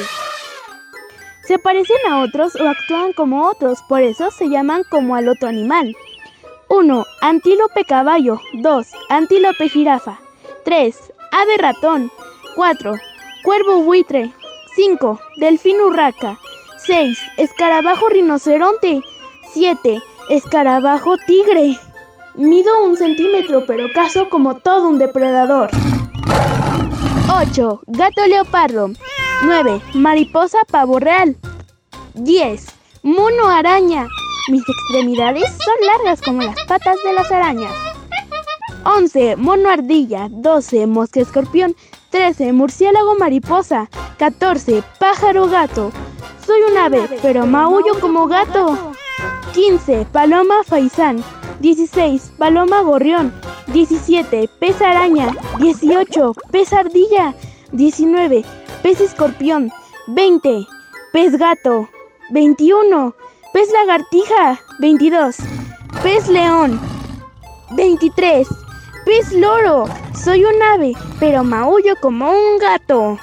Se 1.47 1.59
parecen 1.59 1.97
a 2.09 2.19
otros 2.21 2.55
o 2.55 2.67
actúan 2.67 3.13
como 3.13 3.47
otros, 3.47 3.81
por 3.87 4.01
eso 4.01 4.31
se 4.31 4.49
llaman 4.49 4.83
como 4.89 5.15
al 5.15 5.29
otro 5.29 5.47
animal. 5.47 5.95
1. 6.67 7.05
Antílope 7.21 7.85
caballo. 7.85 8.39
2. 8.53 8.87
Antílope 9.09 9.69
jirafa. 9.69 10.19
3. 10.65 11.13
Ave 11.31 11.57
ratón. 11.57 12.11
4. 12.55 12.93
Cuervo 13.43 13.83
buitre. 13.83 14.33
5. 14.73 15.19
Delfín 15.35 15.81
urraca. 15.81 16.39
6. 16.87 17.19
Escarabajo 17.35 18.07
rinoceronte. 18.07 19.01
7. 19.51 20.01
Escarabajo 20.29 21.17
tigre. 21.27 21.77
Mido 22.35 22.85
un 22.85 22.95
centímetro, 22.95 23.65
pero 23.67 23.91
caso 23.93 24.29
como 24.29 24.55
todo 24.55 24.87
un 24.87 24.97
depredador. 24.97 25.69
8. 27.41 27.81
Gato 27.85 28.25
leopardo. 28.27 28.91
9. 29.43 29.81
Mariposa 29.93 30.59
pavo 30.71 30.99
real. 30.99 31.35
10. 32.13 32.65
Mono 33.03 33.49
araña. 33.49 34.07
Mis 34.47 34.63
extremidades 34.67 35.49
son 35.49 35.75
largas 35.85 36.21
como 36.21 36.43
las 36.43 36.55
patas 36.65 36.95
de 37.03 37.11
las 37.11 37.29
arañas. 37.29 37.73
11. 38.85 39.35
Mono 39.35 39.69
ardilla. 39.69 40.29
12. 40.31 40.87
Mosca 40.87 41.19
escorpión. 41.19 41.75
13. 42.13 42.53
Murciélago 42.53 43.15
mariposa. 43.15 43.89
14. 44.19 44.83
Pájaro 44.99 45.47
gato. 45.47 45.91
Soy 46.45 46.61
un 46.61 46.77
ave, 46.77 47.09
pero 47.23 47.47
maullo 47.47 47.99
como 47.99 48.27
gato. 48.27 48.93
15. 49.55 50.05
Paloma 50.11 50.63
faisán. 50.63 51.23
16. 51.59 52.33
Paloma 52.37 52.81
gorrión. 52.81 53.33
17. 53.73 54.47
Pez 54.59 54.79
araña. 54.79 55.35
18. 55.57 56.35
Pez 56.51 56.71
ardilla. 56.71 57.33
19. 57.71 58.45
Pez 58.83 59.01
escorpión. 59.01 59.71
20. 60.05 60.67
Pez 61.13 61.35
gato. 61.39 61.89
21. 62.29 63.15
Pez 63.53 63.69
lagartija. 63.73 64.61
22. 64.77 65.37
Pez 66.03 66.27
león. 66.27 66.79
23. 67.71 68.47
Pez 69.05 69.33
loro. 69.33 69.85
Soy 70.15 70.45
un 70.45 70.61
ave, 70.61 70.93
pero 71.19 71.43
maullo 71.43 71.95
como 72.01 72.31
un 72.31 72.57
gato. 72.57 73.17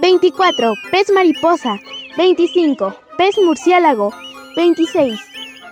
24. 0.00 0.74
Pez 0.92 1.10
mariposa. 1.10 1.80
25. 2.16 2.94
Pez 3.18 3.36
murciélago. 3.38 4.12
26. 4.56 5.20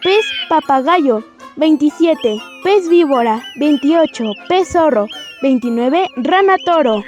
Pez 0.02 0.26
papagayo. 0.48 1.22
27. 1.56 2.40
Pez 2.64 2.88
víbora. 2.88 3.40
28. 3.56 4.24
Pez 4.48 4.72
zorro. 4.72 5.06
29. 5.42 6.08
Rana 6.16 6.56
toro. 6.64 7.04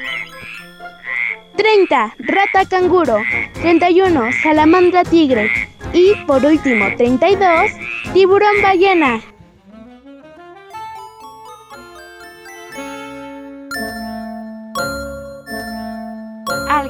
30. 1.56 2.14
Rata 2.18 2.68
canguro. 2.68 3.16
31. 3.54 4.30
Salamandra 4.42 5.02
tigre. 5.02 5.50
Y 5.92 6.14
por 6.26 6.44
último, 6.44 6.86
32. 6.96 7.70
Tiburón 8.12 8.62
ballena. 8.62 9.20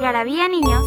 Algarabía 0.05 0.47
Niños 0.47 0.85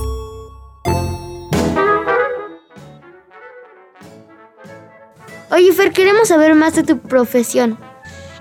Oye, 5.51 5.73
Fer, 5.73 5.93
queremos 5.93 6.29
saber 6.29 6.55
más 6.55 6.77
de 6.77 6.85
tu 6.85 6.99
profesión. 6.99 7.79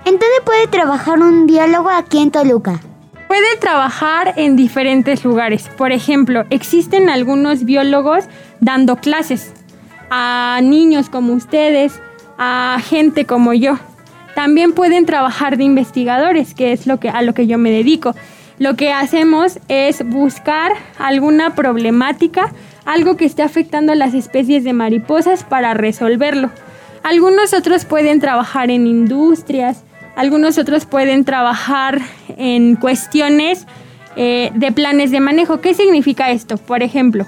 ¿En 0.04 0.12
dónde 0.12 0.40
puede 0.44 0.68
trabajar 0.68 1.18
un 1.18 1.46
biólogo 1.46 1.90
aquí 1.90 2.18
en 2.18 2.30
Toluca? 2.30 2.80
Puede 3.26 3.56
trabajar 3.58 4.34
en 4.36 4.54
diferentes 4.54 5.24
lugares. 5.24 5.68
Por 5.76 5.90
ejemplo, 5.90 6.44
existen 6.50 7.10
algunos 7.10 7.64
biólogos 7.64 8.26
dando 8.60 8.96
clases 8.96 9.54
a 10.10 10.60
niños 10.62 11.10
como 11.10 11.32
ustedes, 11.32 12.00
a 12.38 12.78
gente 12.84 13.24
como 13.24 13.52
yo. 13.52 13.78
También 14.36 14.72
pueden 14.72 15.06
trabajar 15.06 15.56
de 15.56 15.64
investigadores, 15.64 16.54
que 16.54 16.72
es 16.72 16.86
lo 16.86 17.00
que, 17.00 17.08
a 17.08 17.22
lo 17.22 17.34
que 17.34 17.48
yo 17.48 17.58
me 17.58 17.72
dedico. 17.72 18.14
Lo 18.58 18.74
que 18.74 18.92
hacemos 18.92 19.60
es 19.68 20.04
buscar 20.04 20.72
alguna 20.98 21.54
problemática, 21.54 22.52
algo 22.84 23.16
que 23.16 23.24
esté 23.24 23.42
afectando 23.42 23.92
a 23.92 23.96
las 23.96 24.14
especies 24.14 24.64
de 24.64 24.72
mariposas 24.72 25.44
para 25.44 25.74
resolverlo. 25.74 26.50
Algunos 27.04 27.54
otros 27.54 27.84
pueden 27.84 28.20
trabajar 28.20 28.70
en 28.70 28.86
industrias, 28.86 29.84
algunos 30.16 30.58
otros 30.58 30.86
pueden 30.86 31.24
trabajar 31.24 32.00
en 32.36 32.74
cuestiones 32.74 33.66
eh, 34.16 34.50
de 34.54 34.72
planes 34.72 35.12
de 35.12 35.20
manejo. 35.20 35.60
¿Qué 35.60 35.74
significa 35.74 36.30
esto? 36.30 36.56
Por 36.56 36.82
ejemplo, 36.82 37.24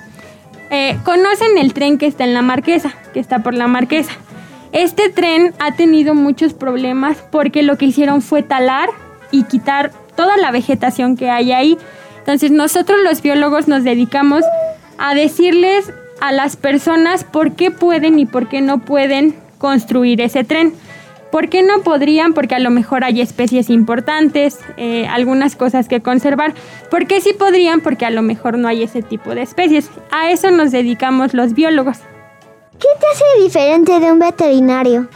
eh, 0.70 0.98
conocen 1.04 1.56
el 1.58 1.72
tren 1.72 1.98
que 1.98 2.06
está 2.06 2.24
en 2.24 2.34
la 2.34 2.42
marquesa, 2.42 2.92
que 3.14 3.20
está 3.20 3.44
por 3.44 3.54
la 3.54 3.68
marquesa. 3.68 4.12
Este 4.72 5.08
tren 5.08 5.54
ha 5.60 5.72
tenido 5.76 6.14
muchos 6.14 6.54
problemas 6.54 7.18
porque 7.30 7.62
lo 7.62 7.78
que 7.78 7.86
hicieron 7.86 8.22
fue 8.22 8.42
talar 8.42 8.88
y 9.30 9.44
quitar 9.44 9.92
toda 10.20 10.36
la 10.36 10.50
vegetación 10.50 11.16
que 11.16 11.30
hay 11.30 11.50
ahí. 11.50 11.78
Entonces 12.18 12.50
nosotros 12.50 12.98
los 13.02 13.22
biólogos 13.22 13.68
nos 13.68 13.84
dedicamos 13.84 14.44
a 14.98 15.14
decirles 15.14 15.94
a 16.20 16.30
las 16.30 16.56
personas 16.56 17.24
por 17.24 17.52
qué 17.52 17.70
pueden 17.70 18.18
y 18.18 18.26
por 18.26 18.46
qué 18.46 18.60
no 18.60 18.80
pueden 18.84 19.34
construir 19.56 20.20
ese 20.20 20.44
tren. 20.44 20.74
¿Por 21.32 21.48
qué 21.48 21.62
no 21.62 21.80
podrían? 21.80 22.34
Porque 22.34 22.54
a 22.54 22.58
lo 22.58 22.68
mejor 22.68 23.02
hay 23.02 23.22
especies 23.22 23.70
importantes, 23.70 24.58
eh, 24.76 25.06
algunas 25.06 25.56
cosas 25.56 25.88
que 25.88 26.02
conservar. 26.02 26.52
¿Por 26.90 27.06
qué 27.06 27.22
sí 27.22 27.32
podrían? 27.32 27.80
Porque 27.80 28.04
a 28.04 28.10
lo 28.10 28.20
mejor 28.20 28.58
no 28.58 28.68
hay 28.68 28.82
ese 28.82 29.00
tipo 29.00 29.34
de 29.34 29.40
especies. 29.40 29.88
A 30.10 30.30
eso 30.30 30.50
nos 30.50 30.70
dedicamos 30.70 31.32
los 31.32 31.54
biólogos. 31.54 31.96
¿Qué 32.78 32.88
te 33.00 33.06
hace 33.10 33.42
diferente 33.42 33.98
de 33.98 34.12
un 34.12 34.18
veterinario? 34.18 35.08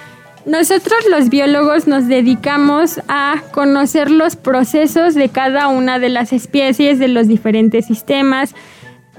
Nosotros 0.47 0.99
los 1.11 1.31
biólogos 1.31 1.87
nos 1.87 2.07
dedicamos 2.07 3.01
a 3.09 3.43
conocer 3.53 4.11
los 4.11 4.37
procesos 4.37 5.15
de 5.15 5.31
cada 5.31 5.69
una 5.69 5.99
de 5.99 6.11
las 6.11 6.35
especies, 6.35 6.99
de 6.99 7.09
los 7.09 7.29
diferentes 7.29 7.87
sistemas, 7.87 8.55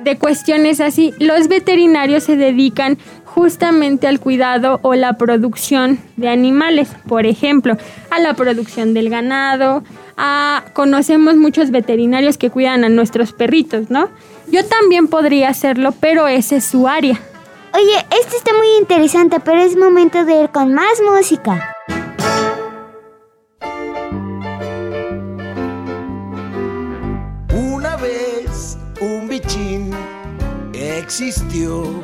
de 0.03 0.17
cuestiones 0.17 0.79
así. 0.79 1.15
Los 1.19 1.47
veterinarios 1.47 2.25
se 2.25 2.35
dedican 2.35 2.99
justamente 3.25 4.07
al 4.07 4.19
cuidado 4.19 4.79
o 4.83 4.93
la 4.93 5.17
producción 5.17 5.97
de 6.15 6.29
animales, 6.29 6.89
por 7.07 7.25
ejemplo, 7.25 7.75
a 8.11 8.19
la 8.19 8.35
producción 8.35 8.93
del 8.93 9.09
ganado, 9.09 9.83
a 10.17 10.63
conocemos 10.73 11.37
muchos 11.37 11.71
veterinarios 11.71 12.37
que 12.37 12.51
cuidan 12.51 12.83
a 12.83 12.89
nuestros 12.89 13.33
perritos, 13.33 13.89
¿no? 13.89 14.09
Yo 14.51 14.63
también 14.63 15.07
podría 15.07 15.49
hacerlo, 15.49 15.91
pero 15.99 16.27
ese 16.27 16.57
es 16.57 16.65
su 16.65 16.87
área. 16.87 17.19
Oye, 17.75 17.97
esto 18.21 18.37
está 18.37 18.53
muy 18.53 18.67
interesante, 18.79 19.41
pero 19.41 19.59
es 19.59 19.75
momento 19.75 20.23
de 20.23 20.43
ir 20.43 20.49
con 20.49 20.73
más 20.73 21.01
música. 21.01 21.75
Una 27.53 27.97
vez 27.97 28.77
un 29.01 29.27
bichín 29.27 29.91
existió. 30.71 32.01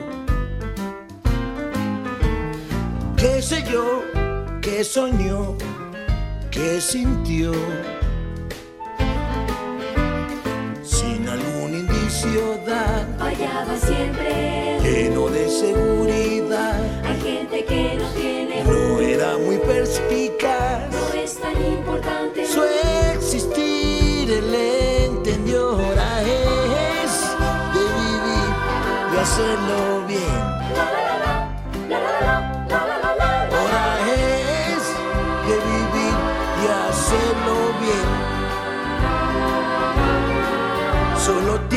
¿Qué 3.15 3.41
sé 3.41 3.63
yo? 3.71 4.03
¿Qué 4.61 4.83
soñó? 4.83 5.55
¿Qué 6.51 6.81
sintió? 6.81 7.53
Fallaba 12.21 13.75
siempre. 13.77 14.79
lleno 14.83 15.27
de 15.29 15.49
seguridad. 15.49 16.79
Hay 17.03 17.19
gente 17.19 17.65
que 17.65 17.95
no 17.97 18.07
tiene. 18.09 18.63
No 18.63 18.99
era 18.99 19.37
muy 19.39 19.57
perspicaz. 19.57 20.91
No 20.91 21.19
es 21.19 21.39
tan 21.39 21.59
importante. 21.59 22.45
Su 22.45 22.61
existir 23.15 24.31
él 24.31 24.53
entendió. 24.53 25.71
Ahora 25.71 26.21
es 26.21 27.13
de 27.73 27.83
vivir 28.01 28.49
y 29.13 29.17
hacerlo 29.17 30.05
bien. 30.07 30.41
Ahora 33.57 33.85
es 34.13 34.83
de 35.47 35.55
vivir 35.71 36.15
y 36.61 36.65
hacerlo 36.87 37.55
bien. 37.81 38.09
Solo 41.17 41.70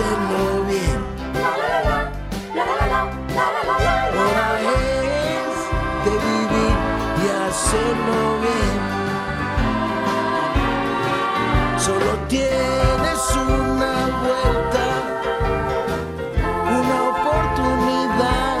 hacerlo. 0.00 1.00
Hora 4.20 4.48
es 4.60 5.56
de 6.04 6.10
vivir 6.10 6.76
y 7.22 7.28
hacerlo 7.48 8.18
bien. 8.44 8.80
Solo 11.78 12.10
tienes 12.28 13.22
una 13.36 13.94
vuelta, 14.22 14.86
una 16.78 16.96
oportunidad. 17.12 18.58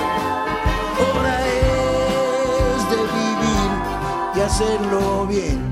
Hora 1.00 1.36
es 1.46 2.80
de 2.90 3.00
vivir 3.18 3.72
y 4.34 4.40
hacerlo 4.40 5.26
bien. 5.26 5.69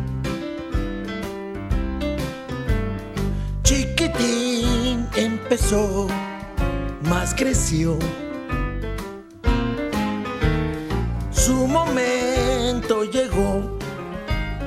Empezó, 5.50 6.06
más 7.08 7.34
creció. 7.34 7.98
Su 11.30 11.66
momento 11.66 13.04
llegó 13.04 13.78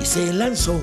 y 0.00 0.04
se 0.04 0.32
lanzó. 0.32 0.80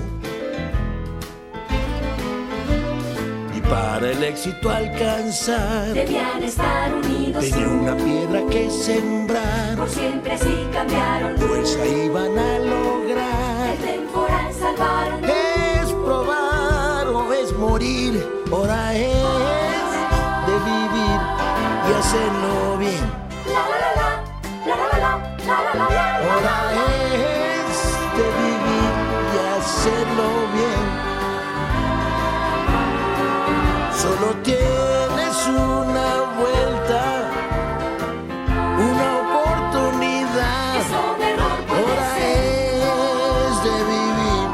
Y 3.53 3.59
para 3.59 4.11
el 4.11 4.23
éxito 4.23 4.69
alcanzar, 4.69 5.93
Debían 5.93 6.43
estar 6.43 6.93
unidos 6.93 7.43
tenía 7.43 7.67
una 7.67 7.97
piedra 7.97 8.41
que 8.49 8.69
sembrar. 8.69 9.75
por 9.75 9.89
siempre 9.89 10.31
así 10.31 10.65
cambiaron. 10.71 11.37
Fuerza 11.37 11.85
iban 11.85 12.37
a 12.39 12.59
lograr. 12.59 13.69
El 13.71 13.77
temporal 13.79 14.53
salvaron. 14.53 15.25
Es 15.25 15.91
probar 15.91 17.07
o 17.07 17.33
es 17.33 17.51
morir. 17.57 18.25
Hora 18.49 18.95
es 18.95 19.58
hacerlo 22.09 22.77
bien. 22.79 23.05
La 23.45 23.61
la 23.69 23.77
la 23.85 23.91
la, 23.99 24.09
la 24.65 24.75
la 24.75 24.85
la 24.89 24.97
la, 24.97 25.11
la 25.45 25.57
la 25.61 25.73
la 25.77 25.85
la. 25.93 26.05
Hora 26.25 26.57
es 26.73 27.77
de 28.17 28.25
vivir 28.41 28.93
y 29.33 29.37
hacerlo 29.53 30.27
bien. 30.57 30.85
Solo 34.01 34.27
tienes 34.41 35.35
una 35.47 36.09
vuelta, 36.39 37.03
una 38.89 39.07
oportunidad. 39.23 40.81
Hora 41.77 42.11
es 42.17 43.53
de 43.67 43.75
vivir 43.93 44.47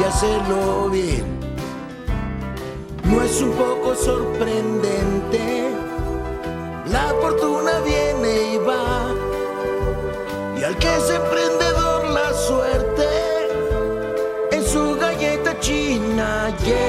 y 0.00 0.02
hacerlo 0.04 0.90
bien. 0.90 1.26
No 3.04 3.22
es 3.22 3.40
un 3.40 3.52
poco 3.52 3.94
sorprendente, 3.94 5.77
la 6.98 7.14
fortuna 7.20 7.74
viene 7.90 8.32
y 8.54 8.56
va, 8.68 9.14
y 10.58 10.64
al 10.64 10.76
que 10.76 10.90
es 10.96 11.10
emprendedor 11.10 12.00
la 12.18 12.28
suerte, 12.48 13.08
en 14.50 14.62
su 14.72 14.96
galleta 14.96 15.58
china 15.60 16.28
llegará. 16.64 16.87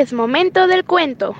Es 0.00 0.12
momento 0.14 0.66
del 0.66 0.84
cuento. 0.84 1.34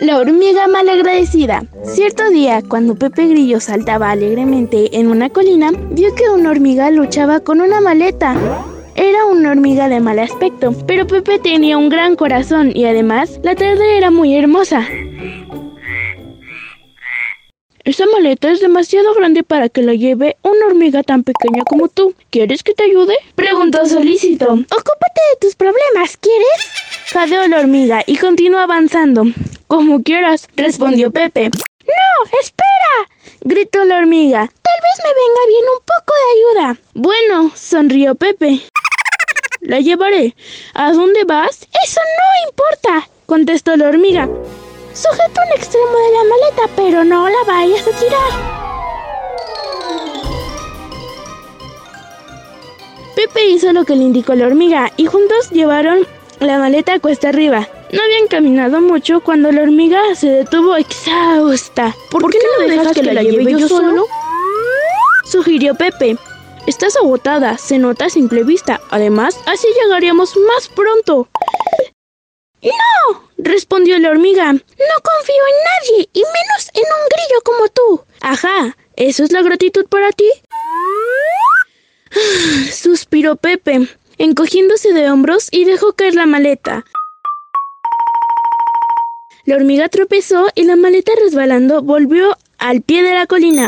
La 0.00 0.18
hormiga 0.18 0.66
malagradecida. 0.66 1.62
Cierto 1.84 2.28
día, 2.30 2.62
cuando 2.68 2.96
Pepe 2.96 3.28
Grillo 3.28 3.60
saltaba 3.60 4.10
alegremente 4.10 4.98
en 4.98 5.06
una 5.06 5.30
colina, 5.30 5.70
vio 5.92 6.12
que 6.16 6.28
una 6.28 6.50
hormiga 6.50 6.90
luchaba 6.90 7.38
con 7.38 7.60
una 7.60 7.80
maleta. 7.80 8.34
Era 8.96 9.24
una 9.26 9.52
hormiga 9.52 9.88
de 9.88 10.00
mal 10.00 10.18
aspecto, 10.18 10.74
pero 10.86 11.06
Pepe 11.06 11.38
tenía 11.38 11.78
un 11.78 11.90
gran 11.90 12.16
corazón 12.16 12.72
y 12.74 12.86
además 12.86 13.38
la 13.44 13.54
tarde 13.54 13.96
era 13.96 14.10
muy 14.10 14.36
hermosa. 14.36 14.84
Esa 17.84 18.06
maleta 18.06 18.50
es 18.50 18.60
demasiado 18.60 19.12
grande 19.12 19.42
para 19.42 19.68
que 19.68 19.82
la 19.82 19.92
lleve 19.92 20.38
una 20.40 20.66
hormiga 20.66 21.02
tan 21.02 21.22
pequeña 21.22 21.64
como 21.64 21.88
tú. 21.88 22.14
¿Quieres 22.30 22.62
que 22.62 22.72
te 22.72 22.84
ayude? 22.84 23.14
Preguntó 23.34 23.84
solícito. 23.84 24.46
Ocúpate 24.52 25.20
de 25.32 25.38
tus 25.38 25.54
problemas, 25.54 26.16
¿quieres? 26.16 26.70
Jadeó 27.12 27.46
la 27.46 27.60
hormiga 27.60 28.02
y 28.06 28.16
continuó 28.16 28.60
avanzando. 28.60 29.24
Como 29.66 30.02
quieras, 30.02 30.48
respondió 30.56 31.10
Pepe. 31.10 31.50
¡No! 31.50 32.38
¡Espera! 32.40 32.64
gritó 33.42 33.84
la 33.84 33.98
hormiga. 33.98 34.50
Tal 34.62 34.80
vez 34.82 35.04
me 35.04 35.10
venga 35.10 35.46
bien 35.48 35.64
un 35.74 35.80
poco 35.84 36.14
de 36.16 36.62
ayuda. 36.64 36.80
Bueno, 36.94 37.52
sonrió 37.54 38.14
Pepe. 38.14 38.62
La 39.60 39.80
llevaré. 39.80 40.34
¿A 40.72 40.92
dónde 40.92 41.24
vas? 41.24 41.68
Eso 41.84 42.00
no 42.00 42.48
importa, 42.48 43.10
contestó 43.26 43.76
la 43.76 43.88
hormiga. 43.88 44.26
Sujeta 44.94 45.42
un 45.44 45.58
extremo 45.58 45.96
de 45.98 46.12
la 46.12 46.24
maleta, 46.24 46.74
pero 46.76 47.04
no 47.04 47.28
la 47.28 47.44
vayas 47.46 47.86
a 47.86 47.90
tirar. 47.98 48.54
Pepe 53.16 53.46
hizo 53.46 53.72
lo 53.72 53.84
que 53.84 53.96
le 53.96 54.04
indicó 54.04 54.34
la 54.34 54.46
hormiga 54.46 54.92
y 54.96 55.06
juntos 55.06 55.50
llevaron 55.50 56.06
la 56.38 56.58
maleta 56.58 57.00
cuesta 57.00 57.30
arriba. 57.30 57.68
No 57.92 58.02
habían 58.02 58.28
caminado 58.28 58.80
mucho 58.80 59.20
cuando 59.20 59.50
la 59.50 59.62
hormiga 59.62 60.00
se 60.14 60.28
detuvo 60.28 60.76
exhausta. 60.76 61.94
¿Por, 62.10 62.30
qué 62.30 62.38
no 62.38 62.68
dejas 62.68 62.92
que, 62.92 63.02
la 63.02 63.22
lleve 63.22 63.52
yo 63.52 63.68
solo? 63.68 64.06
Sugirió 65.24 65.74
Pepe. 65.74 66.16
Estás 66.66 66.96
agotada, 66.96 67.58
se 67.58 67.78
nota 67.78 68.06
a 68.06 68.10
simple 68.10 68.42
vista. 68.42 68.80
Además, 68.90 69.38
así 69.46 69.66
llegaríamos 69.82 70.36
más 70.36 70.68
pronto. 70.68 71.28
¡No! 72.64 73.28
respondió 73.38 73.98
la 73.98 74.10
hormiga. 74.10 74.52
No 74.52 74.58
confío 74.58 75.42
en 75.50 75.64
nadie, 75.64 76.08
y 76.12 76.20
menos 76.20 76.70
en 76.72 76.82
un 76.82 77.08
grillo 77.10 77.40
como 77.44 77.68
tú. 77.68 78.04
Ajá, 78.20 78.76
¿eso 78.96 79.22
es 79.24 79.32
la 79.32 79.42
gratitud 79.42 79.86
para 79.86 80.10
ti? 80.12 80.30
Suspiró 82.72 83.36
Pepe, 83.36 83.88
encogiéndose 84.18 84.92
de 84.92 85.10
hombros 85.10 85.48
y 85.50 85.64
dejó 85.64 85.92
caer 85.92 86.14
la 86.14 86.26
maleta. 86.26 86.84
La 89.44 89.56
hormiga 89.56 89.90
tropezó 89.90 90.46
y 90.54 90.64
la 90.64 90.76
maleta 90.76 91.12
resbalando 91.22 91.82
volvió 91.82 92.36
al 92.56 92.80
pie 92.80 93.02
de 93.02 93.12
la 93.12 93.26
colina. 93.26 93.64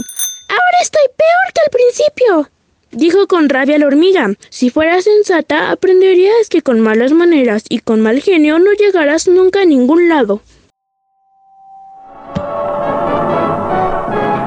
Ahora 0.48 0.78
estoy 0.80 1.02
peor 1.08 1.52
que 1.52 1.60
al 1.60 1.70
principio, 1.70 2.55
dijo 2.90 3.26
con 3.26 3.48
rabia 3.48 3.78
la 3.78 3.86
hormiga. 3.86 4.32
Si 4.48 4.70
fueras 4.70 5.04
sensata, 5.04 5.70
aprenderías 5.70 6.48
que 6.48 6.62
con 6.62 6.80
malas 6.80 7.12
maneras 7.12 7.64
y 7.68 7.80
con 7.80 8.00
mal 8.00 8.20
genio 8.20 8.58
no 8.58 8.72
llegarás 8.72 9.28
nunca 9.28 9.62
a 9.62 9.64
ningún 9.64 10.08
lado. 10.08 10.40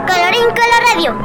Colorín 0.07 0.49
colorado 0.55 0.79
Radio. 0.93 1.15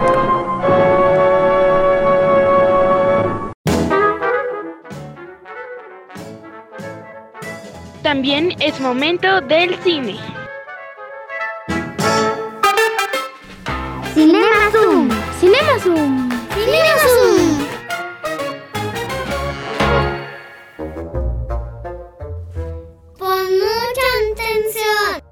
También 8.03 8.55
es 8.61 8.79
momento 8.81 9.41
del 9.41 9.75
cine. 9.83 10.17
Cinema 14.15 14.71
Zoom. 14.73 15.09
Cinema 15.41 15.79
Zoom. 15.83 16.44
Zoom. 16.55 17.67
Pon 23.19 23.51
mucha 23.59 24.07
atención. 24.33 25.23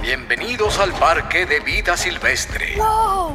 Bienvenidos 0.00 0.78
al 0.78 0.92
Parque 0.92 1.44
de 1.46 1.58
Vida 1.60 1.96
Silvestre, 1.96 2.78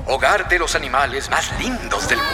hogar 0.07 0.47
de 0.47 0.59
los 0.59 0.75
animales 0.75 1.29
más 1.29 1.51
lindos 1.59 2.07
del 2.07 2.19
mundo. 2.19 2.31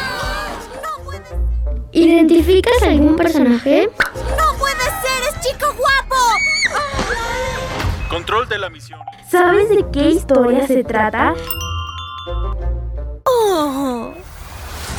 ¿Identificas 1.92 2.84
algún 2.84 3.16
personaje? 3.16 3.90
¡No 4.38 4.58
puede 4.60 4.76
ser! 4.76 5.24
¡Es 5.30 5.40
chico 5.42 5.66
guapo! 5.74 6.16
Control 8.08 8.48
de 8.48 8.60
la 8.60 8.70
misión. 8.70 9.00
¿Sabes 9.30 9.68
de 9.70 9.84
qué 9.92 10.10
historia 10.10 10.68
se 10.68 10.84
trata? 10.84 11.34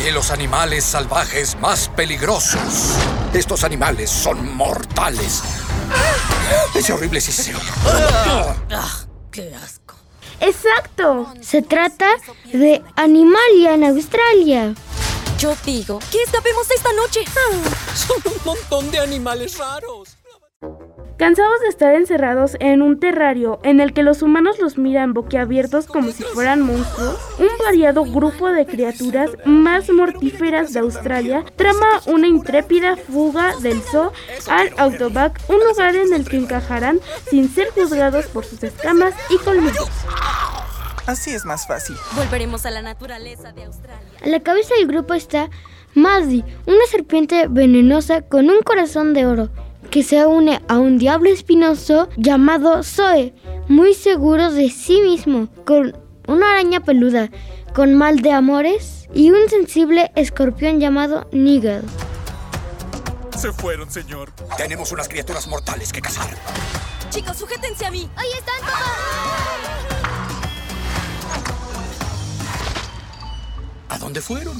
Y 0.04 0.10
los 0.10 0.30
animales 0.30 0.84
salvajes 0.84 1.56
más 1.60 1.88
peligrosos. 1.88 2.96
Estos 3.32 3.62
animales 3.64 4.10
son 4.10 4.56
mortales. 4.56 5.42
Ese 6.74 6.92
horrible 6.92 7.20
siseo. 7.20 7.58
¡Qué 9.30 9.54
asco! 9.54 9.94
Exacto. 10.40 11.32
Se 11.40 11.62
trata 11.62 12.08
de 12.52 12.82
Animalia 12.96 13.74
en 13.74 13.84
Australia. 13.84 14.74
Yo 15.38 15.54
digo, 15.64 16.00
¿qué 16.10 16.22
escapemos 16.22 16.70
esta 16.70 16.92
noche? 16.94 17.20
Son 17.94 18.16
un 18.32 18.40
montón 18.44 18.90
de 18.90 18.98
animales 18.98 19.56
raros. 19.58 20.16
Cansados 21.22 21.60
de 21.60 21.68
estar 21.68 21.94
encerrados 21.94 22.56
en 22.58 22.82
un 22.82 22.98
terrario 22.98 23.60
en 23.62 23.78
el 23.78 23.92
que 23.92 24.02
los 24.02 24.22
humanos 24.22 24.58
los 24.58 24.76
miran 24.76 25.12
boquiabiertos 25.12 25.86
como 25.86 26.10
si 26.10 26.24
fueran 26.24 26.62
monstruos, 26.62 27.16
un 27.38 27.46
variado 27.64 28.02
grupo 28.02 28.50
de 28.50 28.66
criaturas 28.66 29.30
más 29.44 29.88
mortíferas 29.88 30.72
de 30.72 30.80
Australia 30.80 31.44
trama 31.54 31.86
una 32.06 32.26
intrépida 32.26 32.96
fuga 32.96 33.54
del 33.60 33.80
zoo 33.82 34.10
al 34.50 34.72
Outback, 34.78 35.40
un 35.48 35.60
lugar 35.60 35.94
en 35.94 36.12
el 36.12 36.28
que 36.28 36.38
encajarán 36.38 36.98
sin 37.30 37.48
ser 37.48 37.70
juzgados 37.70 38.26
por 38.26 38.44
sus 38.44 38.60
escamas 38.64 39.14
y 39.30 39.38
colmillos. 39.38 39.90
Así 41.06 41.30
es 41.30 41.44
más 41.44 41.68
fácil. 41.68 41.94
Volveremos 42.16 42.66
a 42.66 42.72
la 42.72 42.82
naturaleza 42.82 43.52
de 43.52 43.62
Australia. 43.62 44.18
A 44.20 44.26
la 44.26 44.40
cabeza 44.40 44.74
del 44.74 44.88
grupo 44.88 45.14
está 45.14 45.50
Mazdi, 45.94 46.44
una 46.66 46.84
serpiente 46.90 47.46
venenosa 47.48 48.22
con 48.22 48.50
un 48.50 48.60
corazón 48.62 49.14
de 49.14 49.26
oro, 49.26 49.50
que 49.90 50.02
se 50.02 50.24
une 50.26 50.60
a 50.68 50.78
un 50.78 50.98
diablo 50.98 51.30
espinoso 51.30 52.08
llamado 52.16 52.82
Zoe, 52.82 53.34
muy 53.68 53.94
seguro 53.94 54.50
de 54.50 54.70
sí 54.70 55.00
mismo, 55.00 55.48
con 55.66 55.96
una 56.26 56.52
araña 56.52 56.80
peluda, 56.80 57.30
con 57.74 57.94
mal 57.94 58.20
de 58.20 58.32
amores, 58.32 59.02
y 59.14 59.30
un 59.30 59.48
sensible 59.48 60.10
escorpión 60.14 60.80
llamado 60.80 61.28
Nigel. 61.32 61.82
Se 63.36 63.52
fueron, 63.52 63.90
señor. 63.90 64.30
Tenemos 64.56 64.92
unas 64.92 65.08
criaturas 65.08 65.46
mortales 65.48 65.92
que 65.92 66.00
cazar. 66.00 66.30
Chicos, 67.10 67.36
sujétense 67.36 67.84
a 67.84 67.90
mí. 67.90 68.08
Ahí 68.16 68.28
están 68.38 68.58
todos. 68.60 69.22
¿A 73.88 73.98
dónde 73.98 74.20
fueron? 74.20 74.58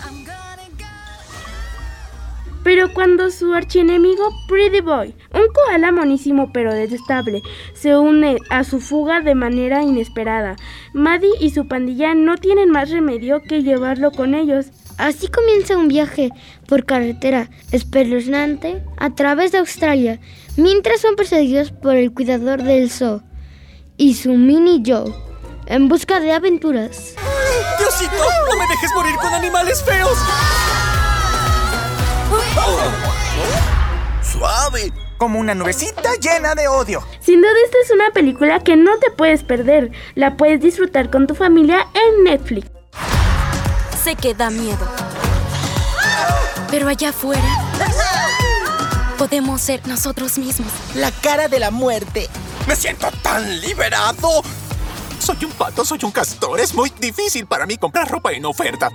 Pero 2.64 2.92
cuando 2.92 3.30
su 3.30 3.52
archienemigo 3.54 4.30
Pretty 4.46 4.80
Boy, 4.80 5.14
un 5.34 5.52
koala 5.52 5.90
monísimo 5.90 6.52
pero 6.52 6.72
detestable, 6.72 7.42
se 7.74 7.96
une 7.96 8.38
a 8.50 8.64
su 8.64 8.80
fuga 8.80 9.20
de 9.20 9.34
manera 9.34 9.82
inesperada, 9.82 10.56
Maddie 10.92 11.30
y 11.40 11.50
su 11.50 11.66
pandilla 11.66 12.14
no 12.14 12.36
tienen 12.36 12.70
más 12.70 12.90
remedio 12.90 13.42
que 13.42 13.62
llevarlo 13.62 14.12
con 14.12 14.34
ellos. 14.34 14.66
Así 14.98 15.28
comienza 15.28 15.76
un 15.76 15.88
viaje 15.88 16.30
por 16.68 16.84
carretera 16.84 17.50
espeluznante 17.72 18.82
a 18.98 19.14
través 19.14 19.52
de 19.52 19.58
Australia, 19.58 20.20
mientras 20.56 21.00
son 21.00 21.16
perseguidos 21.16 21.72
por 21.72 21.96
el 21.96 22.12
cuidador 22.12 22.62
del 22.62 22.90
zoo 22.90 23.22
y 23.96 24.14
su 24.14 24.34
mini 24.34 24.82
Joe, 24.84 25.12
en 25.66 25.88
busca 25.88 26.20
de 26.20 26.32
aventuras. 26.32 27.14
¡Diosito! 27.78 28.12
¡No 28.50 28.58
me 28.58 28.66
dejes 28.68 28.90
morir 28.94 29.14
con 29.16 29.34
animales 29.34 29.82
feos! 29.82 30.18
¡Suave! 34.22 34.92
Como 35.18 35.38
una 35.38 35.54
nubecita 35.54 36.14
llena 36.20 36.54
de 36.54 36.68
odio. 36.68 37.06
Sin 37.20 37.40
duda 37.40 37.52
esta 37.64 37.78
es 37.84 37.90
una 37.92 38.10
película 38.10 38.60
que 38.60 38.76
no 38.76 38.98
te 38.98 39.10
puedes 39.10 39.42
perder. 39.42 39.92
La 40.14 40.36
puedes 40.36 40.60
disfrutar 40.60 41.10
con 41.10 41.26
tu 41.26 41.34
familia 41.34 41.86
en 41.94 42.24
Netflix. 42.24 42.68
Sé 44.02 44.16
que 44.16 44.34
da 44.34 44.50
miedo. 44.50 44.88
Pero 46.70 46.88
allá 46.88 47.10
afuera 47.10 47.42
podemos 49.16 49.60
ser 49.60 49.86
nosotros 49.86 50.38
mismos. 50.38 50.72
La 50.96 51.12
cara 51.12 51.46
de 51.46 51.60
la 51.60 51.70
muerte. 51.70 52.28
¡Me 52.66 52.74
siento 52.74 53.08
tan 53.22 53.60
liberado! 53.60 54.42
Soy 55.20 55.44
un 55.44 55.52
pato, 55.52 55.84
soy 55.84 56.00
un 56.02 56.10
castor. 56.10 56.58
Es 56.58 56.74
muy 56.74 56.90
difícil 56.98 57.46
para 57.46 57.64
mí 57.64 57.76
comprar 57.76 58.10
ropa 58.10 58.32
en 58.32 58.44
oferta. 58.44 58.90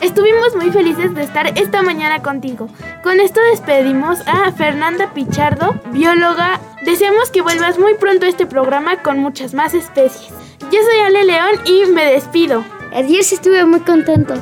Estuvimos 0.00 0.54
muy 0.54 0.70
felices 0.70 1.12
de 1.12 1.24
estar 1.24 1.58
esta 1.58 1.82
mañana 1.82 2.22
contigo. 2.22 2.68
Con 3.02 3.18
esto 3.18 3.40
despedimos 3.50 4.20
a 4.26 4.52
Fernanda 4.52 5.12
Pichardo, 5.12 5.74
bióloga. 5.90 6.60
Deseamos 6.84 7.30
que 7.30 7.42
vuelvas 7.42 7.80
muy 7.80 7.94
pronto 7.94 8.24
a 8.24 8.28
este 8.28 8.46
programa 8.46 9.02
con 9.02 9.18
muchas 9.18 9.54
más 9.54 9.74
especies. 9.74 10.32
Yo 10.70 10.78
soy 10.82 11.00
Ale 11.04 11.24
León 11.24 11.50
y 11.64 11.86
me 11.86 12.04
despido. 12.04 12.64
Adiós, 12.94 13.32
estuve 13.32 13.64
muy 13.64 13.80
contento. 13.80 14.34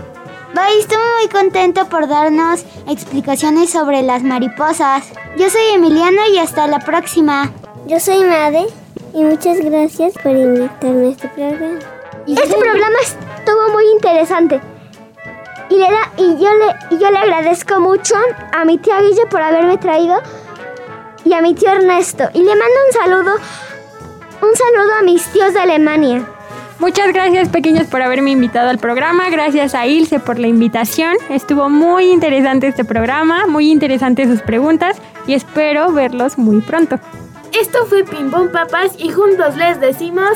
Bye, 0.55 0.79
estuve 0.79 0.99
muy 1.21 1.29
contento 1.31 1.87
por 1.89 2.07
darnos 2.07 2.65
explicaciones 2.87 3.71
sobre 3.71 4.03
las 4.03 4.23
mariposas. 4.23 5.11
Yo 5.39 5.49
soy 5.49 5.75
Emiliano 5.75 6.21
y 6.35 6.39
hasta 6.39 6.67
la 6.67 6.81
próxima. 6.81 7.51
Yo 7.87 7.99
soy 7.99 8.25
Made 8.25 8.67
y 9.15 9.23
muchas 9.23 9.59
gracias 9.61 10.13
por 10.23 10.37
invitarme 10.37 11.07
a 11.07 11.11
este 11.11 11.29
programa. 11.29 11.79
Este 12.27 12.57
programa 12.57 12.97
estuvo 13.03 13.73
muy 13.73 13.85
interesante. 13.95 14.76
Y, 15.69 15.75
le 15.75 15.85
da, 15.85 16.13
y, 16.17 16.43
yo 16.43 16.49
le, 16.55 16.97
y 16.97 16.99
yo 16.99 17.11
le 17.11 17.19
agradezco 17.19 17.81
mucho 17.81 18.15
a 18.53 18.65
mi 18.65 18.79
tía 18.79 19.01
Guille 19.01 19.27
por 19.27 19.43
haberme 19.43 19.79
traído 19.79 20.21
y 21.25 21.33
a 21.33 21.43
mi 21.43 21.55
tío 21.55 21.71
Ernesto. 21.71 22.29
Y 22.35 22.39
le 22.39 22.51
mando 22.51 22.75
un 22.87 22.93
saludo, 22.93 23.37
un 24.43 24.57
saludo 24.57 24.95
a 25.01 25.03
mis 25.03 25.25
tíos 25.33 25.53
de 25.55 25.61
Alemania. 25.61 26.27
Muchas 26.79 27.13
gracias 27.13 27.49
pequeños 27.49 27.87
por 27.87 28.03
haberme 28.03 28.33
invitado 28.33 28.69
al 28.69 28.79
programa, 28.79 29.31
gracias 29.31 29.75
a 29.75 29.87
Ilse 29.87 30.21
por 30.21 30.39
la 30.39 30.47
invitación, 30.47 31.17
estuvo 31.31 31.71
muy 31.71 32.11
interesante 32.11 32.69
este 32.69 32.85
programa, 32.85 33.47
muy 33.47 33.71
interesantes 33.71 34.29
sus 34.29 34.43
preguntas 34.43 34.99
y 35.27 35.33
espero 35.33 35.91
verlos 35.93 36.37
muy 36.37 36.61
pronto. 36.61 37.01
Esto 37.59 37.87
fue 37.87 38.05
Pim 38.05 38.31
Pom 38.31 38.51
Papas 38.53 38.93
y 38.99 39.11
juntos 39.11 39.57
les 39.57 39.81
decimos 39.81 40.31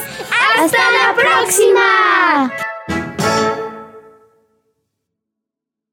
¡Hasta 0.59 0.79
la 0.79 1.15
próxima! 1.15 2.51